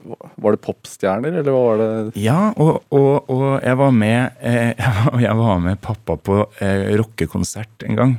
Var 0.05 0.55
det 0.55 0.61
popstjerner, 0.65 1.39
eller 1.41 1.51
hva 1.55 1.63
var 1.65 1.81
det? 1.81 1.89
Ja, 2.21 2.39
og, 2.55 2.83
og, 2.93 3.29
og 3.33 3.45
jeg 3.63 3.77
var 3.81 3.91
med 3.95 4.39
eh, 4.41 4.71
jeg 5.25 5.35
var- 5.41 5.59
med 5.65 5.81
pappa 5.81 6.15
på 6.17 6.39
eh, 6.61 6.91
rockekonsert 6.99 7.85
en 7.89 7.95
gang. 7.99 8.15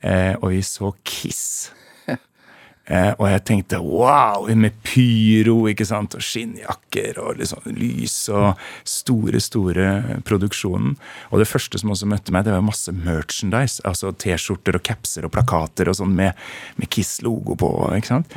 Eh, 0.00 0.34
og 0.40 0.50
vi 0.54 0.62
så 0.66 0.92
Kiss. 1.04 1.70
Eh, 2.88 3.10
og 3.20 3.26
jeg 3.28 3.42
tenkte 3.44 3.76
wow, 3.84 4.46
med 4.56 4.72
pyro 4.80 5.66
ikke 5.68 5.84
sant, 5.84 6.14
og 6.16 6.22
skinnjakker 6.24 7.18
og 7.20 7.34
liksom 7.36 7.66
lys 7.76 8.14
og 8.32 8.62
store, 8.88 9.42
store 9.44 9.88
produksjonen. 10.24 10.94
Og 11.28 11.42
det 11.42 11.50
første 11.50 11.76
som 11.82 11.92
også 11.92 12.08
møtte 12.08 12.32
meg, 12.32 12.46
det 12.46 12.54
var 12.56 12.64
masse 12.64 12.88
merchandise. 12.96 13.84
Altså 13.84 14.14
T-skjorter 14.16 14.80
og 14.80 14.86
capser 14.88 15.28
og 15.28 15.34
plakater 15.36 15.92
og 15.92 15.98
sånn 16.00 16.16
med, 16.16 16.32
med 16.80 16.88
Kiss-logo 16.88 17.58
på. 17.60 17.68
ikke 17.98 18.08
sant? 18.14 18.32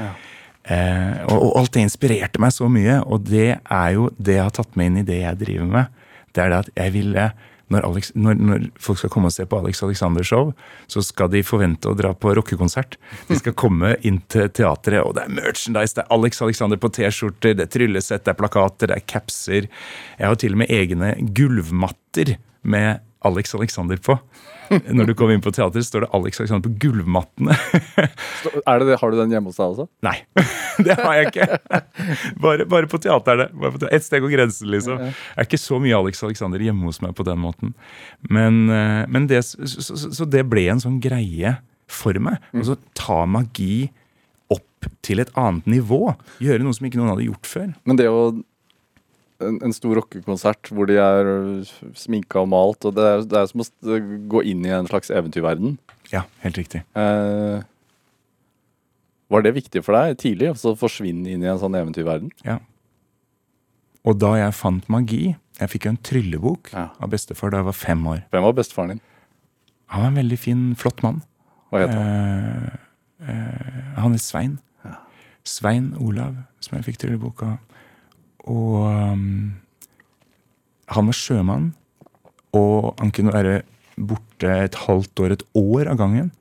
Eh, 0.69 1.21
og, 1.25 1.37
og 1.37 1.53
alt 1.61 1.73
det 1.75 1.85
inspirerte 1.87 2.41
meg 2.41 2.53
så 2.53 2.67
mye, 2.71 2.99
og 3.01 3.25
det 3.29 3.55
er 3.57 3.93
jo 3.95 4.09
det 4.17 4.37
jeg 4.37 4.45
har 4.45 4.57
tatt 4.57 4.77
med 4.77 4.91
inn 4.91 5.01
i 5.01 5.07
det 5.07 5.21
jeg 5.23 5.41
driver 5.41 5.71
med. 5.77 6.03
Det 6.31 6.43
er 6.43 6.53
det 6.53 6.59
at 6.65 6.75
jeg 6.77 6.95
ville 6.95 7.31
når, 7.71 7.85
Alex, 7.87 8.11
når, 8.19 8.39
når 8.39 8.63
folk 8.83 8.99
skal 8.99 9.11
komme 9.13 9.29
og 9.29 9.35
se 9.35 9.45
på 9.47 9.59
Alex 9.61 9.81
Alexander 9.85 10.25
Show, 10.27 10.51
så 10.91 11.03
skal 11.05 11.31
de 11.31 11.43
forvente 11.45 11.89
å 11.89 11.95
dra 11.97 12.11
på 12.11 12.33
rockekonsert. 12.35 12.97
De 13.29 13.37
skal 13.39 13.55
komme 13.57 13.93
inn 14.07 14.19
til 14.31 14.49
teatret, 14.51 14.99
og 15.05 15.15
det 15.15 15.23
er 15.23 15.35
merchandise. 15.37 15.95
Det 15.95 16.03
er 16.03 16.11
Alex 16.17 16.41
Alexander 16.43 16.81
på 16.81 16.91
T-skjorter, 16.97 17.55
det 17.57 17.67
er 17.67 17.71
tryllesett, 17.71 18.25
det 18.25 18.33
er 18.33 18.41
plakater, 18.41 18.91
det 18.91 18.99
er 18.99 19.07
capser. 19.07 19.69
Jeg 20.17 20.27
har 20.27 20.41
til 20.41 20.57
og 20.57 20.63
med 20.63 20.75
egne 20.81 21.13
gulvmatter 21.37 22.35
med 22.67 23.07
Alex 23.27 23.55
Alexander 23.55 23.99
på. 24.01 24.15
Når 24.97 25.09
du 25.09 25.13
kommer 25.17 25.35
inn 25.35 25.43
på 25.43 25.51
teatret, 25.53 25.85
står 25.85 26.05
det 26.05 26.09
Alex 26.15 26.39
Alexander 26.41 26.63
på 26.69 26.73
gulvmattene. 26.81 27.55
Er 28.65 28.81
det 28.81 28.87
det? 28.87 28.97
Har 29.01 29.11
du 29.11 29.19
den 29.19 29.33
hjemme 29.33 29.51
hos 29.51 29.59
deg 29.59 29.73
også? 29.75 29.87
Nei, 30.05 30.15
det 30.87 30.95
har 30.97 31.17
jeg 31.19 31.31
ikke. 31.31 31.47
Bare, 32.41 32.67
bare 32.71 32.89
på 32.91 33.01
teateret. 33.03 33.53
Bare 33.53 33.75
på 33.75 33.89
Et 33.91 34.05
steg 34.05 34.23
over 34.23 34.33
grensen, 34.33 34.71
liksom. 34.73 35.01
Det 35.03 35.11
er 35.35 35.49
ikke 35.49 35.61
så 35.61 35.81
mye 35.83 35.97
Alex 35.99 36.23
Alexander 36.25 36.63
hjemme 36.63 36.87
hos 36.89 37.01
meg 37.03 37.15
på 37.17 37.27
den 37.27 37.41
måten. 37.43 37.75
Men, 38.31 38.63
eh, 38.71 39.03
men 39.11 39.27
det, 39.31 39.43
så, 39.49 39.67
så, 39.67 39.99
så 40.07 40.29
det 40.29 40.45
ble 40.49 40.69
en 40.71 40.83
sånn 40.83 41.01
greie 41.03 41.57
for 41.91 42.15
meg. 42.23 42.39
Og 42.55 42.69
så 42.71 42.79
ta 42.97 43.25
magi 43.29 43.89
opp 44.51 44.87
til 45.05 45.21
et 45.23 45.31
annet 45.39 45.67
nivå. 45.69 46.15
Gjøre 46.43 46.63
noe 46.65 46.75
som 46.75 46.87
ikke 46.87 46.99
noen 46.99 47.13
hadde 47.13 47.27
gjort 47.27 47.49
før. 47.49 47.69
Men 47.87 47.99
det 47.99 48.07
å 48.11 48.31
en, 49.43 49.57
en 49.65 49.73
stor 49.75 49.97
rockekonsert 49.99 50.69
hvor 50.71 50.87
de 50.89 50.97
er 51.01 51.29
sminka 51.97 52.41
og 52.43 52.49
malt, 52.53 52.85
og 52.87 52.95
det 52.97 53.05
er, 53.07 53.25
det 53.27 53.39
er 53.41 53.49
som 53.51 53.63
å 53.63 53.99
gå 54.31 54.43
inn 54.51 54.65
i 54.67 54.73
en 54.75 54.89
slags 54.89 55.11
eventyrverden. 55.13 55.77
Ja, 56.11 56.25
helt 56.43 56.57
riktig. 56.59 56.83
Eh, 56.97 57.61
var 59.31 59.45
det 59.45 59.53
viktig 59.55 59.83
for 59.85 59.95
deg 59.95 60.17
tidlig 60.19 60.51
å 60.53 60.73
forsvinne 60.79 61.29
inn 61.31 61.43
i 61.45 61.49
en 61.51 61.59
sånn 61.61 61.77
eventyrverden? 61.79 62.33
Ja. 62.47 62.57
Og 64.07 64.17
da 64.19 64.33
jeg 64.39 64.57
fant 64.57 64.87
magi 64.89 65.35
Jeg 65.61 65.69
fikk 65.69 65.83
jo 65.85 65.91
en 65.91 65.97
tryllebok 66.01 66.71
Ja. 66.73 66.87
av 66.97 67.11
bestefar 67.11 67.51
da 67.53 67.59
jeg 67.59 67.67
var 67.67 67.75
fem 67.77 67.99
år. 68.09 68.21
Hvem 68.33 68.41
var 68.47 68.53
bestefaren 68.57 68.95
din? 68.95 69.01
Han 69.93 70.01
var 70.01 70.07
en 70.09 70.17
veldig 70.17 70.39
fin, 70.39 70.61
flott 70.79 71.03
mann. 71.05 71.19
Hva 71.69 71.83
het 71.83 71.91
han? 71.93 72.07
Eh, 73.21 73.29
eh, 73.29 73.99
han 74.01 74.15
het 74.15 74.23
Svein. 74.25 74.55
Svein 75.45 75.91
Olav, 76.01 76.35
som 76.59 76.77
jeg 76.79 76.87
fikk 76.87 76.97
tryllebok 77.03 77.43
av. 77.45 77.59
Og 78.49 78.81
um, 78.87 79.53
han 80.91 81.07
var 81.07 81.17
sjømann, 81.17 81.71
og 82.57 82.95
han 82.99 83.13
kunne 83.15 83.33
være 83.33 83.61
borte 83.95 84.53
et 84.65 84.77
halvt 84.87 85.23
år, 85.23 85.35
et 85.35 85.45
år 85.55 85.91
av 85.93 85.99
gangen. 86.01 86.31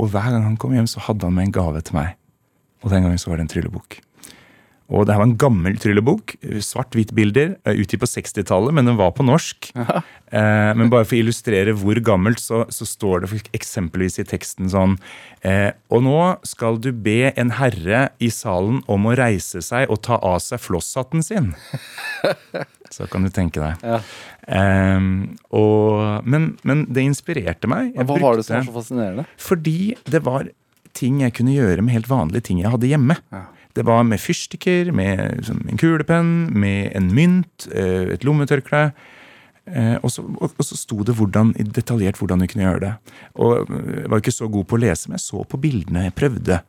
Og 0.00 0.10
hver 0.10 0.30
gang 0.30 0.46
han 0.46 0.58
kom 0.60 0.74
hjem, 0.74 0.88
så 0.90 1.02
hadde 1.04 1.26
han 1.26 1.36
med 1.36 1.48
en 1.48 1.54
gave 1.54 1.82
til 1.84 1.98
meg. 1.98 2.14
Og 2.82 2.90
den 2.92 3.04
gangen 3.04 3.20
så 3.20 3.30
var 3.30 3.40
det 3.40 3.46
en 3.46 3.52
tryllebok. 3.52 3.98
Og 4.92 5.06
det 5.06 5.14
her 5.14 5.22
var 5.22 5.30
en 5.30 5.38
gammel 5.40 5.78
tryllebok. 5.80 6.34
Svart-hvitt-bilder. 6.44 7.54
Utgitt 7.72 8.02
på 8.02 8.08
60-tallet, 8.10 8.74
men 8.76 8.90
den 8.90 8.98
var 9.00 9.14
på 9.16 9.26
norsk. 9.26 9.72
Eh, 10.34 10.70
men 10.74 10.88
bare 10.90 11.04
for 11.06 11.14
å 11.14 11.20
illustrere 11.20 11.70
hvor 11.78 11.98
gammelt, 12.02 12.40
så, 12.42 12.64
så 12.72 12.82
står 12.88 13.22
det 13.22 13.36
eksempelvis 13.54 14.16
i 14.18 14.24
teksten 14.26 14.66
sånn 14.72 14.96
eh, 15.46 15.68
Og 15.94 16.02
nå 16.02 16.16
skal 16.48 16.80
du 16.82 16.88
be 16.90 17.28
en 17.38 17.52
herre 17.54 18.00
i 18.18 18.32
salen 18.34 18.80
om 18.90 19.06
å 19.06 19.12
reise 19.14 19.62
seg 19.62 19.92
og 19.94 20.00
ta 20.02 20.18
av 20.18 20.40
seg 20.42 20.58
flosshatten 20.64 21.22
sin. 21.22 21.52
Så 22.96 23.06
kan 23.12 23.22
du 23.22 23.30
tenke 23.30 23.62
deg. 23.62 23.86
Ja. 23.86 24.00
Eh, 24.58 25.06
og, 25.54 26.26
men, 26.26 26.50
men 26.66 26.82
det 26.90 27.06
inspirerte 27.06 27.70
meg. 27.70 27.92
Jeg 27.94 28.10
Hva 28.10 28.18
var 28.24 28.40
det 28.40 28.48
som 28.48 28.58
var 28.58 28.66
så 28.72 28.78
fascinerende? 28.80 29.28
fordi 29.38 29.94
det 30.10 30.24
var 30.26 30.50
ting 30.98 31.22
jeg 31.22 31.36
kunne 31.38 31.54
gjøre 31.54 31.84
med 31.84 31.94
helt 31.94 32.10
vanlige 32.10 32.48
ting 32.50 32.64
jeg 32.64 32.74
hadde 32.74 32.90
hjemme. 32.90 33.20
Det 33.74 33.82
var 33.86 34.04
med 34.06 34.20
fyrstikker, 34.22 34.92
med 34.94 35.40
sånn, 35.48 35.64
en 35.72 35.80
kulepenn, 35.80 36.32
med 36.54 36.92
en 36.94 37.08
mynt, 37.14 37.66
eh, 37.74 38.12
et 38.14 38.24
lommetørkle. 38.26 38.84
Eh, 39.66 39.96
og, 39.96 40.10
så, 40.12 40.22
og, 40.38 40.52
og 40.60 40.66
så 40.68 40.76
sto 40.78 41.00
det 41.08 41.16
hvordan, 41.18 41.54
detaljert 41.74 42.20
hvordan 42.20 42.42
du 42.44 42.46
kunne 42.50 42.66
gjøre 42.68 42.82
det. 42.84 42.92
Og 43.40 43.64
eh, 43.64 44.02
Jeg 44.04 44.10
var 44.12 44.22
ikke 44.22 44.36
så 44.36 44.48
god 44.52 44.68
på 44.70 44.78
å 44.78 44.82
lese, 44.84 45.08
men 45.10 45.18
jeg 45.18 45.24
så 45.26 45.42
på 45.48 45.60
bildene. 45.62 46.06
Jeg 46.06 46.16
prøvde. 46.20 46.60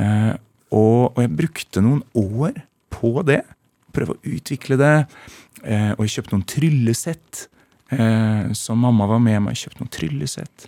Eh, 0.00 0.32
og, 0.74 1.12
og 1.12 1.20
jeg 1.22 1.34
brukte 1.38 1.84
noen 1.84 2.02
år 2.18 2.58
på 2.96 3.12
det. 3.28 3.42
Prøve 3.94 4.16
å 4.16 4.22
utvikle 4.34 4.80
det. 4.80 4.94
Eh, 5.62 5.92
og 5.94 6.02
jeg 6.06 6.16
kjøpte 6.16 6.34
noen 6.36 6.48
tryllesett. 6.56 7.46
Så 7.86 8.66
som 8.66 8.80
mamma 8.82 9.06
var 9.06 9.20
med 9.22 9.44
meg. 9.44 9.54
Jeg 9.54 9.68
kjøpte 9.68 9.84
noen 9.84 9.92
tryllesett. 9.94 10.64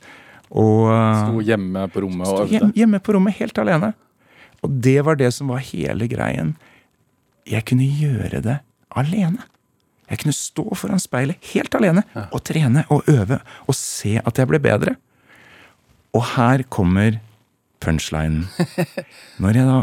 Og 0.54 0.84
eh, 0.92 1.22
Sto 1.24 1.40
hjemme 1.44 1.88
på 1.90 2.04
rommet 2.04 2.28
og 2.30 2.44
øvde? 2.44 2.52
hjem, 2.54 2.70
hjemme 2.78 3.00
på 3.02 3.16
rommet 3.16 3.34
helt 3.40 3.58
alene. 3.58 3.90
Og 4.66 4.74
det 4.84 4.98
var 5.06 5.18
det 5.20 5.30
som 5.36 5.50
var 5.52 5.62
hele 5.62 6.08
greien. 6.10 6.56
Jeg 7.48 7.64
kunne 7.68 7.86
gjøre 7.86 8.40
det 8.44 8.58
alene. 8.98 9.44
Jeg 10.08 10.22
kunne 10.22 10.32
stå 10.36 10.64
foran 10.78 11.00
speilet 11.02 11.50
helt 11.52 11.74
alene 11.76 12.02
og 12.32 12.40
trene 12.48 12.86
og 12.92 13.04
øve 13.12 13.38
og 13.68 13.76
se 13.76 14.16
at 14.24 14.40
jeg 14.40 14.48
ble 14.48 14.60
bedre. 14.64 14.94
Og 16.16 16.24
her 16.34 16.64
kommer 16.72 17.18
punchlinen. 17.84 18.46
Når 19.42 19.58
jeg 19.60 19.68
da 19.68 19.78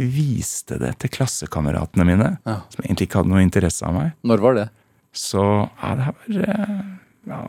viste 0.00 0.78
det 0.80 0.94
til 1.02 1.12
klassekameratene 1.12 2.06
mine, 2.08 2.30
som 2.44 2.82
egentlig 2.84 3.06
ikke 3.08 3.20
hadde 3.20 3.32
noe 3.32 3.44
interesse 3.44 3.84
av 3.86 3.94
meg, 3.96 4.12
Når 4.26 4.42
var 4.44 4.56
det? 4.58 4.68
så 5.12 5.42
ja, 5.82 5.94
det 5.98 6.06
var 6.06 6.44
eh, 6.54 6.82
ja, 7.30 7.40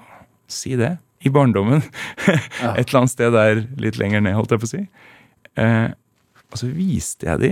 Si 0.52 0.76
det. 0.76 0.96
I 1.22 1.30
barndommen. 1.30 1.84
Et 2.26 2.88
eller 2.90 2.98
annet 3.04 3.12
sted 3.14 3.32
der 3.34 3.60
litt 3.80 3.98
lenger 4.02 4.24
ned, 4.26 4.34
holdt 4.36 4.52
jeg 4.56 4.62
på 4.64 4.68
å 4.68 4.72
si. 4.72 4.80
Eh, 5.62 5.90
og 6.52 6.60
så 6.60 6.68
viste 6.76 7.28
jeg 7.30 7.40
de 7.42 7.52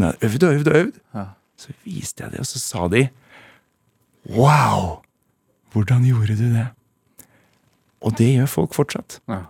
Når 0.00 0.14
jeg 0.16 0.30
øvd 0.30 0.44
og 0.46 0.54
øvd 0.54 0.68
og 0.72 0.76
øvd, 0.80 0.98
Ja. 1.14 1.24
så 1.60 1.72
viste 1.84 2.22
jeg 2.24 2.32
de, 2.32 2.38
og 2.40 2.46
så 2.48 2.58
sa 2.62 2.88
de 2.88 3.08
Wow! 4.28 5.00
Hvordan 5.72 6.04
gjorde 6.04 6.36
du 6.36 6.46
det? 6.54 6.66
Og 8.02 8.16
det 8.18 8.30
gjør 8.34 8.48
folk 8.48 8.74
fortsatt. 8.74 9.18
Ja. 9.28 9.42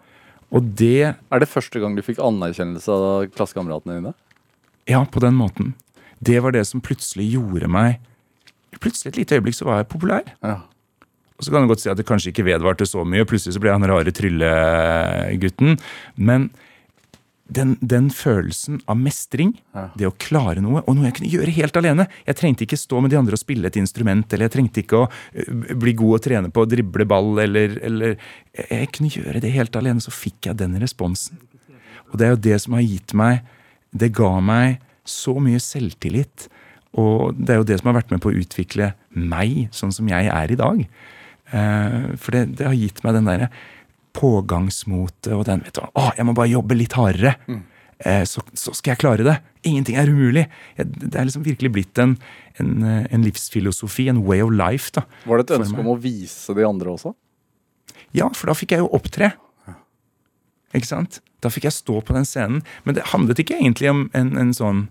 Og 0.51 0.75
det 0.77 1.15
Er 1.31 1.39
det 1.43 1.49
første 1.49 1.81
gang 1.81 1.95
du 1.97 2.03
fikk 2.03 2.19
anerkjennelse 2.23 2.91
av 2.91 3.29
klassekameratene 3.35 4.01
dine? 4.01 4.15
Ja, 4.91 5.05
på 5.05 5.21
den 5.23 5.35
måten. 5.39 5.75
Det 6.23 6.41
var 6.43 6.51
det 6.53 6.67
som 6.67 6.81
plutselig 6.83 7.33
gjorde 7.37 7.69
meg 7.71 8.01
Plutselig 8.81 9.11
et 9.11 9.17
lite 9.19 9.35
øyeblikk 9.37 9.57
så 9.59 9.65
var 9.67 9.81
jeg 9.81 9.89
populær. 9.91 10.23
Ja. 10.47 10.61
Og 11.37 11.45
så 11.45 11.51
kan 11.51 11.63
du 11.65 11.69
godt 11.69 11.81
si 11.83 11.89
at 11.91 11.97
det 11.99 12.07
kanskje 12.07 12.31
ikke 12.31 12.45
vedvarte 12.47 12.87
så 12.87 13.03
mye. 13.05 13.25
Plutselig 13.27 13.57
så 13.57 13.61
ble 13.61 13.69
jeg 13.73 13.81
han 13.81 13.89
rare 13.91 14.13
tryllegutten. 14.15 15.75
Men 16.17 16.51
den, 17.51 17.75
den 17.83 18.09
følelsen 18.15 18.81
av 18.87 18.97
mestring, 19.01 19.57
Ja. 19.75 19.89
det 19.99 20.07
å 20.07 20.15
klare 20.19 20.63
noe, 20.63 20.83
og 20.87 20.95
noe 20.97 21.09
jeg 21.09 21.17
kunne 21.19 21.31
gjøre 21.33 21.55
helt 21.57 21.77
alene 21.77 22.07
Jeg 22.27 22.37
trengte 22.39 22.63
ikke 22.67 22.79
stå 22.79 23.01
med 23.03 23.11
de 23.11 23.19
andre 23.19 23.35
og 23.35 23.43
spille 23.43 23.67
et 23.67 23.77
instrument, 23.81 24.33
eller 24.33 24.47
jeg 24.49 24.55
trengte 24.55 24.83
ikke 24.85 25.01
å 25.03 25.09
bli 25.81 25.93
god 25.99 26.15
og 26.19 26.23
trene 26.23 26.51
på 26.55 26.63
å 26.63 26.69
drible 26.71 27.07
ball, 27.11 27.33
eller, 27.43 27.75
eller 27.83 28.15
jeg, 28.55 28.67
jeg 28.71 28.93
kunne 28.95 29.11
gjøre 29.11 29.41
det 29.43 29.53
helt 29.55 29.77
alene. 29.77 30.01
Så 30.01 30.15
fikk 30.15 30.47
jeg 30.51 30.57
den 30.63 30.79
responsen. 30.81 31.39
Og 32.11 32.19
det 32.19 32.27
er 32.27 32.35
jo 32.35 32.43
det 32.49 32.61
som 32.63 32.75
har 32.75 32.83
gitt 32.83 33.13
meg 33.15 33.43
Det 33.93 34.13
ga 34.15 34.33
meg 34.41 34.79
så 35.05 35.35
mye 35.43 35.59
selvtillit. 35.59 36.47
Og 36.95 37.35
det 37.35 37.55
er 37.55 37.59
jo 37.61 37.67
det 37.67 37.81
som 37.81 37.91
har 37.91 38.01
vært 38.01 38.11
med 38.15 38.21
på 38.23 38.31
å 38.31 38.39
utvikle 38.39 38.93
meg 39.15 39.69
sånn 39.75 39.93
som 39.95 40.07
jeg 40.11 40.31
er 40.31 40.51
i 40.55 40.59
dag. 40.59 40.85
Eh, 41.51 42.15
for 42.15 42.31
det, 42.37 42.45
det 42.61 42.67
har 42.69 42.77
gitt 42.79 43.03
meg 43.03 43.17
den 43.19 43.27
derre 43.27 43.49
pågangsmotet 44.17 45.33
og 45.37 45.45
den 45.49 45.63
vet 45.65 45.77
du, 45.79 45.85
Å, 45.87 46.11
jeg 46.17 46.27
må 46.27 46.35
bare 46.37 46.53
jobbe 46.53 46.77
litt 46.79 46.97
hardere. 46.99 47.35
Eh, 48.01 48.23
så, 48.25 48.43
så 48.57 48.73
skal 48.77 48.95
jeg 48.95 49.03
klare 49.03 49.27
det. 49.27 49.37
Ingenting 49.69 49.99
er 50.01 50.09
umulig. 50.09 50.47
Det 50.77 51.13
er 51.13 51.27
liksom 51.29 51.45
virkelig 51.45 51.71
blitt 51.75 52.01
en, 52.01 52.15
en, 52.63 52.71
eh, 52.83 53.03
en 53.13 53.27
livsfilosofi, 53.27 54.09
en 54.09 54.23
way 54.25 54.41
of 54.45 54.53
life. 54.55 54.91
da. 54.97 55.05
Var 55.29 55.41
det 55.41 55.47
et 55.49 55.57
ønske 55.59 55.83
om 55.83 55.93
å 55.93 55.99
vise 56.01 56.57
de 56.57 56.65
andre 56.67 56.95
også? 56.95 57.13
Ja, 58.17 58.31
for 58.35 58.51
da 58.51 58.57
fikk 58.59 58.75
jeg 58.75 58.83
jo 58.83 58.91
opptre. 58.97 59.35
Ikke 60.77 60.87
sant? 60.89 61.21
Da 61.43 61.51
fikk 61.51 61.67
jeg 61.67 61.75
stå 61.77 61.99
på 62.07 62.15
den 62.15 62.27
scenen. 62.29 62.65
Men 62.87 62.97
det 62.97 63.09
handlet 63.13 63.43
ikke 63.43 63.59
egentlig 63.59 63.91
om 63.91 64.05
en, 64.17 64.33
en 64.39 64.53
sånn 64.57 64.85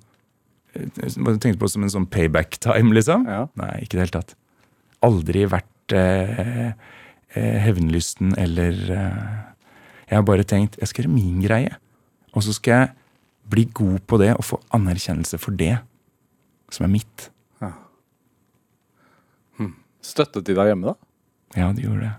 eh, 0.76 0.86
Hva 1.18 1.34
du 1.34 1.42
tenkte 1.42 1.60
på 1.62 1.70
som 1.72 1.86
en 1.86 1.94
sånn 1.94 2.08
payback 2.12 2.60
time, 2.64 2.94
liksom? 2.98 3.26
Ja. 3.30 3.46
Nei, 3.60 3.74
ikke 3.84 3.98
i 3.98 4.00
det 4.00 4.06
hele 4.08 4.18
tatt. 4.20 4.36
Aldri 5.06 5.46
vært 5.50 5.96
eh, 5.96 6.72
hevnlysten 7.38 8.34
eller 8.42 8.80
eh, 8.96 9.36
Jeg 10.10 10.18
har 10.18 10.26
bare 10.26 10.44
tenkt 10.48 10.80
jeg 10.80 10.90
skal 10.90 11.06
gjøre 11.06 11.14
min 11.14 11.44
greie. 11.44 11.76
Og 12.34 12.46
så 12.46 12.54
skal 12.54 12.72
jeg 12.72 12.94
bli 13.50 13.68
god 13.74 14.00
på 14.10 14.18
det 14.22 14.32
og 14.36 14.46
få 14.46 14.62
anerkjennelse 14.74 15.38
for 15.42 15.54
det 15.58 15.76
som 16.74 16.86
er 16.86 16.94
mitt. 16.94 17.30
Støttet 20.06 20.48
de 20.48 20.56
deg 20.58 20.72
hjemme, 20.72 20.94
da? 20.94 20.96
Ja, 21.60 21.70
de 21.76 21.84
gjorde 21.84 22.08
det. 22.08 22.14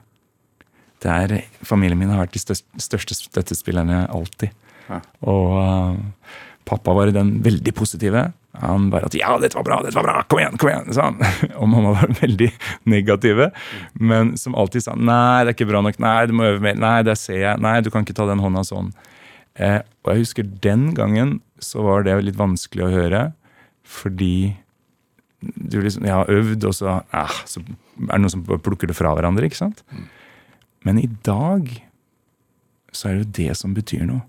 Det 1.01 1.13
er, 1.13 1.37
Familien 1.65 1.99
min 1.99 2.11
har 2.13 2.21
vært 2.21 2.35
de 2.37 2.43
største, 2.43 2.83
største 2.83 3.17
støttespillerne 3.17 4.03
alltid. 4.13 4.53
Ja. 4.91 5.01
Og 5.33 5.55
uh, 5.57 6.35
pappa 6.69 6.95
var 6.97 7.13
den 7.15 7.39
veldig 7.45 7.73
positive. 7.77 8.27
Han 8.59 8.91
bare 8.91 9.07
at 9.07 9.15
'ja, 9.15 9.39
dette 9.39 9.55
var 9.55 9.65
bra, 9.65 9.83
dette 9.83 9.95
var 9.95 10.03
bra, 10.03 10.23
kom 10.27 10.41
igjen', 10.41 10.59
kom 10.59 10.69
igjen, 10.69 10.93
sa 10.93 11.03
han. 11.11 11.21
Og 11.61 11.69
mamma 11.71 11.93
var 11.95 12.11
veldig 12.19 12.51
negative, 12.85 13.51
men 13.95 14.37
som 14.37 14.55
alltid 14.59 14.83
sa 14.83 14.97
'nei, 14.97 15.45
det 15.45 15.53
er 15.53 15.55
ikke 15.55 15.71
bra 15.71 15.83
nok', 15.87 16.01
'nei, 16.03 16.27
du 16.27 16.35
må 16.35 16.49
øve 16.49 16.61
mer', 16.61 16.75
'nei, 16.79 17.03
der 17.07 17.15
ser 17.15 17.39
jeg', 17.39 17.61
'nei, 17.61 17.81
du 17.81 17.91
kan 17.91 18.03
ikke 18.03 18.17
ta 18.17 18.27
den 18.27 18.43
hånda 18.43 18.67
sånn'. 18.67 18.91
Eh, 19.55 19.81
og 20.03 20.13
jeg 20.13 20.25
husker 20.25 20.43
den 20.63 20.95
gangen 20.95 21.41
så 21.61 21.83
var 21.85 22.03
det 22.03 22.17
litt 22.25 22.39
vanskelig 22.39 22.87
å 22.87 22.95
høre, 22.95 23.23
fordi 23.85 24.57
du 25.41 25.81
liksom, 25.81 26.05
jeg 26.05 26.15
har 26.15 26.31
øvd, 26.31 26.65
og 26.65 26.75
så, 26.75 27.03
eh, 27.13 27.37
så 27.47 27.61
er 27.61 28.17
det 28.17 28.21
noen 28.21 28.35
som 28.35 28.45
plukker 28.45 28.91
det 28.91 28.97
fra 28.97 29.15
hverandre. 29.15 29.47
ikke 29.47 29.63
sant? 29.63 29.85
Men 30.85 30.99
i 30.99 31.09
dag 31.25 31.71
så 32.93 33.09
er 33.09 33.15
det 33.15 33.25
jo 33.25 33.47
det 33.47 33.57
som 33.57 33.75
betyr 33.75 34.07
noe. 34.09 34.23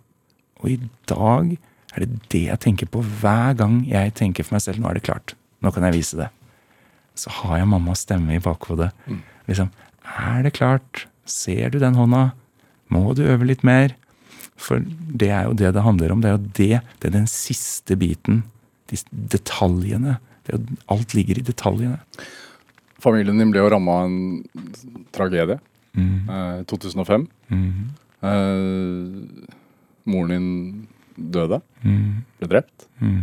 Og 0.62 0.70
i 0.70 0.80
dag 1.10 1.58
er 1.96 2.06
det 2.06 2.20
det 2.32 2.44
jeg 2.48 2.64
tenker 2.64 2.90
på 2.92 3.04
hver 3.22 3.56
gang 3.60 3.82
jeg 3.90 4.14
tenker 4.18 4.48
for 4.48 4.56
meg 4.56 4.64
selv. 4.64 4.82
Nå 4.82 4.90
er 4.90 5.00
det 5.00 5.08
klart. 5.08 5.36
Nå 5.62 5.72
kan 5.76 5.86
jeg 5.88 5.98
vise 6.00 6.20
det. 6.20 6.30
Så 7.20 7.32
har 7.42 7.60
jeg 7.60 7.70
mammas 7.70 8.06
stemme 8.06 8.36
i 8.36 8.44
bakhodet. 8.44 8.92
Liksom, 9.50 9.72
er 10.08 10.46
det 10.46 10.56
klart? 10.58 11.06
Ser 11.28 11.74
du 11.74 11.80
den 11.82 11.98
hånda? 12.00 12.32
Må 12.92 13.12
du 13.16 13.26
øve 13.28 13.48
litt 13.48 13.66
mer? 13.68 13.96
For 14.62 14.84
det 14.84 15.32
er 15.34 15.48
jo 15.50 15.58
det 15.58 15.74
det 15.76 15.86
handler 15.86 16.14
om. 16.14 16.22
Det 16.24 16.30
er 16.30 16.38
jo 16.38 16.46
det. 16.60 16.78
Det 17.00 17.10
er 17.10 17.18
den 17.18 17.30
siste 17.30 17.98
biten. 18.00 18.44
De 18.92 19.00
detaljene. 19.34 20.20
Det 20.48 20.56
er 20.56 20.64
alt 20.94 21.16
ligger 21.18 21.40
i 21.40 21.46
detaljene. 21.46 22.00
Familien 23.02 23.40
din 23.42 23.52
ble 23.54 23.64
jo 23.64 23.72
ramma 23.74 24.02
av 24.02 24.10
en 24.10 25.06
tragedie. 25.16 25.58
Mm. 25.98 26.30
Eh, 26.30 26.64
2005. 26.70 27.28
Mm. 27.50 27.92
Eh, 28.22 29.56
moren 30.12 30.34
din 30.36 30.52
døde. 31.34 31.62
Mm. 31.86 32.24
Ble 32.40 32.52
drept. 32.56 32.88
Mm. 33.00 33.22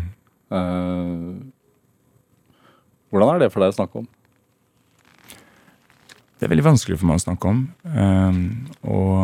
Uh, 0.48 1.34
hvordan 3.12 3.34
er 3.34 3.44
det 3.44 3.52
for 3.52 3.64
deg 3.64 3.74
å 3.74 3.78
snakke 3.78 4.02
om? 4.02 4.08
Det 6.38 6.46
er 6.46 6.52
veldig 6.52 6.68
vanskelig 6.68 7.00
for 7.00 7.10
meg 7.10 7.18
å 7.18 7.24
snakke 7.26 7.50
om. 7.50 7.64
Uh, 7.82 8.34
og 8.86 9.16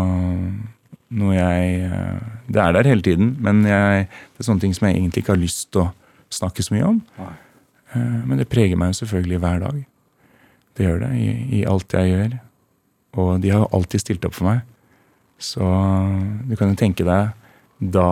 noe 1.14 1.34
jeg 1.36 1.74
eh, 1.86 2.22
Det 2.48 2.60
er 2.60 2.74
der 2.76 2.88
hele 2.90 3.04
tiden, 3.04 3.34
men 3.42 3.62
jeg, 3.66 4.06
det 4.08 4.42
er 4.42 4.48
sånne 4.48 4.64
ting 4.64 4.74
som 4.76 4.88
jeg 4.88 4.98
egentlig 4.98 5.24
ikke 5.24 5.34
har 5.34 5.42
lyst 5.42 5.70
til 5.72 5.84
å 5.84 5.92
snakke 6.32 6.64
så 6.64 6.74
mye 6.74 6.88
om. 6.88 7.00
Eh, 7.94 8.20
men 8.26 8.40
det 8.40 8.50
preger 8.50 8.78
meg 8.80 8.92
jo 8.92 9.00
selvfølgelig 9.02 9.40
hver 9.44 9.62
dag. 9.64 9.80
Det 10.74 10.86
gjør 10.86 11.02
det 11.04 11.12
i, 11.20 11.28
i 11.60 11.64
alt 11.70 11.94
jeg 11.94 12.10
gjør. 12.10 12.36
Og 13.22 13.30
de 13.42 13.52
har 13.52 13.62
jo 13.62 13.72
alltid 13.78 14.02
stilt 14.02 14.26
opp 14.26 14.36
for 14.36 14.50
meg. 14.50 14.64
Så 15.38 15.62
du 16.48 16.54
kan 16.58 16.72
jo 16.72 16.78
tenke 16.78 17.06
deg 17.06 17.34
da 17.94 18.08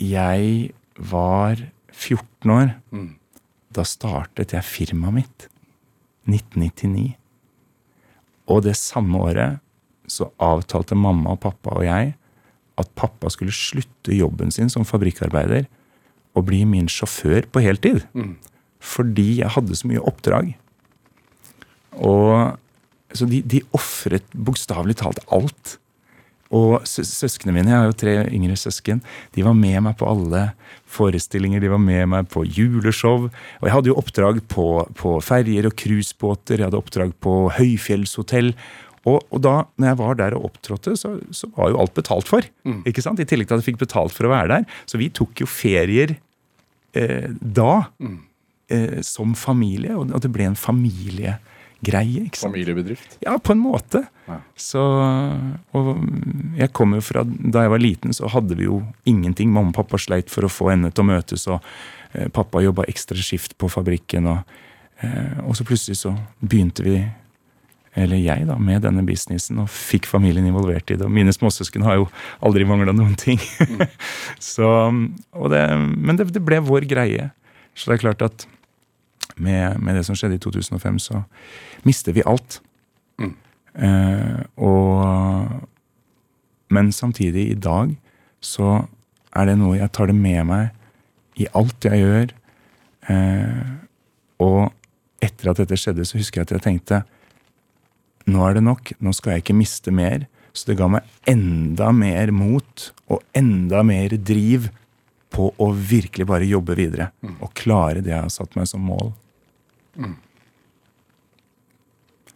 jeg 0.00 0.72
var 0.98 1.56
14 1.92 2.50
år, 2.50 2.74
Mm. 2.92 3.14
da 3.72 3.82
startet 3.84 4.52
jeg 4.52 4.62
firmaet 4.64 5.14
mitt. 5.14 5.48
1999. 6.28 7.16
Og 8.48 8.62
det 8.62 8.76
samme 8.76 9.18
året 9.18 9.60
så 10.06 10.30
avtalte 10.38 10.94
mamma 10.94 11.30
og 11.32 11.40
pappa 11.40 11.70
og 11.76 11.84
jeg 11.84 12.14
at 12.78 12.94
pappa 12.94 13.28
skulle 13.30 13.52
slutte 13.52 14.14
jobben 14.14 14.50
sin 14.50 14.68
som 14.70 14.84
fabrikkarbeider 14.84 15.66
og 16.34 16.46
bli 16.46 16.64
min 16.64 16.86
sjåfør 16.86 17.46
på 17.52 17.60
heltid. 17.62 18.02
Mm. 18.14 18.36
Fordi 18.80 19.38
jeg 19.40 19.48
hadde 19.50 19.76
så 19.76 19.86
mye 19.88 20.00
oppdrag. 20.02 20.54
Og 22.00 22.56
så 23.12 23.26
de, 23.28 23.42
de 23.44 23.60
ofret 23.76 24.24
bokstavelig 24.32 24.96
talt 25.02 25.20
alt. 25.32 25.76
Og 26.52 26.84
sø 26.88 27.04
søsknene 27.06 27.54
mine, 27.56 27.72
jeg 27.72 27.80
har 27.80 27.88
jo 27.88 27.98
tre 28.02 28.14
yngre 28.28 28.56
søsken, 28.60 29.00
de 29.32 29.44
var 29.46 29.56
med 29.56 29.78
meg 29.86 29.96
på 30.00 30.08
alle 30.08 30.50
forestillinger. 30.92 31.62
De 31.64 31.70
var 31.72 31.80
med 31.80 32.10
meg 32.12 32.28
på 32.32 32.44
juleshow. 32.44 33.28
Og 33.30 33.66
jeg 33.66 33.74
hadde 33.74 33.92
jo 33.92 33.98
oppdrag 34.00 34.40
på, 34.52 34.66
på 34.98 35.16
ferjer 35.24 35.68
og 35.70 35.76
cruisebåter, 35.80 36.60
jeg 36.60 36.68
hadde 36.68 36.80
oppdrag 36.80 37.14
på 37.24 37.36
høyfjellshotell. 37.56 38.52
Og, 39.08 39.18
og 39.34 39.40
da 39.42 39.54
når 39.80 39.88
jeg 39.88 40.00
var 40.02 40.18
der 40.20 40.36
og 40.38 40.50
opptrådte, 40.50 40.94
så, 41.00 41.14
så 41.34 41.48
var 41.56 41.72
jo 41.72 41.80
alt 41.82 41.96
betalt 41.96 42.28
for. 42.30 42.46
ikke 42.86 43.02
sant? 43.04 43.22
I 43.22 43.26
tillegg 43.28 43.48
til 43.48 43.56
at 43.56 43.64
jeg 43.64 43.72
fikk 43.72 43.80
betalt 43.86 44.14
for 44.14 44.28
å 44.28 44.34
være 44.34 44.58
der. 44.58 44.68
Så 44.86 45.00
vi 45.00 45.08
tok 45.14 45.42
jo 45.42 45.48
ferier 45.50 46.14
eh, 46.94 47.32
da 47.32 47.72
eh, 48.70 49.00
som 49.06 49.34
familie, 49.38 49.96
og, 49.96 50.12
og 50.12 50.22
det 50.22 50.30
ble 50.34 50.46
en 50.50 50.58
familiegreie. 51.82 52.26
ikke 52.26 52.38
sant? 52.38 52.52
Familiebedrift? 52.52 53.18
Ja, 53.20 53.38
på 53.38 53.52
en 53.52 53.58
måte. 53.58 54.04
Ja. 54.26 54.40
Så, 54.56 54.80
og 55.72 55.96
jeg 56.56 56.72
kommer 56.72 56.96
jo 56.98 57.02
fra, 57.02 57.24
Da 57.24 57.62
jeg 57.62 57.70
var 57.70 57.78
liten, 57.78 58.12
så 58.12 58.28
hadde 58.28 58.56
vi 58.56 58.64
jo 58.64 58.82
ingenting. 59.04 59.50
Mamma 59.50 59.70
og 59.70 59.74
pappa 59.74 59.98
sleit 59.98 60.30
for 60.30 60.44
å 60.44 60.50
få 60.50 60.72
endene 60.72 60.92
til 60.92 61.04
å 61.04 61.10
møtes, 61.10 61.46
og 61.48 61.60
eh, 62.12 62.28
pappa 62.28 62.62
jobba 62.62 62.84
ekstra 62.88 63.16
skift 63.16 63.56
på 63.58 63.68
fabrikken. 63.68 64.26
Og, 64.26 64.38
eh, 65.02 65.40
og 65.44 65.56
så 65.56 65.64
plutselig 65.64 65.98
så 65.98 66.14
begynte 66.40 66.82
vi, 66.82 67.02
eller 67.94 68.16
jeg, 68.16 68.46
da, 68.48 68.56
med 68.56 68.82
denne 68.82 69.02
businessen 69.04 69.58
og 69.60 69.68
fikk 69.68 70.06
familien 70.08 70.46
involvert 70.46 70.88
i 70.90 70.96
det. 70.96 71.04
Og 71.04 71.12
mine 71.12 71.32
småsøsken 71.32 71.84
har 71.84 72.00
jo 72.00 72.08
aldri 72.40 72.64
mangla 72.64 72.94
noen 72.96 73.14
ting. 73.20 73.40
så, 74.52 74.88
og 75.34 75.52
det, 75.52 75.66
men 75.76 76.16
det, 76.16 76.30
det 76.32 76.44
ble 76.44 76.62
vår 76.64 76.88
greie. 76.88 77.30
Så 77.74 77.90
det 77.90 77.98
er 77.98 78.04
klart 78.06 78.24
at 78.24 78.46
med, 79.36 79.80
med 79.80 79.96
det 79.96 80.04
som 80.06 80.16
skjedde 80.18 80.38
i 80.38 80.42
2005, 80.42 80.98
så 81.02 81.22
mister 81.88 82.16
vi 82.16 82.24
alt. 82.26 82.60
Eh, 83.72 84.40
og, 84.60 85.48
men 86.72 86.92
samtidig, 86.92 87.50
i 87.50 87.58
dag, 87.58 87.94
så 88.42 88.82
er 89.32 89.48
det 89.48 89.56
noe 89.60 89.78
jeg 89.78 89.92
tar 89.94 90.10
det 90.10 90.18
med 90.18 90.44
meg 90.50 91.40
i 91.40 91.48
alt 91.56 91.88
jeg 91.88 92.02
gjør. 92.02 92.34
Eh, 93.12 93.72
og 94.42 94.60
etter 95.22 95.52
at 95.52 95.62
dette 95.62 95.78
skjedde, 95.78 96.06
så 96.06 96.18
husker 96.20 96.42
jeg 96.42 96.50
at 96.50 96.56
jeg 96.58 96.66
tenkte 96.66 97.02
nå 98.30 98.42
er 98.46 98.54
det 98.54 98.62
nok, 98.62 98.92
nå 99.02 99.10
skal 99.16 99.34
jeg 99.34 99.42
ikke 99.42 99.58
miste 99.58 99.94
mer. 99.94 100.28
Så 100.52 100.68
det 100.68 100.76
ga 100.78 100.86
meg 100.92 101.08
enda 101.26 101.88
mer 101.96 102.30
mot 102.34 102.90
og 103.10 103.22
enda 103.34 103.80
mer 103.86 104.14
driv 104.20 104.68
på 105.32 105.48
å 105.56 105.68
virkelig 105.72 106.26
bare 106.28 106.46
jobbe 106.46 106.76
videre. 106.76 107.08
Og 107.40 107.54
klare 107.56 108.04
det 108.04 108.12
jeg 108.12 108.20
har 108.20 108.32
satt 108.32 108.54
meg 108.58 108.68
som 108.68 108.84
mål. 108.84 109.14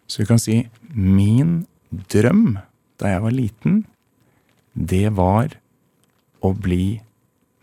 Så 0.06 0.22
vi 0.22 0.28
kan 0.28 0.40
si 0.40 0.60
min 0.92 1.66
drøm 1.90 2.58
da 3.00 3.10
jeg 3.12 3.22
var 3.24 3.34
liten, 3.34 3.82
det 4.76 5.08
var 5.16 5.56
å 6.44 6.52
bli 6.52 7.00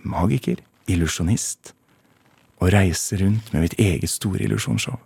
magiker, 0.04 0.60
illusjonist, 0.90 1.74
og 2.60 2.72
reise 2.74 3.18
rundt 3.20 3.50
med 3.54 3.66
mitt 3.66 3.78
eget 3.82 4.12
store 4.12 4.44
illusjonsshow. 4.46 5.00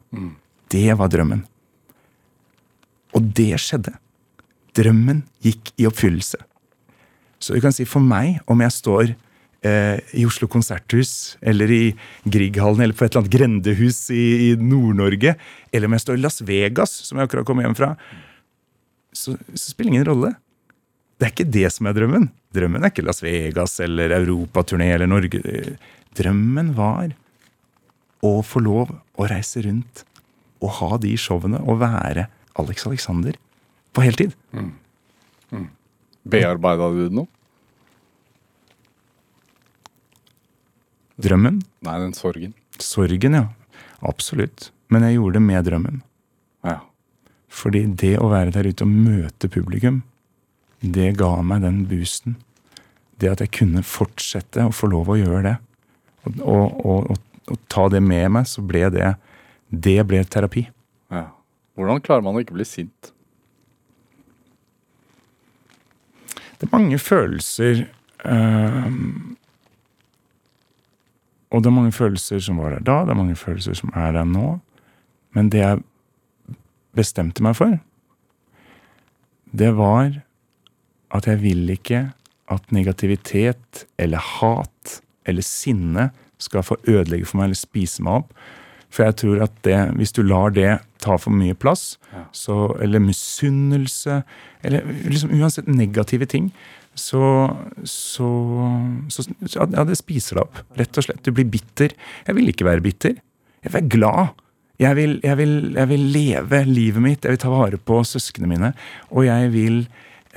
Det 0.70 0.90
var 1.00 1.10
drømmen. 1.14 1.46
Og 3.16 3.32
det 3.38 3.56
skjedde. 3.62 3.96
Drømmen 4.78 5.24
gikk 5.46 5.72
i 5.80 5.88
oppfyllelse. 5.90 6.38
Så 7.40 7.54
vi 7.56 7.62
kan 7.64 7.74
si 7.74 7.86
for 7.86 8.04
meg, 8.04 8.42
om 8.50 8.62
jeg 8.62 8.74
står 8.76 9.16
i 9.66 10.24
Oslo 10.28 10.48
konserthus, 10.48 11.36
eller 11.42 11.72
i 11.74 11.82
Grieghallen, 12.30 12.84
eller 12.86 12.96
på 12.96 13.04
et 13.04 13.10
eller 13.12 13.24
annet 13.24 13.34
grendehus 13.34 14.04
i, 14.14 14.24
i 14.46 14.50
Nord-Norge, 14.62 15.34
eller 15.74 15.90
om 15.90 15.96
jeg 15.98 16.04
står 16.04 16.20
i 16.20 16.22
Las 16.22 16.38
Vegas, 16.46 16.94
som 17.08 17.18
jeg 17.18 17.28
akkurat 17.28 17.48
kom 17.50 17.64
hjem 17.64 17.76
fra, 17.76 17.90
så, 19.12 19.34
så 19.54 19.72
spiller 19.74 19.92
det 19.92 19.96
ingen 19.96 20.10
rolle. 20.12 20.34
Det 21.18 21.26
er 21.26 21.34
ikke 21.34 21.50
det 21.58 21.70
som 21.74 21.90
er 21.90 21.98
drømmen. 21.98 22.28
Drømmen 22.54 22.86
er 22.86 22.94
ikke 22.94 23.06
Las 23.08 23.24
Vegas 23.26 23.80
eller 23.84 24.14
europaturné 24.20 24.92
eller 24.94 25.10
Norge. 25.10 25.42
Drømmen 26.18 26.76
var 26.78 27.16
å 28.26 28.36
få 28.46 28.62
lov 28.64 28.94
å 28.94 29.30
reise 29.30 29.64
rundt 29.66 30.04
og 30.62 30.74
ha 30.80 30.98
de 31.02 31.14
showene 31.20 31.60
og 31.66 31.82
være 31.82 32.28
Alex 32.58 32.88
Alexander 32.90 33.38
på 33.94 34.06
heltid. 34.06 34.34
Bearbeida 36.28 36.90
du 36.94 37.04
det 37.08 37.18
noe? 37.18 37.30
Drømmen. 41.22 41.62
Nei, 41.86 41.96
den 42.04 42.14
sorgen. 42.14 42.54
Sorgen, 42.82 43.38
ja. 43.38 43.48
Absolutt. 44.06 44.72
Men 44.94 45.06
jeg 45.08 45.18
gjorde 45.18 45.40
det 45.40 45.46
med 45.48 45.66
drømmen. 45.68 46.02
Ja. 46.68 46.80
Fordi 47.50 47.86
det 48.00 48.16
å 48.22 48.30
være 48.32 48.54
der 48.56 48.70
ute 48.70 48.86
og 48.86 48.92
møte 48.94 49.50
publikum, 49.52 50.04
det 50.82 51.16
ga 51.18 51.32
meg 51.42 51.64
den 51.66 51.82
boosten. 51.90 52.38
Det 53.18 53.32
at 53.32 53.42
jeg 53.42 53.56
kunne 53.58 53.82
fortsette 53.86 54.68
å 54.68 54.76
få 54.76 54.92
lov 54.92 55.10
å 55.10 55.18
gjøre 55.18 55.42
det. 55.48 55.56
Og, 56.28 56.38
og, 56.86 57.10
og, 57.14 57.22
og, 57.48 57.60
ta 57.72 57.88
det 57.90 58.04
med 58.04 58.28
meg, 58.36 58.48
så 58.50 58.62
ble 58.66 58.84
det 58.92 59.14
Det 59.72 60.00
ble 60.08 60.24
terapi. 60.24 60.68
ja. 61.12 61.30
Hvordan 61.78 62.02
klarer 62.02 62.24
man 62.26 62.34
å 62.34 62.42
ikke 62.42 62.56
bli 62.58 62.66
sint? 62.66 63.12
Det 66.58 66.66
er 66.66 66.72
mange 66.74 66.98
følelser 66.98 67.84
øhm, 68.26 69.36
Og 71.52 71.64
det 71.64 71.70
er 71.70 71.78
mange 71.78 71.96
følelser 71.96 72.42
som 72.44 72.60
var 72.60 72.76
der 72.76 72.84
da, 72.84 73.02
det 73.08 73.14
er 73.14 73.22
mange 73.22 73.40
følelser 73.40 73.78
som 73.78 73.92
er 73.96 74.12
der 74.18 74.28
nå. 74.28 74.58
Men 75.36 75.52
det 75.54 75.62
jeg 75.64 75.84
bestemte 76.98 77.44
meg 77.46 77.56
for, 77.60 77.78
det 79.58 79.72
var 79.78 80.12
at 81.16 81.28
jeg 81.30 81.42
vil 81.44 81.70
ikke 81.72 82.08
at 82.52 82.72
negativitet 82.76 83.86
eller 84.00 84.24
hat 84.40 85.02
eller 85.28 85.44
sinne 85.44 86.10
skal 86.42 86.64
få 86.64 86.78
ødelegge 86.88 87.28
for 87.28 87.40
meg 87.40 87.50
eller 87.50 87.60
spise 87.60 88.04
meg 88.04 88.24
opp. 88.24 88.34
For 88.94 89.04
jeg 89.04 89.18
tror 89.20 89.44
at 89.44 89.56
det, 89.68 89.78
hvis 90.00 90.16
du 90.16 90.22
lar 90.24 90.54
det 90.56 90.78
ta 91.04 91.18
for 91.20 91.36
mye 91.36 91.56
plass, 91.60 91.98
så, 92.32 92.72
eller 92.82 93.04
misunnelse, 93.04 94.22
eller 94.64 94.88
liksom 95.06 95.34
uansett 95.36 95.68
negative 95.68 96.26
ting, 96.26 96.52
så, 96.98 97.22
så, 97.86 98.30
så 99.14 99.28
Ja, 99.56 99.86
det 99.88 100.00
spiser 100.00 100.40
deg 100.40 100.48
opp. 100.48 100.60
Rett 100.80 100.98
og 100.98 101.06
slett. 101.06 101.24
Du 101.26 101.32
blir 101.36 101.48
bitter. 101.52 101.94
Jeg 102.26 102.38
vil 102.38 102.52
ikke 102.52 102.68
være 102.68 102.84
bitter. 102.86 103.18
Jeg 103.62 103.70
vil 103.70 103.78
være 103.78 103.92
glad. 103.94 104.44
Jeg 104.82 104.98
vil, 104.98 105.16
jeg, 105.26 105.38
vil, 105.40 105.56
jeg 105.74 105.90
vil 105.90 106.04
leve 106.14 106.60
livet 106.70 107.02
mitt, 107.02 107.24
jeg 107.26 107.34
vil 107.34 107.42
ta 107.42 107.50
vare 107.50 107.80
på 107.82 107.98
søsknene 108.06 108.50
mine. 108.52 108.72
Og 109.10 109.26
jeg 109.26 109.50
vil 109.54 109.80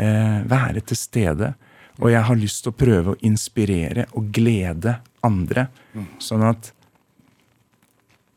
eh, 0.01 0.39
være 0.49 0.81
til 0.89 0.97
stede. 0.97 1.53
Og 2.01 2.09
jeg 2.15 2.25
har 2.25 2.41
lyst 2.41 2.65
til 2.65 2.73
å 2.73 2.79
prøve 2.81 3.13
å 3.13 3.21
inspirere 3.29 4.07
og 4.17 4.31
glede 4.33 4.97
andre. 5.27 5.67
Sånn 6.23 6.45
at 6.49 6.71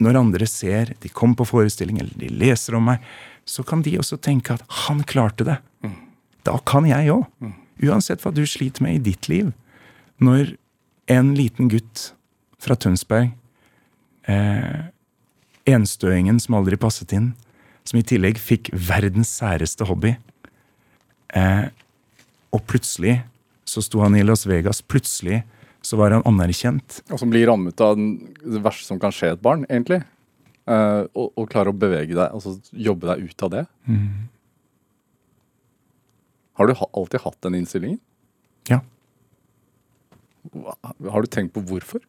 når 0.04 0.20
andre 0.20 0.48
ser, 0.50 0.92
de 1.00 1.12
kommer 1.12 1.40
på 1.40 1.48
forestilling 1.54 2.02
eller 2.02 2.16
de 2.20 2.32
leser 2.34 2.76
om 2.76 2.90
meg, 2.92 3.04
så 3.48 3.64
kan 3.68 3.84
de 3.84 3.98
også 4.00 4.18
tenke 4.24 4.56
at 4.56 4.64
'han 4.68 5.04
klarte 5.04 5.44
det'. 5.48 5.60
Da 6.44 6.58
kan 6.66 6.86
jeg 6.86 7.08
òg. 7.12 7.26
Uansett 7.84 8.24
hva 8.24 8.32
du 8.34 8.44
sliter 8.48 8.86
med 8.86 9.00
i 9.00 9.04
ditt 9.12 9.30
liv. 9.32 9.52
Når 10.24 10.56
en 11.12 11.34
liten 11.36 11.70
gutt 11.72 12.12
fra 12.64 12.78
Tønsberg, 12.80 13.34
eh, 14.28 14.88
enstøingen 15.68 16.40
som 16.40 16.56
aldri 16.60 16.80
passet 16.80 17.12
inn, 17.16 17.34
som 17.84 18.00
i 18.00 18.06
tillegg 18.08 18.40
fikk 18.40 18.72
verdens 18.72 19.32
særeste 19.42 19.88
hobby, 19.90 20.16
eh, 21.36 21.68
og 22.54 22.64
plutselig 22.70 23.22
så 23.68 23.84
sto 23.84 24.04
han 24.04 24.16
i 24.16 24.24
Las 24.24 24.46
Vegas. 24.48 24.82
Plutselig 24.82 25.44
så 25.84 25.98
var 26.00 26.16
han 26.16 26.24
anerkjent. 26.30 27.02
Og 27.12 27.20
som 27.20 27.32
blir 27.32 27.48
rammet 27.50 27.80
av 27.84 27.98
det 27.98 28.62
verste 28.64 28.88
som 28.88 29.00
kan 29.02 29.12
skje 29.12 29.34
et 29.34 29.44
barn, 29.44 29.66
egentlig. 29.68 30.04
Eh, 30.64 31.02
og, 31.12 31.34
og 31.36 31.50
klarer 31.52 31.74
å 31.74 31.76
bevege 31.76 32.16
deg, 32.16 32.30
altså 32.30 32.56
jobbe 32.72 33.10
deg 33.10 33.28
ut 33.28 33.44
av 33.44 33.52
det. 33.58 33.66
Har 36.54 36.70
du 36.70 36.74
alltid 36.78 37.24
hatt 37.24 37.40
den 37.42 37.56
innstillingen? 37.58 38.00
Ja. 38.70 38.82
Har 41.10 41.24
du 41.24 41.28
tenkt 41.32 41.56
på 41.56 41.64
hvorfor? 41.66 42.04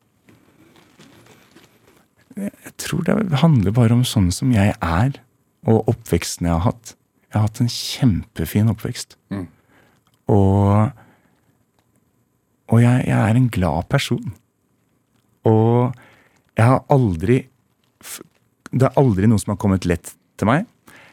Jeg 2.34 2.74
tror 2.82 3.04
det 3.06 3.40
handler 3.40 3.74
bare 3.74 3.94
om 3.94 4.02
sånn 4.06 4.32
som 4.34 4.50
jeg 4.52 4.74
er, 4.74 5.20
og 5.70 5.88
oppveksten 5.92 6.48
jeg 6.48 6.56
har 6.56 6.66
hatt. 6.66 6.96
Jeg 7.30 7.38
har 7.38 7.46
hatt 7.46 7.60
en 7.62 7.70
kjempefin 7.72 8.72
oppvekst. 8.72 9.16
Mm. 9.32 9.46
Og, 10.34 10.90
og 12.74 12.82
jeg, 12.82 13.06
jeg 13.06 13.20
er 13.20 13.38
en 13.38 13.48
glad 13.54 13.88
person. 13.92 14.34
Og 15.44 15.94
jeg 16.54 16.64
har 16.70 16.84
aldri 16.92 17.42
Det 18.74 18.86
er 18.86 18.98
aldri 18.98 19.28
noe 19.28 19.40
som 19.42 19.52
har 19.52 19.58
kommet 19.60 19.86
lett 19.86 20.14
til 20.40 20.48
meg. 20.50 20.64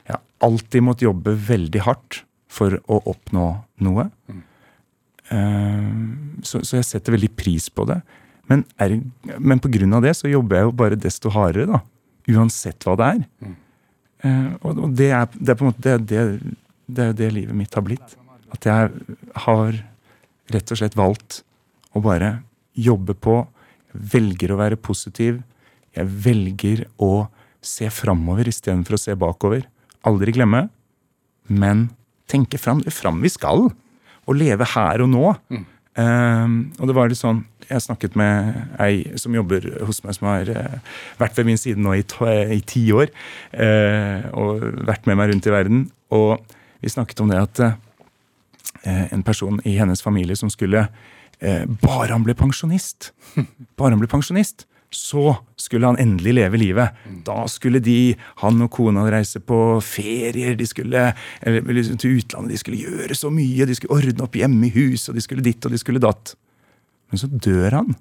Jeg 0.07 0.15
har 0.15 0.23
alltid 0.47 0.84
måttet 0.84 1.05
jobbe 1.05 1.36
veldig 1.47 1.82
hardt 1.86 2.21
for 2.51 2.77
å 2.91 2.99
oppnå 3.11 3.45
noe. 3.85 4.07
Eh, 5.31 5.91
så, 6.43 6.61
så 6.67 6.79
jeg 6.79 6.87
setter 6.89 7.15
veldig 7.15 7.31
pris 7.39 7.69
på 7.71 7.85
det. 7.89 8.01
Men, 8.51 8.65
er, 8.83 8.97
men 9.39 9.61
på 9.63 9.71
grunn 9.71 9.95
av 9.95 10.03
det 10.03 10.15
så 10.19 10.29
jobber 10.31 10.59
jeg 10.59 10.67
jo 10.67 10.77
bare 10.83 10.99
desto 10.99 11.31
hardere, 11.31 11.69
da. 11.69 11.81
Uansett 12.31 12.83
hva 12.85 12.97
det 12.99 13.11
er. 13.15 13.53
Eh, 14.27 14.49
og, 14.61 14.75
og 14.75 14.97
det 14.97 15.11
er, 15.15 15.29
det 15.37 15.53
er 15.53 15.59
på 15.59 15.65
en 15.65 15.71
måte 15.71 15.85
det, 15.85 15.95
det, 16.11 16.55
det 16.91 17.03
er 17.03 17.11
jo 17.11 17.19
det 17.21 17.31
livet 17.37 17.57
mitt 17.57 17.77
har 17.77 17.85
blitt. 17.87 18.17
At 18.51 18.67
jeg 18.67 18.91
har 19.45 19.79
rett 20.51 20.73
og 20.73 20.81
slett 20.81 20.97
valgt 20.99 21.41
å 21.95 22.03
bare 22.03 22.41
jobbe 22.75 23.15
på. 23.15 23.39
Velger 23.91 24.53
å 24.53 24.59
være 24.59 24.79
positiv. 24.79 25.39
Jeg 25.95 26.07
velger 26.27 26.85
å 27.03 27.27
se 27.61 27.87
framover 27.93 28.49
istedenfor 28.49 28.97
å 28.97 29.01
se 29.01 29.15
bakover. 29.19 29.65
Aldri 30.07 30.33
glemme, 30.33 30.65
men 31.47 31.89
tenke 32.32 32.59
fram. 32.61 32.82
Fram 32.93 33.21
vi 33.23 33.32
skal. 33.32 33.69
Og 34.29 34.38
leve 34.38 34.67
her 34.73 35.03
og 35.03 35.11
nå. 35.11 35.36
Ehm, 35.99 36.71
og 36.79 36.88
det 36.88 36.93
var 36.95 37.09
litt 37.11 37.19
sånn 37.19 37.41
Jeg 37.67 37.84
snakket 37.84 38.13
med 38.15 38.77
ei 38.79 39.01
som 39.19 39.34
jobber 39.36 39.65
hos 39.84 39.99
meg, 40.05 40.15
som 40.15 40.29
har 40.29 40.47
uh, 40.47 40.95
vært 41.19 41.36
ved 41.36 41.49
min 41.49 41.59
side 41.59 41.79
nå 41.79 41.93
i, 41.95 42.03
to, 42.03 42.27
i 42.27 42.59
ti 42.67 42.84
år. 42.95 43.11
Uh, 43.55 44.27
og 44.36 44.65
vært 44.88 45.07
med 45.07 45.19
meg 45.19 45.32
rundt 45.32 45.47
i 45.47 45.53
verden. 45.53 45.86
Og 46.11 46.41
vi 46.84 46.91
snakket 46.91 47.23
om 47.23 47.32
det 47.32 47.39
at 47.39 47.63
uh, 47.63 47.71
en 48.84 49.23
person 49.23 49.61
i 49.63 49.77
hennes 49.79 50.03
familie 50.03 50.36
som 50.39 50.51
skulle 50.51 50.88
Bare 51.41 52.11
han 52.11 52.21
ble 52.21 52.36
pensjonist, 52.38 53.07
bare 53.79 53.95
han 53.95 54.01
ble 54.03 54.05
pensjonist, 54.11 54.67
så 54.93 55.39
skulle 55.62 55.89
han 55.89 55.99
endelig 56.01 56.34
leve 56.36 56.59
livet. 56.59 57.01
Da 57.28 57.45
skulle 57.51 57.82
de, 57.84 58.16
han 58.41 58.62
og 58.66 58.72
kona, 58.74 59.05
reise 59.14 59.41
på 59.43 59.57
ferier, 59.86 60.55
de 60.57 60.68
skulle 60.70 61.07
eller, 61.41 61.74
liksom, 61.78 61.99
til 62.01 62.20
utlandet, 62.20 62.55
de 62.55 62.62
skulle 62.62 62.82
gjøre 62.82 63.18
så 63.18 63.32
mye, 63.34 63.68
de 63.70 63.78
skulle 63.78 63.99
ordne 63.99 64.26
opp 64.26 64.38
hjemme 64.39 64.68
i 64.68 64.74
hus, 64.76 65.07
og 65.09 65.18
de 65.18 65.24
skulle 65.24 65.45
ditt 65.45 65.66
og 65.68 65.76
de 65.76 65.82
skulle 65.82 66.03
datt. 66.03 66.36
Men 67.12 67.22
så 67.22 67.30
dør 67.32 67.78
han 67.82 67.93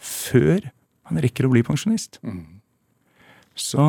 før 0.00 0.70
han 1.10 1.20
rekker 1.20 1.46
å 1.46 1.52
bli 1.52 1.64
pensjonist. 1.66 2.20
Så, 3.58 3.86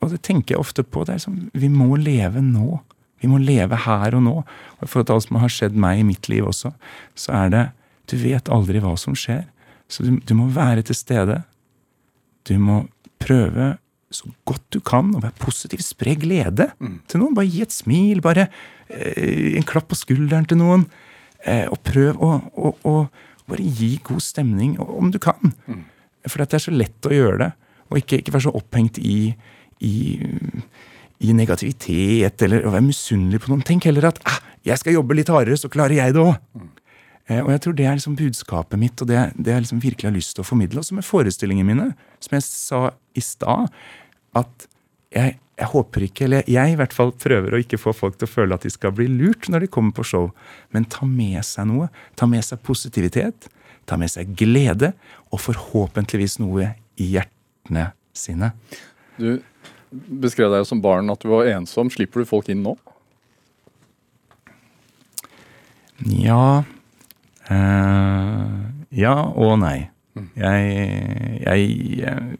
og 0.00 0.12
det 0.14 0.22
tenker 0.26 0.56
jeg 0.56 0.62
ofte 0.62 0.84
på. 0.86 1.04
det 1.04 1.18
er 1.18 1.22
som, 1.26 1.36
Vi 1.52 1.68
må 1.68 1.94
leve 2.00 2.42
nå. 2.42 2.80
Vi 3.20 3.28
må 3.28 3.38
leve 3.42 3.76
her 3.84 4.16
og 4.16 4.24
nå. 4.24 4.36
Og 4.80 4.88
for 4.88 5.04
at 5.04 5.12
alt 5.12 5.26
som 5.26 5.38
har 5.42 5.52
skjedd 5.52 5.76
meg 5.76 6.00
i 6.00 6.06
mitt 6.08 6.30
liv 6.32 6.48
også, 6.48 6.72
så 7.14 7.36
er 7.44 7.52
det 7.52 7.66
Du 8.10 8.16
vet 8.18 8.48
aldri 8.50 8.80
hva 8.82 8.96
som 8.98 9.14
skjer. 9.14 9.44
Så 9.86 10.02
du, 10.02 10.16
du 10.18 10.32
må 10.34 10.48
være 10.50 10.82
til 10.82 10.96
stede. 10.98 11.42
Du 12.48 12.56
må 12.62 12.82
prøve 13.20 13.74
så 14.10 14.26
godt 14.48 14.64
du 14.74 14.80
kan 14.82 15.12
å 15.14 15.22
være 15.22 15.38
positiv. 15.38 15.82
Spre 15.86 16.16
glede 16.18 16.70
til 17.08 17.22
noen. 17.22 17.36
Bare 17.36 17.46
gi 17.46 17.62
et 17.62 17.74
smil. 17.74 18.22
Bare 18.24 18.48
eh, 18.88 19.56
en 19.58 19.66
klapp 19.66 19.90
på 19.92 19.98
skulderen 19.98 20.48
til 20.50 20.58
noen. 20.58 20.86
Eh, 21.46 21.66
og 21.70 21.78
prøv 21.86 22.18
å, 22.18 22.32
å, 22.58 22.72
å 22.90 22.94
bare 23.50 23.66
gi 23.78 23.94
god 24.06 24.22
stemning, 24.22 24.76
om 24.82 25.12
du 25.14 25.18
kan. 25.22 25.54
For 26.26 26.42
det 26.42 26.58
er 26.58 26.66
så 26.66 26.74
lett 26.74 27.06
å 27.06 27.14
gjøre 27.14 27.38
det. 27.44 27.50
Og 27.90 28.02
ikke, 28.02 28.20
ikke 28.20 28.34
være 28.34 28.46
så 28.48 28.54
opphengt 28.54 28.98
i, 29.02 29.32
i, 29.82 29.94
i 31.26 31.32
negativitet 31.34 32.44
eller 32.46 32.66
å 32.66 32.74
være 32.74 32.86
misunnelig 32.86 33.42
på 33.42 33.50
noen. 33.50 33.64
Tenk 33.66 33.88
heller 33.88 34.10
at 34.12 34.20
ah, 34.30 34.38
jeg 34.66 34.78
skal 34.78 34.98
jobbe 34.98 35.16
litt 35.18 35.32
hardere, 35.32 35.58
så 35.58 35.70
klarer 35.72 35.98
jeg 35.98 36.14
det 36.14 36.22
òg. 36.22 36.36
Eh, 37.30 37.40
og 37.40 37.50
jeg 37.54 37.62
tror 37.64 37.78
det 37.78 37.86
er 37.86 37.98
liksom 37.98 38.18
budskapet 38.18 38.78
mitt, 38.80 39.00
og 39.02 39.10
det, 39.10 39.24
det 39.38 39.54
jeg 39.54 39.66
liksom 39.66 39.82
virkelig 39.82 40.10
har 40.10 40.16
lyst 40.16 40.36
til 40.36 40.44
å 40.44 40.50
formidle. 40.50 40.82
Også 40.82 40.98
med 40.98 41.06
forestillingene 41.06 41.70
mine. 41.72 41.90
Som 42.20 42.36
jeg 42.36 42.46
sa 42.46 42.80
i 43.16 43.22
stad, 43.24 43.70
at 44.36 44.66
jeg, 45.10 45.38
jeg 45.58 45.68
håper 45.72 46.04
ikke, 46.06 46.26
eller 46.28 46.50
jeg 46.50 46.72
i 46.72 46.76
hvert 46.78 46.94
fall 46.94 47.10
prøver 47.18 47.56
å 47.56 47.60
ikke 47.60 47.80
få 47.80 47.94
folk 47.96 48.18
til 48.20 48.28
å 48.28 48.32
føle 48.34 48.56
at 48.56 48.66
de 48.66 48.72
skal 48.72 48.94
bli 48.96 49.08
lurt 49.10 49.48
når 49.50 49.64
de 49.64 49.70
kommer 49.72 49.96
på 49.96 50.06
show. 50.06 50.28
Men 50.74 50.86
ta 50.92 51.08
med 51.08 51.42
seg 51.46 51.68
noe. 51.72 51.90
Ta 52.20 52.28
med 52.30 52.46
seg 52.46 52.62
positivitet. 52.66 53.48
Ta 53.90 53.98
med 54.00 54.12
seg 54.12 54.36
glede. 54.38 54.92
Og 55.32 55.42
forhåpentligvis 55.42 56.38
noe 56.42 56.74
i 57.00 57.10
hjertene 57.16 57.90
sine. 58.16 58.52
Du 59.18 59.40
beskrev 59.90 60.52
deg 60.54 60.66
som 60.68 60.82
barn 60.84 61.10
at 61.12 61.22
du 61.24 61.30
var 61.32 61.50
ensom. 61.50 61.90
Slipper 61.92 62.22
du 62.22 62.30
folk 62.30 62.50
inn 62.52 62.62
nå? 62.66 62.76
Ja 66.00 66.62
eh, 67.52 68.60
Ja 68.96 69.14
og 69.36 69.58
nei. 69.60 69.90
Jeg, 70.16 70.70
jeg, 71.44 71.66
jeg, 72.00 72.38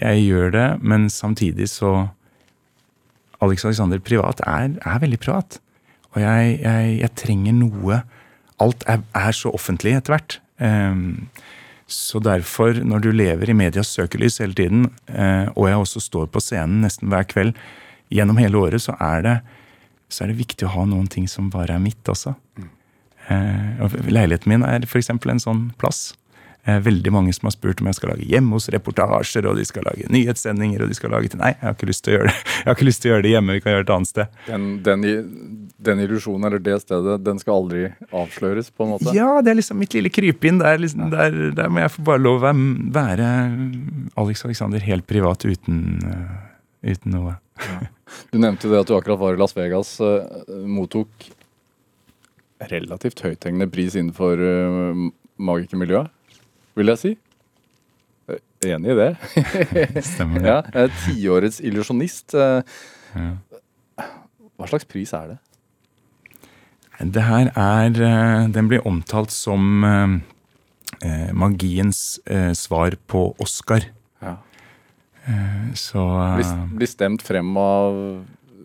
jeg 0.00 0.24
gjør 0.26 0.50
det, 0.54 0.66
men 0.82 1.08
samtidig 1.10 1.68
så 1.72 2.08
Alex 3.42 3.64
Alexander 3.64 4.00
privat 4.00 4.40
er, 4.46 4.76
er 4.80 5.00
veldig 5.02 5.20
privat. 5.20 5.58
Og 6.14 6.22
jeg, 6.22 6.58
jeg, 6.62 7.12
trenger 7.18 7.56
noe 7.56 8.02
Alt 8.56 8.86
er, 8.88 9.02
er 9.12 9.34
så 9.36 9.50
offentlig 9.52 9.92
etter 9.98 10.14
hvert. 10.14 10.38
Um, 10.56 11.26
så 11.86 12.18
derfor, 12.24 12.78
når 12.82 13.02
du 13.04 13.10
lever 13.12 13.50
i 13.52 13.56
medias 13.56 13.90
søkelys 13.92 14.40
hele 14.40 14.56
tiden, 14.56 14.86
eh, 15.06 15.46
og 15.52 15.68
jeg 15.68 15.82
også 15.82 16.00
står 16.02 16.30
på 16.32 16.40
scenen 16.42 16.80
nesten 16.82 17.12
hver 17.12 17.28
kveld 17.30 17.52
gjennom 18.10 18.40
hele 18.40 18.58
året, 18.58 18.82
så 18.82 18.96
er 18.98 19.22
det, 19.22 19.34
så 20.08 20.24
er 20.24 20.32
det 20.32 20.40
viktig 20.40 20.66
å 20.66 20.72
ha 20.72 20.86
noen 20.88 21.06
ting 21.12 21.28
som 21.30 21.52
bare 21.52 21.76
er 21.76 21.84
mitt 21.84 22.10
også. 22.10 22.32
Eh, 23.28 23.84
leiligheten 24.08 24.50
min 24.50 24.66
er 24.66 24.88
f.eks. 24.88 25.12
en 25.14 25.44
sånn 25.44 25.62
plass. 25.78 26.16
Eh, 26.66 26.80
veldig 26.82 27.12
mange 27.14 27.30
som 27.30 27.46
har 27.46 27.52
spurt 27.54 27.78
om 27.78 27.86
jeg 27.86 27.94
skal 28.00 28.10
lage 28.10 28.24
hjemme 28.26 28.56
hos 28.56 28.64
reportasjer, 28.74 29.46
og 29.46 29.54
de 29.54 29.64
skal 29.68 29.84
lage 29.86 30.08
nyhetssendinger, 30.10 30.82
og 30.82 30.90
de 30.90 30.96
skal 30.98 31.12
lage 31.14 31.30
til 31.30 31.38
Nei, 31.38 31.52
jeg 31.52 31.62
har 31.62 31.76
ikke 31.76 31.86
lyst 31.86 32.02
til 32.02 32.10
å 32.10 32.16
gjøre 32.16 32.30
det 32.32 32.38
Jeg 32.56 32.64
har 32.66 32.74
ikke 32.74 32.86
lyst 32.88 33.02
til 33.02 33.08
å 33.08 33.12
gjøre 33.12 33.24
det 33.26 33.32
hjemme, 33.36 33.54
vi 33.54 33.62
kan 33.62 33.74
gjøre 33.74 33.84
det 33.84 33.86
et 33.86 33.92
annet 33.94 34.10
sted. 34.10 34.40
Den, 34.48 34.64
den, 34.88 35.04
den 35.86 36.02
illusjonen 36.02 36.48
eller 36.48 36.64
det 36.66 36.80
stedet, 36.82 37.20
den 37.22 37.38
skal 37.38 37.60
aldri 37.60 37.82
avsløres, 38.10 38.72
på 38.74 38.82
en 38.82 38.90
måte? 38.96 39.14
Ja, 39.14 39.28
det 39.46 39.52
er 39.52 39.58
liksom 39.60 39.78
mitt 39.78 39.94
lille 39.94 40.10
krypinn. 40.10 40.58
Der, 40.64 40.80
liksom, 40.82 41.06
der, 41.14 41.38
der 41.54 41.70
må 41.70 41.84
jeg 41.84 41.92
få 41.94 42.06
bare 42.08 42.24
lov 42.24 42.48
å 42.50 42.52
være, 42.96 43.30
Alex 44.18 44.42
Alexander 44.48 44.82
helt 44.88 45.06
privat 45.06 45.46
uten, 45.46 45.84
eh, 46.02 46.90
uten 46.96 47.14
noe. 47.14 47.36
Du 48.32 48.40
nevnte 48.42 48.72
det 48.72 48.82
at 48.82 48.90
du 48.90 48.96
akkurat 48.98 49.22
var 49.22 49.38
i 49.38 49.40
Las 49.44 49.54
Vegas. 49.54 49.94
eh, 50.02 50.50
mottok 50.66 51.30
relativt 52.72 53.22
høythengende 53.22 53.70
pris 53.70 53.94
innenfor 53.94 54.40
magikermiljøet, 55.36 56.10
vil 56.76 56.92
jeg 56.92 57.00
si. 57.02 57.12
Eh, 58.28 58.40
Enig 58.72 58.92
i 58.94 58.98
det? 58.98 59.10
Stemmer 60.12 60.42
det. 60.42 60.54
ja, 60.74 60.86
Tiårets 61.04 61.60
illusjonist. 61.64 62.34
eh, 62.34 62.62
Hva 64.56 64.68
slags 64.70 64.86
pris 64.88 65.12
er 65.16 65.34
det? 65.34 65.38
Det 67.12 67.22
her 67.26 67.50
er 67.60 67.98
eh, 68.00 68.46
Den 68.54 68.70
blir 68.70 68.86
omtalt 68.88 69.30
som 69.34 69.84
eh, 69.84 71.30
magiens 71.36 72.18
eh, 72.24 72.52
svar 72.56 72.96
på 73.06 73.26
Oscar. 73.42 73.84
Ja. 74.24 74.36
Eh, 75.28 75.68
Så 75.76 76.00
Blir, 76.38 76.54
blir 76.80 76.88
stemt 76.90 77.22
frem 77.26 77.52
av 77.60 78.00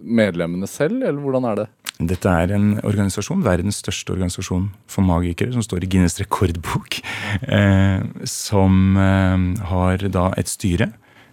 medlemmene 0.01 0.66
selv, 0.72 1.03
eller 1.03 1.20
hvordan 1.22 1.45
er 1.51 1.59
det? 1.59 1.68
Dette 2.10 2.30
er 2.30 2.54
en 2.56 2.74
organisasjon, 2.80 3.43
verdens 3.45 3.82
største 3.84 4.14
organisasjon 4.16 4.70
for 4.89 5.06
magikere, 5.06 5.54
som 5.56 5.66
står 5.66 5.86
i 5.86 5.91
Guinness 5.91 6.20
rekordbok, 6.22 7.02
eh, 7.47 8.02
som 8.30 8.97
eh, 8.97 9.47
har 9.72 10.08
da 10.10 10.30
et 10.39 10.52
styre, 10.52 10.91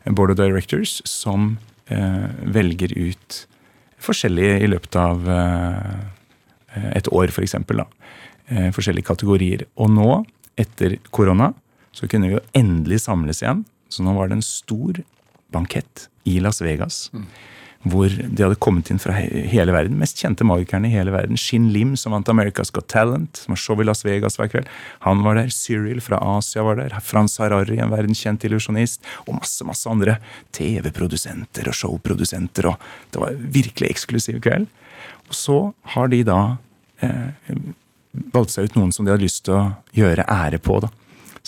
board 0.09 0.33
of 0.33 0.39
directors, 0.41 0.99
som 1.09 1.57
eh, 1.93 2.29
velger 2.45 2.95
ut 2.97 3.45
forskjellige 3.99 4.63
i 4.63 4.71
løpet 4.71 4.97
av 4.97 5.25
et 6.95 7.09
år, 7.11 7.33
for 7.35 7.43
eksempel. 7.43 7.81
Eh, 8.49 8.71
forskjellige 8.73 9.05
kategorier. 9.11 9.67
Og 9.77 9.91
nå, 9.93 10.09
etter 10.57 10.97
korona, 11.13 11.51
så 11.93 12.09
kunne 12.09 12.31
vi 12.31 12.39
jo 12.39 12.45
endelig 12.57 13.03
samles 13.05 13.43
igjen. 13.43 13.67
Så 13.93 14.05
nå 14.05 14.15
var 14.17 14.31
det 14.31 14.39
en 14.39 14.47
stor 14.47 15.03
bankett 15.53 16.07
i 16.29 16.39
Las 16.41 16.63
Vegas. 16.65 17.09
Hvor 17.93 18.13
de 18.13 18.43
hadde 18.45 18.59
kommet 18.63 18.91
inn 18.93 19.01
fra 19.03 19.15
hele 19.17 19.75
verden. 19.75 19.99
Mest 20.01 20.21
kjente 20.21 20.47
magikerne 20.47 20.91
i 20.91 20.95
hele 20.95 21.13
verden. 21.15 21.39
Shin 21.41 21.71
Lim, 21.75 21.95
som 21.99 22.15
vant 22.15 22.31
America's 22.33 22.73
Got 22.75 22.89
Talent, 22.93 23.43
som 23.43 23.55
har 23.55 23.61
show 23.63 23.81
i 23.81 23.87
Las 23.87 24.05
Vegas 24.07 24.39
hver 24.39 24.51
kveld. 24.53 24.71
Han 25.07 25.25
var 25.27 25.39
der. 25.41 25.51
Cyril 25.55 26.03
fra 26.05 26.21
Asia 26.37 26.65
var 26.67 26.81
der. 26.81 26.95
Frans 27.05 27.39
Harari, 27.43 27.81
en 27.83 27.93
verdenskjent 27.95 28.47
illusjonist. 28.49 29.05
Og 29.27 29.39
masse, 29.41 29.67
masse 29.69 29.89
andre 29.91 30.19
TV-produsenter 30.57 31.71
og 31.71 31.77
showprodusenter. 31.77 32.71
Og 32.71 32.89
det 33.13 33.25
var 33.25 33.35
en 33.35 33.51
virkelig 33.59 33.93
eksklusiv 33.95 34.41
kveld. 34.45 34.69
Og 35.29 35.37
så 35.37 35.59
har 35.95 36.09
de 36.13 36.23
da 36.27 36.41
eh, 37.05 37.53
valgt 38.33 38.55
seg 38.55 38.69
ut 38.69 38.81
noen 38.81 38.95
som 38.95 39.05
de 39.05 39.13
hadde 39.13 39.27
lyst 39.27 39.45
til 39.47 39.59
å 39.59 39.67
gjøre 39.97 40.29
ære 40.29 40.63
på. 40.63 40.81
da 40.85 40.93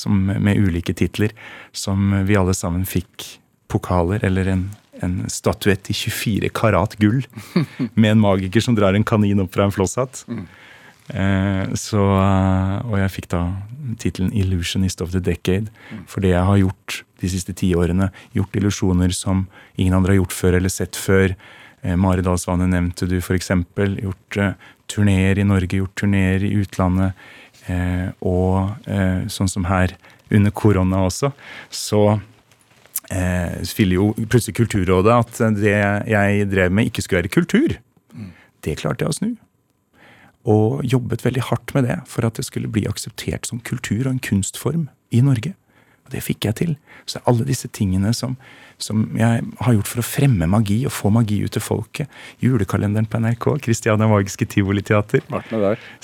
som, 0.01 0.26
med 0.26 0.57
ulike 0.57 0.95
titler, 0.95 1.32
som 1.72 2.24
vi 2.26 2.36
alle 2.36 2.55
sammen 2.57 2.86
fikk 2.88 3.26
pokaler, 3.70 4.24
eller 4.26 4.49
en, 4.55 4.64
en 5.05 5.20
statuett 5.32 5.90
i 5.90 5.96
24 5.96 6.51
karat 6.55 6.96
gull, 7.01 7.22
med 7.94 8.14
en 8.14 8.22
magiker 8.22 8.64
som 8.64 8.76
drar 8.78 8.96
en 8.96 9.07
kanin 9.07 9.42
opp 9.42 9.55
fra 9.55 9.66
en 9.66 9.74
flosshatt. 9.74 10.24
Eh, 11.11 11.62
så, 11.74 12.03
og 12.86 12.96
jeg 13.01 13.14
fikk 13.16 13.30
da 13.32 13.44
tittelen 13.98 14.30
'Illusionist 14.32 15.01
of 15.03 15.11
the 15.12 15.20
Decade', 15.20 15.72
for 16.07 16.22
det 16.22 16.34
jeg 16.34 16.44
har 16.46 16.61
gjort 16.61 17.01
de 17.20 17.28
siste 17.28 17.55
ti 17.57 17.72
årene. 17.74 18.11
Gjort 18.36 18.57
illusjoner 18.57 19.12
som 19.14 19.46
ingen 19.76 19.94
andre 19.94 20.14
har 20.14 20.22
gjort 20.22 20.36
før 20.36 20.61
eller 20.61 20.72
sett 20.72 20.96
før. 20.96 21.34
Eh, 21.82 21.96
nevnte 21.96 23.09
du, 23.09 23.20
eksempel. 23.34 23.98
Gjort 24.05 24.36
eh, 24.36 24.53
turneer 24.86 25.38
i 25.38 25.44
Norge, 25.44 25.80
gjort 25.80 25.96
turneer 25.96 26.44
i 26.44 26.55
utlandet. 26.61 27.12
Eh, 27.68 28.09
og 28.20 28.88
eh, 28.88 29.26
sånn 29.28 29.48
som 29.48 29.66
her 29.68 29.96
under 30.30 30.51
korona 30.55 31.05
også, 31.07 31.32
så 31.70 32.20
eh, 33.11 33.61
ville 33.77 33.99
jo 33.99 34.11
plutselig 34.23 34.57
Kulturrådet 34.59 35.15
at 35.15 35.41
det 35.59 35.77
jeg 36.11 36.51
drev 36.51 36.73
med, 36.73 36.91
ikke 36.91 37.05
skulle 37.05 37.23
være 37.23 37.37
kultur. 37.37 37.79
Det 38.65 38.77
klarte 38.81 39.07
jeg 39.07 39.13
å 39.13 39.17
snu. 39.17 39.31
Og 40.49 40.85
jobbet 40.89 41.25
veldig 41.25 41.47
hardt 41.51 41.75
med 41.77 41.89
det 41.89 41.99
for 42.09 42.25
at 42.25 42.39
det 42.41 42.47
skulle 42.49 42.71
bli 42.73 42.87
akseptert 42.89 43.49
som 43.49 43.61
kultur 43.61 44.07
og 44.07 44.15
en 44.15 44.25
kunstform 44.25 44.89
i 45.13 45.21
Norge. 45.25 45.53
Og 46.07 46.15
det 46.15 46.23
fikk 46.25 46.49
jeg 46.49 46.59
til. 46.61 46.75
Så 47.09 47.21
alle 47.29 47.45
disse 47.49 47.69
tingene 47.77 48.13
som, 48.17 48.37
som 48.81 49.05
jeg 49.19 49.45
har 49.61 49.77
gjort 49.77 49.91
for 49.91 50.03
å 50.03 50.07
fremme 50.07 50.49
magi 50.51 50.81
og 50.89 50.95
få 50.97 51.13
magi 51.13 51.43
ut 51.45 51.53
til 51.57 51.65
folket. 51.65 52.21
Julekalenderen 52.45 53.09
på 53.11 53.21
NRK, 53.21 53.49
Christiania 53.67 54.09
Magiske 54.11 54.49
Tivoliteater. 54.49 55.25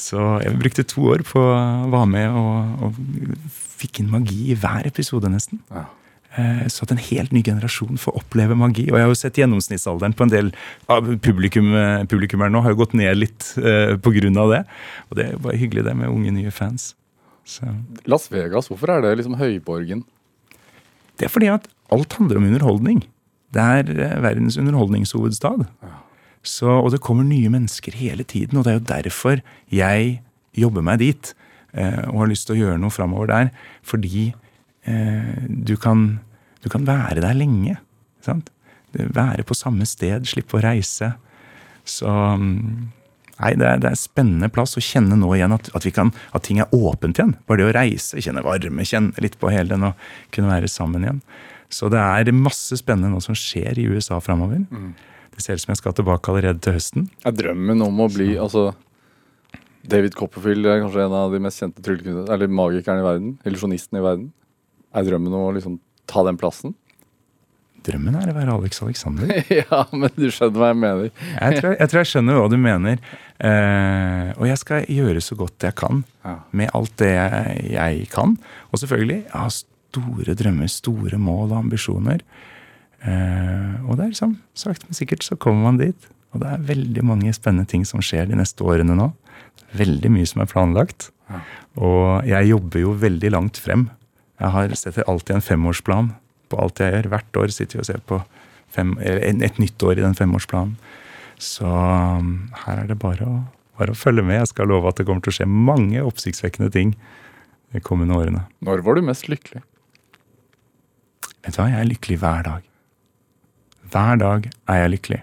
Så 0.00 0.20
jeg 0.44 0.58
brukte 0.60 0.86
to 0.88 1.08
år 1.14 1.24
på 1.26 1.40
å 1.40 1.92
være 1.92 2.10
med 2.12 2.40
og, 2.40 2.88
og 2.88 3.54
fikk 3.80 4.02
inn 4.02 4.12
magi 4.12 4.50
i 4.52 4.58
hver 4.58 4.88
episode, 4.88 5.32
nesten. 5.32 5.64
Ja. 5.72 5.88
Eh, 6.36 6.66
Så 6.72 6.84
at 6.84 6.92
en 6.92 7.00
helt 7.00 7.32
ny 7.32 7.42
generasjon 7.42 7.98
får 8.00 8.18
oppleve 8.20 8.56
magi. 8.58 8.88
Og 8.90 8.98
jeg 8.98 9.06
har 9.06 9.12
jo 9.12 9.18
sett 9.18 9.40
gjennomsnittsalderen 9.40 10.16
på 10.16 10.26
en 10.26 10.34
del 10.34 10.52
av 10.88 11.08
publikum, 11.24 11.72
eh, 11.74 12.04
publikummere 12.04 12.52
nå 12.52 12.62
har 12.62 12.74
jo 12.74 12.82
gått 12.82 12.94
ned 12.94 13.16
litt 13.16 13.54
eh, 13.58 13.96
av 13.96 14.50
det. 14.52 14.64
Og 15.10 15.16
det 15.16 15.26
er 15.26 15.38
bare 15.38 15.56
hyggelig 15.56 15.84
det 15.84 15.96
med 15.96 16.08
unge, 16.08 16.32
nye 16.32 16.50
fans. 16.50 16.94
Så 17.46 17.62
Las 18.06 18.28
Vegas, 18.28 18.68
hvorfor 18.68 18.90
er 18.90 19.02
det 19.02 19.18
liksom 19.18 19.38
høyborgen? 19.38 20.04
det 21.16 21.26
er 21.26 21.32
fordi 21.32 21.48
at 21.48 21.68
alt 21.92 22.12
handler 22.18 22.40
om 22.40 22.48
underholdning. 22.48 23.04
Det 23.54 23.62
er 23.62 23.90
eh, 23.94 24.18
verdens 24.22 24.58
underholdningshovedstad. 24.60 25.66
Så, 26.46 26.68
og 26.68 26.92
det 26.92 27.00
kommer 27.02 27.24
nye 27.26 27.50
mennesker 27.50 27.96
hele 27.96 28.22
tiden, 28.24 28.58
og 28.58 28.66
det 28.66 28.72
er 28.72 28.78
jo 28.78 28.88
derfor 28.92 29.40
jeg 29.72 30.20
jobber 30.56 30.84
meg 30.84 31.00
dit. 31.02 31.32
Eh, 31.72 32.04
og 32.10 32.22
har 32.24 32.30
lyst 32.30 32.48
til 32.48 32.56
å 32.56 32.60
gjøre 32.60 32.80
noe 32.82 32.94
framover 32.94 33.30
der. 33.32 33.50
Fordi 33.86 34.28
eh, 34.86 35.46
du, 35.48 35.74
kan, 35.80 36.20
du 36.66 36.72
kan 36.72 36.86
være 36.88 37.22
der 37.22 37.38
lenge. 37.38 37.78
Sant? 38.24 38.50
Være 38.96 39.46
på 39.46 39.54
samme 39.54 39.86
sted, 39.86 40.26
slippe 40.26 40.58
å 40.58 40.64
reise. 40.64 41.12
Så 41.86 42.10
mm, 42.10 42.92
Nei, 43.36 43.50
det 43.60 43.66
er, 43.68 43.80
det 43.82 43.90
er 43.90 43.98
spennende 44.00 44.48
plass 44.48 44.78
å 44.78 44.82
kjenne 44.82 45.18
nå 45.20 45.28
igjen 45.36 45.52
at, 45.52 45.68
at, 45.76 45.84
vi 45.84 45.92
kan, 45.92 46.08
at 46.32 46.46
ting 46.46 46.62
er 46.62 46.70
åpent 46.72 47.18
igjen. 47.18 47.34
Bare 47.44 47.60
det 47.60 47.66
å 47.68 47.74
reise, 47.76 48.22
kjenne 48.24 48.40
varme, 48.46 48.86
kjenne 48.88 49.12
litt 49.20 49.36
på 49.36 49.50
hele 49.52 49.74
den 49.74 49.84
og 49.90 50.06
kunne 50.32 50.54
være 50.54 50.70
sammen 50.72 51.04
igjen. 51.04 51.20
Så 51.68 51.90
det 51.92 52.00
er 52.00 52.32
masse 52.32 52.78
spennende 52.80 53.12
nå 53.12 53.20
som 53.20 53.36
skjer 53.36 53.76
i 53.82 53.84
USA 53.92 54.22
framover. 54.24 54.64
Det 55.34 55.44
ser 55.44 55.58
ut 55.58 55.66
som 55.66 55.74
jeg 55.74 55.82
skal 55.82 55.96
tilbake 55.98 56.32
allerede 56.32 56.62
til 56.64 56.78
høsten. 56.78 57.10
Er 57.28 57.36
drømmen 57.36 57.84
om 57.84 58.00
å 58.00 58.08
bli 58.08 58.38
altså 58.40 58.70
David 59.86 60.16
Copperfield 60.18 60.66
er 60.66 60.80
kanskje 60.82 61.04
en 61.04 61.14
av 61.14 61.34
de 61.34 61.42
mest 61.42 61.60
kjente 61.60 61.84
tryllekunstnerne, 61.84 62.32
eller 62.32 62.50
magikerne 62.50 63.02
i 63.02 63.06
verden. 63.06 63.34
Illusjonisten 63.46 64.00
i 64.00 64.02
verden. 64.02 64.30
Er 64.96 65.04
drømmen 65.06 65.36
om 65.36 65.44
å 65.44 65.52
liksom 65.54 65.76
ta 66.10 66.22
den 66.26 66.38
plassen? 66.40 66.74
Drømmen 67.86 68.16
er 68.18 68.32
å 68.32 68.34
være 68.34 68.54
Alex 68.56 68.80
Alexander. 68.82 69.30
ja, 69.60 69.84
men 69.94 70.10
du 70.16 70.26
skjønner 70.34 70.58
hva 70.58 70.70
jeg 70.72 70.78
mener. 70.82 71.10
Jeg 71.36 71.60
tror 71.60 71.76
jeg, 71.76 71.88
tror 71.92 72.00
jeg 72.02 72.10
skjønner 72.10 72.40
hva 72.40 72.48
du 72.50 72.56
mener. 72.58 72.98
Eh, 73.38 74.30
og 74.40 74.48
jeg 74.48 74.58
skal 74.62 74.88
gjøre 74.90 75.22
så 75.22 75.36
godt 75.38 75.66
jeg 75.68 75.76
kan 75.78 76.02
Ja. 76.26 76.34
med 76.56 76.72
alt 76.74 76.96
det 76.98 77.12
jeg, 77.14 77.60
jeg 77.76 78.08
kan. 78.10 78.34
Og 78.72 78.80
selvfølgelig, 78.82 79.20
jeg 79.28 79.36
har 79.36 79.54
store 79.54 80.34
drømmer, 80.40 80.72
store 80.72 81.20
mål 81.22 81.52
og 81.52 81.60
ambisjoner. 81.60 82.24
Eh, 83.06 83.74
og 83.86 83.94
det 84.00 84.06
er 84.08 84.12
liksom, 84.16 84.34
sakte, 84.58 84.88
men 84.90 84.98
sikkert 84.98 85.22
så 85.26 85.38
kommer 85.38 85.68
man 85.70 85.78
dit. 85.78 86.08
Og 86.34 86.42
det 86.42 86.50
er 86.52 86.66
veldig 86.72 87.04
mange 87.06 87.30
spennende 87.36 87.68
ting 87.70 87.86
som 87.88 88.02
skjer 88.04 88.26
de 88.32 88.36
neste 88.40 88.66
årene 88.66 88.96
nå. 88.98 89.12
Veldig 89.78 90.10
mye 90.12 90.26
som 90.28 90.42
er 90.42 90.50
planlagt. 90.50 91.10
Og 91.80 92.26
jeg 92.28 92.50
jobber 92.50 92.82
jo 92.82 92.92
veldig 92.98 93.30
langt 93.34 93.58
frem. 93.62 93.86
Jeg 94.36 94.52
har 94.52 94.74
setter 94.76 95.06
alltid 95.08 95.38
en 95.38 95.44
femårsplan 95.44 96.10
på 96.50 96.58
alt 96.60 96.80
jeg 96.82 96.92
gjør. 96.92 97.10
Hvert 97.14 97.40
år 97.40 97.52
sitter 97.54 97.78
vi 97.78 97.84
og 97.84 97.88
ser 97.88 98.02
på 98.08 98.20
fem, 98.72 98.96
et 99.00 99.60
nytt 99.62 99.82
år 99.86 99.96
i 99.96 100.04
den 100.04 100.16
femårsplanen. 100.18 100.76
Så 101.42 101.68
um, 101.68 102.48
her 102.64 102.82
er 102.82 102.90
det 102.90 102.98
bare 103.00 103.28
å, 103.28 103.38
bare 103.80 103.92
å 103.92 103.98
følge 103.98 104.24
med. 104.24 104.40
Jeg 104.40 104.52
skal 104.52 104.70
love 104.72 104.88
at 104.88 105.00
det 105.00 105.06
kommer 105.08 105.24
til 105.24 105.34
å 105.34 105.38
skje 105.38 105.48
mange 105.48 106.04
oppsiktsvekkende 106.04 106.72
ting 106.72 106.94
de 107.74 107.82
kommende 107.84 108.16
årene. 108.16 108.44
Når 108.64 108.84
var 108.86 108.96
du 108.96 109.04
mest 109.04 109.28
lykkelig? 109.28 109.62
Vet 111.44 111.54
du 111.54 111.60
hva, 111.60 111.70
jeg 111.70 111.80
er 111.82 111.90
lykkelig 111.90 112.20
hver 112.22 112.46
dag. 112.46 112.68
Hver 113.92 114.20
dag 114.22 114.48
er 114.72 114.80
jeg 114.82 114.92
lykkelig. 114.96 115.20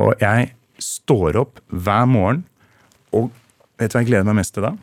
Og 0.00 0.22
jeg 0.22 0.50
står 0.80 1.38
opp 1.40 1.60
hver 1.68 2.06
morgen, 2.10 2.44
og 3.14 3.30
vet 3.80 3.90
du 3.90 3.96
hva 3.96 4.02
jeg 4.04 4.10
gleder 4.10 4.28
meg 4.28 4.40
mest 4.40 4.54
til 4.56 4.66
da? 4.66 4.74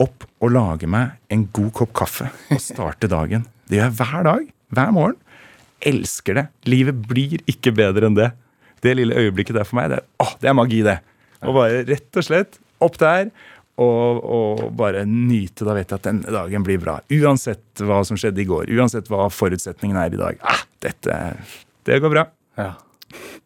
Opp 0.00 0.24
og 0.40 0.54
lage 0.54 0.88
meg 0.90 1.18
en 1.32 1.44
god 1.52 1.72
kopp 1.76 1.92
kaffe 2.02 2.30
og 2.52 2.60
starte 2.62 3.10
dagen. 3.10 3.44
Det 3.68 3.78
gjør 3.78 3.90
jeg 3.90 3.98
hver 4.00 4.26
dag. 4.28 4.46
Hver 4.72 4.92
morgen. 4.96 5.18
Elsker 5.84 6.38
det. 6.38 6.46
Livet 6.70 7.02
blir 7.08 7.42
ikke 7.50 7.74
bedre 7.76 8.08
enn 8.08 8.16
det. 8.16 8.30
Det 8.82 8.94
lille 8.98 9.18
øyeblikket 9.18 9.56
der 9.58 9.66
for 9.68 9.78
meg, 9.78 9.92
det 9.92 10.00
er, 10.00 10.06
åh, 10.22 10.32
det 10.42 10.48
er 10.50 10.56
magi, 10.58 10.80
det. 10.86 10.98
Og 11.42 11.56
bare 11.58 11.82
rett 11.86 12.18
og 12.18 12.26
slett 12.26 12.58
opp 12.82 12.96
der 12.98 13.28
og, 13.82 14.22
og 14.22 14.62
bare 14.78 15.04
nyte. 15.08 15.66
Da 15.66 15.76
vet 15.76 15.92
jeg 15.92 16.00
at 16.00 16.08
denne 16.08 16.34
dagen 16.34 16.66
blir 16.66 16.80
bra. 16.82 16.98
Uansett 17.12 17.82
hva 17.82 18.00
som 18.06 18.18
skjedde 18.20 18.42
i 18.42 18.48
går. 18.48 18.72
Uansett 18.74 19.10
hva 19.12 19.28
forutsetningen 19.32 19.98
er 19.98 20.16
i 20.16 20.20
dag. 20.20 20.40
Ah, 20.46 20.64
dette, 20.82 21.20
det 21.88 22.00
går 22.02 22.14
bra. 22.14 22.26
Ja. 22.58 22.72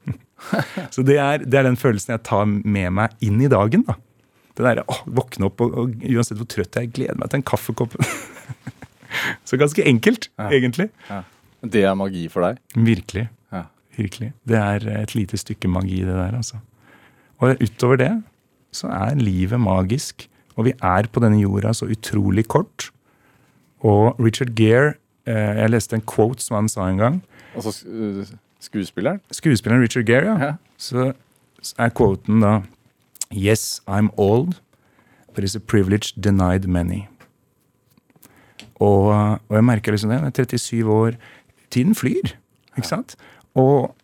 Så 0.94 1.04
det 1.06 1.18
er, 1.20 1.44
det 1.44 1.58
er 1.58 1.68
den 1.68 1.78
følelsen 1.80 2.16
jeg 2.16 2.24
tar 2.28 2.46
med 2.48 2.92
meg 2.96 3.16
inn 3.24 3.40
i 3.42 3.50
dagen. 3.52 3.84
da. 3.88 3.98
Det 4.56 4.64
derre 4.64 4.84
å 4.88 4.96
våkne 5.18 5.50
opp, 5.50 5.60
og, 5.60 5.74
og 5.76 6.04
uansett 6.08 6.38
hvor 6.40 6.48
trøtt 6.48 6.78
jeg 6.78 6.88
er, 6.88 6.92
gleder 6.96 7.18
meg 7.20 7.28
til 7.32 7.40
en 7.42 7.46
kaffekopp. 7.52 7.96
Så 9.48 9.58
ganske 9.60 9.84
enkelt, 9.86 10.30
Ja. 10.38 10.48
egentlig. 10.50 10.90
Det 11.66 11.82
er 11.88 11.94
magi 11.98 12.26
for 12.32 12.44
deg? 12.46 12.58
Virkelig. 12.76 13.28
Ja. 13.52 13.64
Virkelig. 13.96 14.32
Det 14.48 14.58
er 14.60 14.88
et 15.02 15.14
lite 15.16 15.38
stykke 15.40 15.68
magi, 15.72 16.00
det 16.04 16.14
der, 16.14 16.36
altså. 16.36 16.60
Og 17.40 17.56
utover 17.60 18.00
det 18.00 18.10
så 18.76 18.88
er 18.92 19.16
livet 19.20 19.60
magisk. 19.60 20.26
Og 20.56 20.68
vi 20.68 20.72
er 20.82 21.08
på 21.12 21.20
denne 21.20 21.40
jorda 21.40 21.72
så 21.76 21.88
utrolig 21.92 22.46
kort. 22.48 22.90
Og 23.84 24.16
Richard 24.20 24.54
Gere 24.56 24.94
eh, 25.28 25.58
Jeg 25.60 25.70
leste 25.70 25.96
en 25.98 26.04
quote 26.04 26.40
som 26.44 26.56
han 26.60 26.68
sa 26.72 26.86
en 26.88 27.00
gang. 27.00 27.18
Altså 27.56 27.72
uh, 27.88 28.24
skuespilleren? 28.60 29.20
Skuespilleren 29.32 29.82
Richard 29.84 30.08
Gere, 30.08 30.32
ja. 30.32 30.50
Ja. 30.50 30.54
Så 30.80 31.12
er 31.78 31.92
quoten 31.96 32.40
da 32.44 32.54
Yes, 33.30 33.80
I'm 33.86 34.10
old, 34.16 34.60
but 35.34 35.44
it's 35.44 35.56
a 35.56 35.60
privilege 35.60 36.14
denied 36.16 36.66
many. 36.66 37.08
Og, 38.80 39.08
og 39.48 39.54
jeg 39.56 39.64
merker 39.64 39.94
liksom 39.94 40.12
det. 40.12 40.20
Jeg 40.20 40.46
er 40.46 40.58
37 40.58 40.92
år. 40.92 41.16
Tiden 41.72 41.94
flyr, 41.96 42.36
ikke 42.76 42.88
sant? 42.88 43.16
Og 43.56 43.94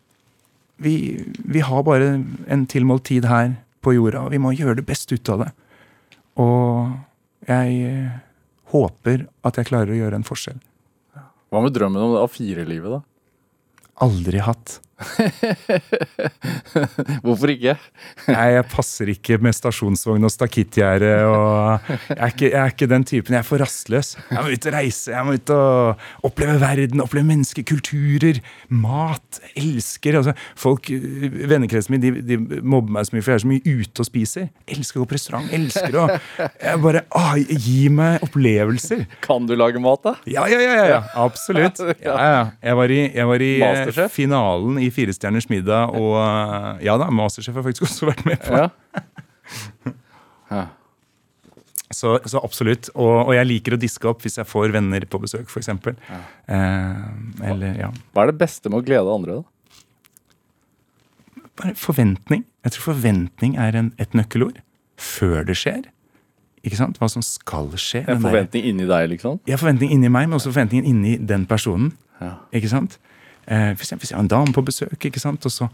vi, 0.83 1.23
vi 1.39 1.61
har 1.61 1.85
bare 1.87 2.16
en 2.49 2.66
tilmålt 2.66 3.05
tid 3.11 3.29
her 3.29 3.55
på 3.83 3.95
jorda, 3.95 4.27
og 4.27 4.33
vi 4.33 4.41
må 4.43 4.55
gjøre 4.57 4.81
det 4.81 4.87
beste 4.89 5.18
ut 5.18 5.31
av 5.33 5.45
det. 5.45 5.51
Og 6.41 6.93
jeg 7.49 7.79
eh, 7.87 8.20
håper 8.73 9.27
at 9.47 9.59
jeg 9.59 9.68
klarer 9.68 9.93
å 9.93 9.99
gjøre 9.99 10.20
en 10.20 10.27
forskjell. 10.27 10.61
Hva 11.53 11.61
med 11.61 11.75
drømmen 11.77 12.01
om 12.01 12.14
det 12.14 12.23
A4-livet, 12.25 12.95
da? 12.97 13.03
Aldri 14.03 14.41
hatt. 14.43 14.79
Hvorfor 17.25 17.53
ikke? 17.53 17.75
Nei, 18.29 18.47
jeg 18.57 18.67
passer 18.73 19.13
ikke 19.13 19.39
med 19.43 19.57
stasjonsvogn 19.57 20.29
og 20.29 20.33
stakittgjerde. 20.33 21.13
og 21.29 21.89
jeg 21.89 22.17
er, 22.17 22.33
ikke, 22.33 22.49
jeg 22.49 22.61
er 22.63 22.75
ikke 22.75 22.91
den 22.91 23.07
typen. 23.09 23.37
Jeg 23.37 23.43
er 23.43 23.49
for 23.49 23.63
rastløs. 23.63 24.15
Jeg 24.31 24.39
må 24.39 24.53
ut 24.53 24.69
og 24.69 24.77
reise, 24.77 25.13
jeg 25.15 25.29
må 25.29 25.37
ut 25.39 25.55
og 25.55 26.29
oppleve 26.29 26.59
verden, 26.63 27.05
oppleve 27.05 27.29
mennesker, 27.29 27.67
kulturer, 27.69 28.41
mat. 28.69 29.43
Elsker 29.59 30.21
altså, 30.23 30.37
folk, 30.59 30.91
Vennekretsen 30.93 31.97
min 31.97 32.03
de, 32.03 32.15
de 32.27 32.61
mobber 32.63 32.97
meg 32.97 33.09
så 33.09 33.17
mye, 33.17 33.25
for 33.25 33.35
jeg 33.35 33.41
er 33.41 33.45
så 33.45 33.53
mye 33.53 33.77
ute 33.83 34.05
og 34.05 34.09
spiser. 34.09 34.49
Elsker 34.71 35.01
å 35.01 35.05
gå 35.05 35.13
på 35.13 35.19
restaurant. 35.19 35.51
elsker 35.53 35.99
å 35.99 36.07
jeg 36.39 36.83
bare, 36.83 37.05
å, 37.17 37.25
Gi 37.63 37.89
meg 37.93 38.23
opplevelser. 38.25 39.05
Kan 39.25 39.47
du 39.49 39.55
lage 39.59 39.81
mat, 39.83 40.03
da? 40.05 40.15
Ja, 40.31 40.47
ja, 40.51 40.61
ja, 40.63 40.75
ja, 40.79 40.87
ja. 40.97 41.01
absolutt. 41.25 41.81
Ja, 42.03 42.15
ja. 42.19 42.43
Jeg 42.65 42.77
var 42.79 42.93
i, 42.93 42.99
jeg 43.15 43.27
var 43.29 43.43
i 43.45 43.51
eh, 43.63 43.99
finalen 44.11 44.79
i 44.83 44.89
Fire 44.95 45.14
stjerners 45.16 45.49
middag, 45.51 45.93
og 45.99 46.14
eh, 46.20 46.84
ja 46.88 46.95
da, 47.01 47.09
Masterchef 47.14 47.59
har 47.59 47.66
faktisk 47.66 47.88
også 47.88 48.09
vært 48.12 48.24
med 48.28 48.40
på. 48.45 48.61
Ja. 48.62 48.70
ja. 50.57 50.64
Så, 51.93 52.14
så 52.24 52.40
absolutt. 52.40 52.88
Og, 52.95 53.28
og 53.28 53.32
jeg 53.36 53.49
liker 53.49 53.76
å 53.76 53.80
diske 53.80 54.09
opp 54.09 54.22
hvis 54.24 54.38
jeg 54.40 54.49
får 54.49 54.72
venner 54.74 55.05
på 55.09 55.20
besøk, 55.22 55.51
f.eks. 55.53 55.68
Eh, 55.68 57.51
eller 57.53 57.80
ja. 57.82 57.90
Hva 58.14 58.24
er 58.24 58.32
det 58.32 58.38
beste 58.40 58.72
med 58.72 58.80
å 58.80 58.86
glede 58.86 59.12
andre, 59.12 59.40
da? 59.43 59.49
Bare 61.61 61.74
forventning. 61.76 62.47
Jeg 62.64 62.76
tror 62.76 62.86
forventning 62.95 63.59
er 63.61 63.76
en, 63.76 63.90
et 64.01 64.14
nøkkelord. 64.16 64.62
Før 64.97 65.45
det 65.49 65.59
skjer. 65.61 65.82
Ikke 66.62 66.78
sant? 66.78 66.99
Hva 67.01 67.09
som 67.11 67.24
skal 67.26 67.68
skje. 67.80 68.05
En 68.07 68.22
forventning 68.22 68.62
der- 68.62 68.70
inni 68.70 68.86
deg, 68.88 69.09
liksom? 69.16 69.40
Ja, 69.51 69.59
forventning 69.61 69.93
inni 69.93 70.09
meg, 70.09 70.28
men 70.30 70.38
også 70.38 70.53
forventningen 70.53 70.86
inni 70.88 71.16
den 71.18 71.45
personen. 71.51 71.93
Ja. 72.22 72.36
Ikke 72.55 72.70
sant? 72.70 72.99
Eh, 73.51 73.72
for 73.74 73.99
hvis 73.99 74.12
jeg 74.12 74.16
har 74.16 74.22
en 74.22 74.30
dame 74.30 74.55
på 74.55 74.62
besøk, 74.62 74.95
ikke 75.09 75.20
sant? 75.20 75.43
og 75.49 75.51
så 75.53 75.66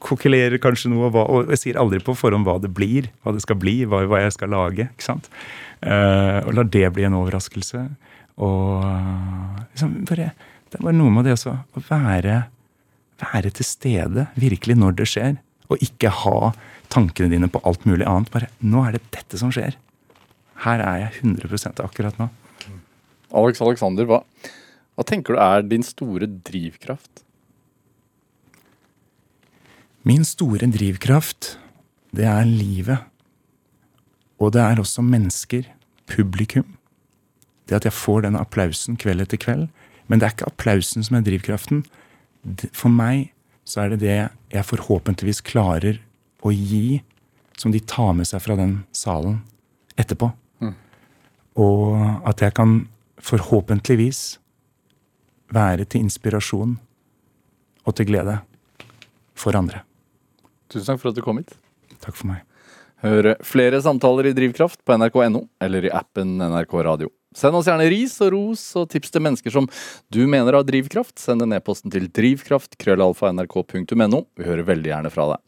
kokkelerer 0.00 0.60
kanskje 0.62 0.88
noe, 0.92 1.10
og 1.10 1.12
hva, 1.16 1.24
og 1.28 1.52
jeg 1.52 1.60
sier 1.60 1.80
aldri 1.80 2.00
på 2.04 2.14
forhånd 2.16 2.46
hva 2.48 2.56
det 2.62 2.70
blir, 2.72 3.10
hva 3.22 3.34
det 3.36 3.42
skal 3.44 3.58
bli, 3.60 3.82
hva, 3.84 4.04
hva 4.08 4.22
jeg 4.22 4.36
skal 4.38 4.52
lage. 4.54 4.88
ikke 4.88 5.04
sant? 5.04 5.28
Eh, 5.84 6.40
og 6.46 6.56
lar 6.56 6.70
det 6.72 6.86
bli 6.96 7.04
en 7.08 7.18
overraskelse. 7.18 7.84
Og 8.40 8.86
eh, 8.88 9.62
liksom 9.74 9.94
bare, 10.08 10.32
det 10.70 10.80
er 10.80 10.86
bare 10.88 10.96
noe 10.96 11.12
med 11.12 11.28
det 11.28 11.36
også, 11.36 11.56
å 11.76 11.84
være, 11.90 12.44
være 13.20 13.52
til 13.58 13.68
stede 13.68 14.28
virkelig 14.40 14.78
når 14.80 15.00
det 15.02 15.10
skjer, 15.12 15.36
og 15.68 15.84
ikke 15.84 16.12
ha 16.22 16.52
tankene 16.92 17.32
dine 17.32 17.48
på 17.52 17.60
alt 17.68 17.84
mulig 17.88 18.08
annet. 18.08 18.32
Bare 18.32 18.48
nå 18.64 18.86
er 18.86 18.96
det 18.96 19.04
dette 19.12 19.40
som 19.40 19.52
skjer. 19.52 19.76
Her 20.62 20.80
er 20.84 21.06
jeg 21.06 21.22
100% 21.26 21.80
akkurat 21.82 22.18
nå. 22.20 22.30
Alex 23.32 23.62
Alexander, 23.64 24.06
hva, 24.08 24.20
hva 24.96 25.04
tenker 25.08 25.34
du 25.34 25.40
er 25.40 25.64
din 25.64 25.84
store 25.86 26.28
drivkraft? 26.44 27.22
Min 30.02 30.26
store 30.26 30.66
drivkraft, 30.74 31.56
det 32.12 32.26
er 32.28 32.44
livet. 32.44 33.06
Og 34.42 34.52
det 34.52 34.60
er 34.60 34.80
også 34.82 35.04
mennesker, 35.06 35.68
publikum. 36.10 36.76
Det 37.68 37.78
at 37.78 37.86
jeg 37.86 37.94
får 37.94 38.26
den 38.26 38.36
applausen 38.36 38.98
kveld 39.00 39.22
etter 39.22 39.40
kveld. 39.40 39.68
Men 40.10 40.20
det 40.20 40.26
er 40.26 40.34
ikke 40.34 40.50
applausen 40.50 41.06
som 41.06 41.16
er 41.16 41.24
drivkraften. 41.24 41.84
For 42.74 42.92
meg 42.92 43.30
så 43.64 43.84
er 43.84 43.94
det 43.94 44.02
det 44.02 44.18
jeg 44.52 44.68
forhåpentligvis 44.68 45.40
klarer 45.46 46.02
å 46.42 46.50
gi, 46.50 47.00
som 47.56 47.72
de 47.72 47.80
tar 47.80 48.12
med 48.18 48.26
seg 48.26 48.42
fra 48.42 48.58
den 48.58 48.82
salen 48.92 49.38
etterpå. 49.96 50.32
Og 51.62 51.96
at 52.26 52.42
jeg 52.42 52.56
kan 52.58 52.88
forhåpentligvis 53.22 54.41
være 55.52 55.86
til 55.86 56.06
inspirasjon 56.06 56.76
og 57.82 57.98
til 57.98 58.08
glede 58.08 58.38
for 59.34 59.56
andre. 59.58 59.82
Tusen 60.72 60.92
takk 60.92 61.02
for 61.02 61.12
at 61.12 61.18
du 61.18 61.24
kom 61.24 61.42
hit. 61.42 61.52
Takk 62.02 62.16
for 62.16 62.32
meg. 62.32 62.46
Hør 63.02 63.32
flere 63.42 63.80
samtaler 63.82 64.30
i 64.30 64.36
Drivkraft 64.36 64.84
på 64.86 64.94
nrk.no 64.94 65.48
eller 65.62 65.88
i 65.88 65.90
appen 65.90 66.36
NRK 66.38 66.76
Radio. 66.86 67.10
Send 67.34 67.56
oss 67.56 67.66
gjerne 67.66 67.88
ris 67.88 68.20
og 68.22 68.32
ros 68.34 68.76
og 68.76 68.90
tips 68.92 69.10
til 69.12 69.22
mennesker 69.24 69.50
som 69.54 69.68
du 70.12 70.26
mener 70.28 70.52
har 70.52 70.64
drivkraft. 70.68 71.18
Send 71.20 71.42
en 71.42 71.52
e-posten 71.56 71.90
til 71.92 72.08
drivkraft-nrk.no 72.12 74.20
Vi 74.36 74.44
hører 74.46 74.68
veldig 74.68 74.90
gjerne 74.92 75.10
fra 75.14 75.24
deg. 75.32 75.38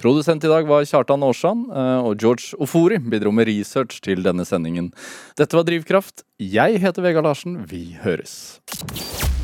Produsent 0.00 0.44
i 0.48 0.52
dag 0.52 0.64
var 0.68 0.88
Kjartan 0.88 1.26
Aarsand, 1.26 1.62
eh, 1.70 2.00
og 2.08 2.12
George 2.20 2.44
Ofori 2.58 2.98
bidro 2.98 3.30
med 3.36 3.48
research 3.52 3.94
til 4.04 4.18
denne 4.24 4.44
sendingen. 4.48 4.86
Dette 5.36 5.56
var 5.56 5.64
Drivkraft. 5.68 6.16
Jeg 6.40 6.80
heter 6.80 7.02
Vegard 7.04 7.24
Larsen. 7.28 7.52
Vi 7.68 7.98
høres. 8.00 8.32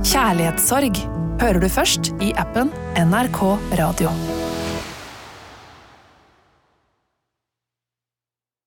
Kjærlighetssorg 0.00 0.96
hører 1.42 1.60
du 1.60 1.68
først 1.68 2.12
i 2.24 2.32
appen 2.40 2.70
NRK 2.96 3.40
Radio. 3.80 4.12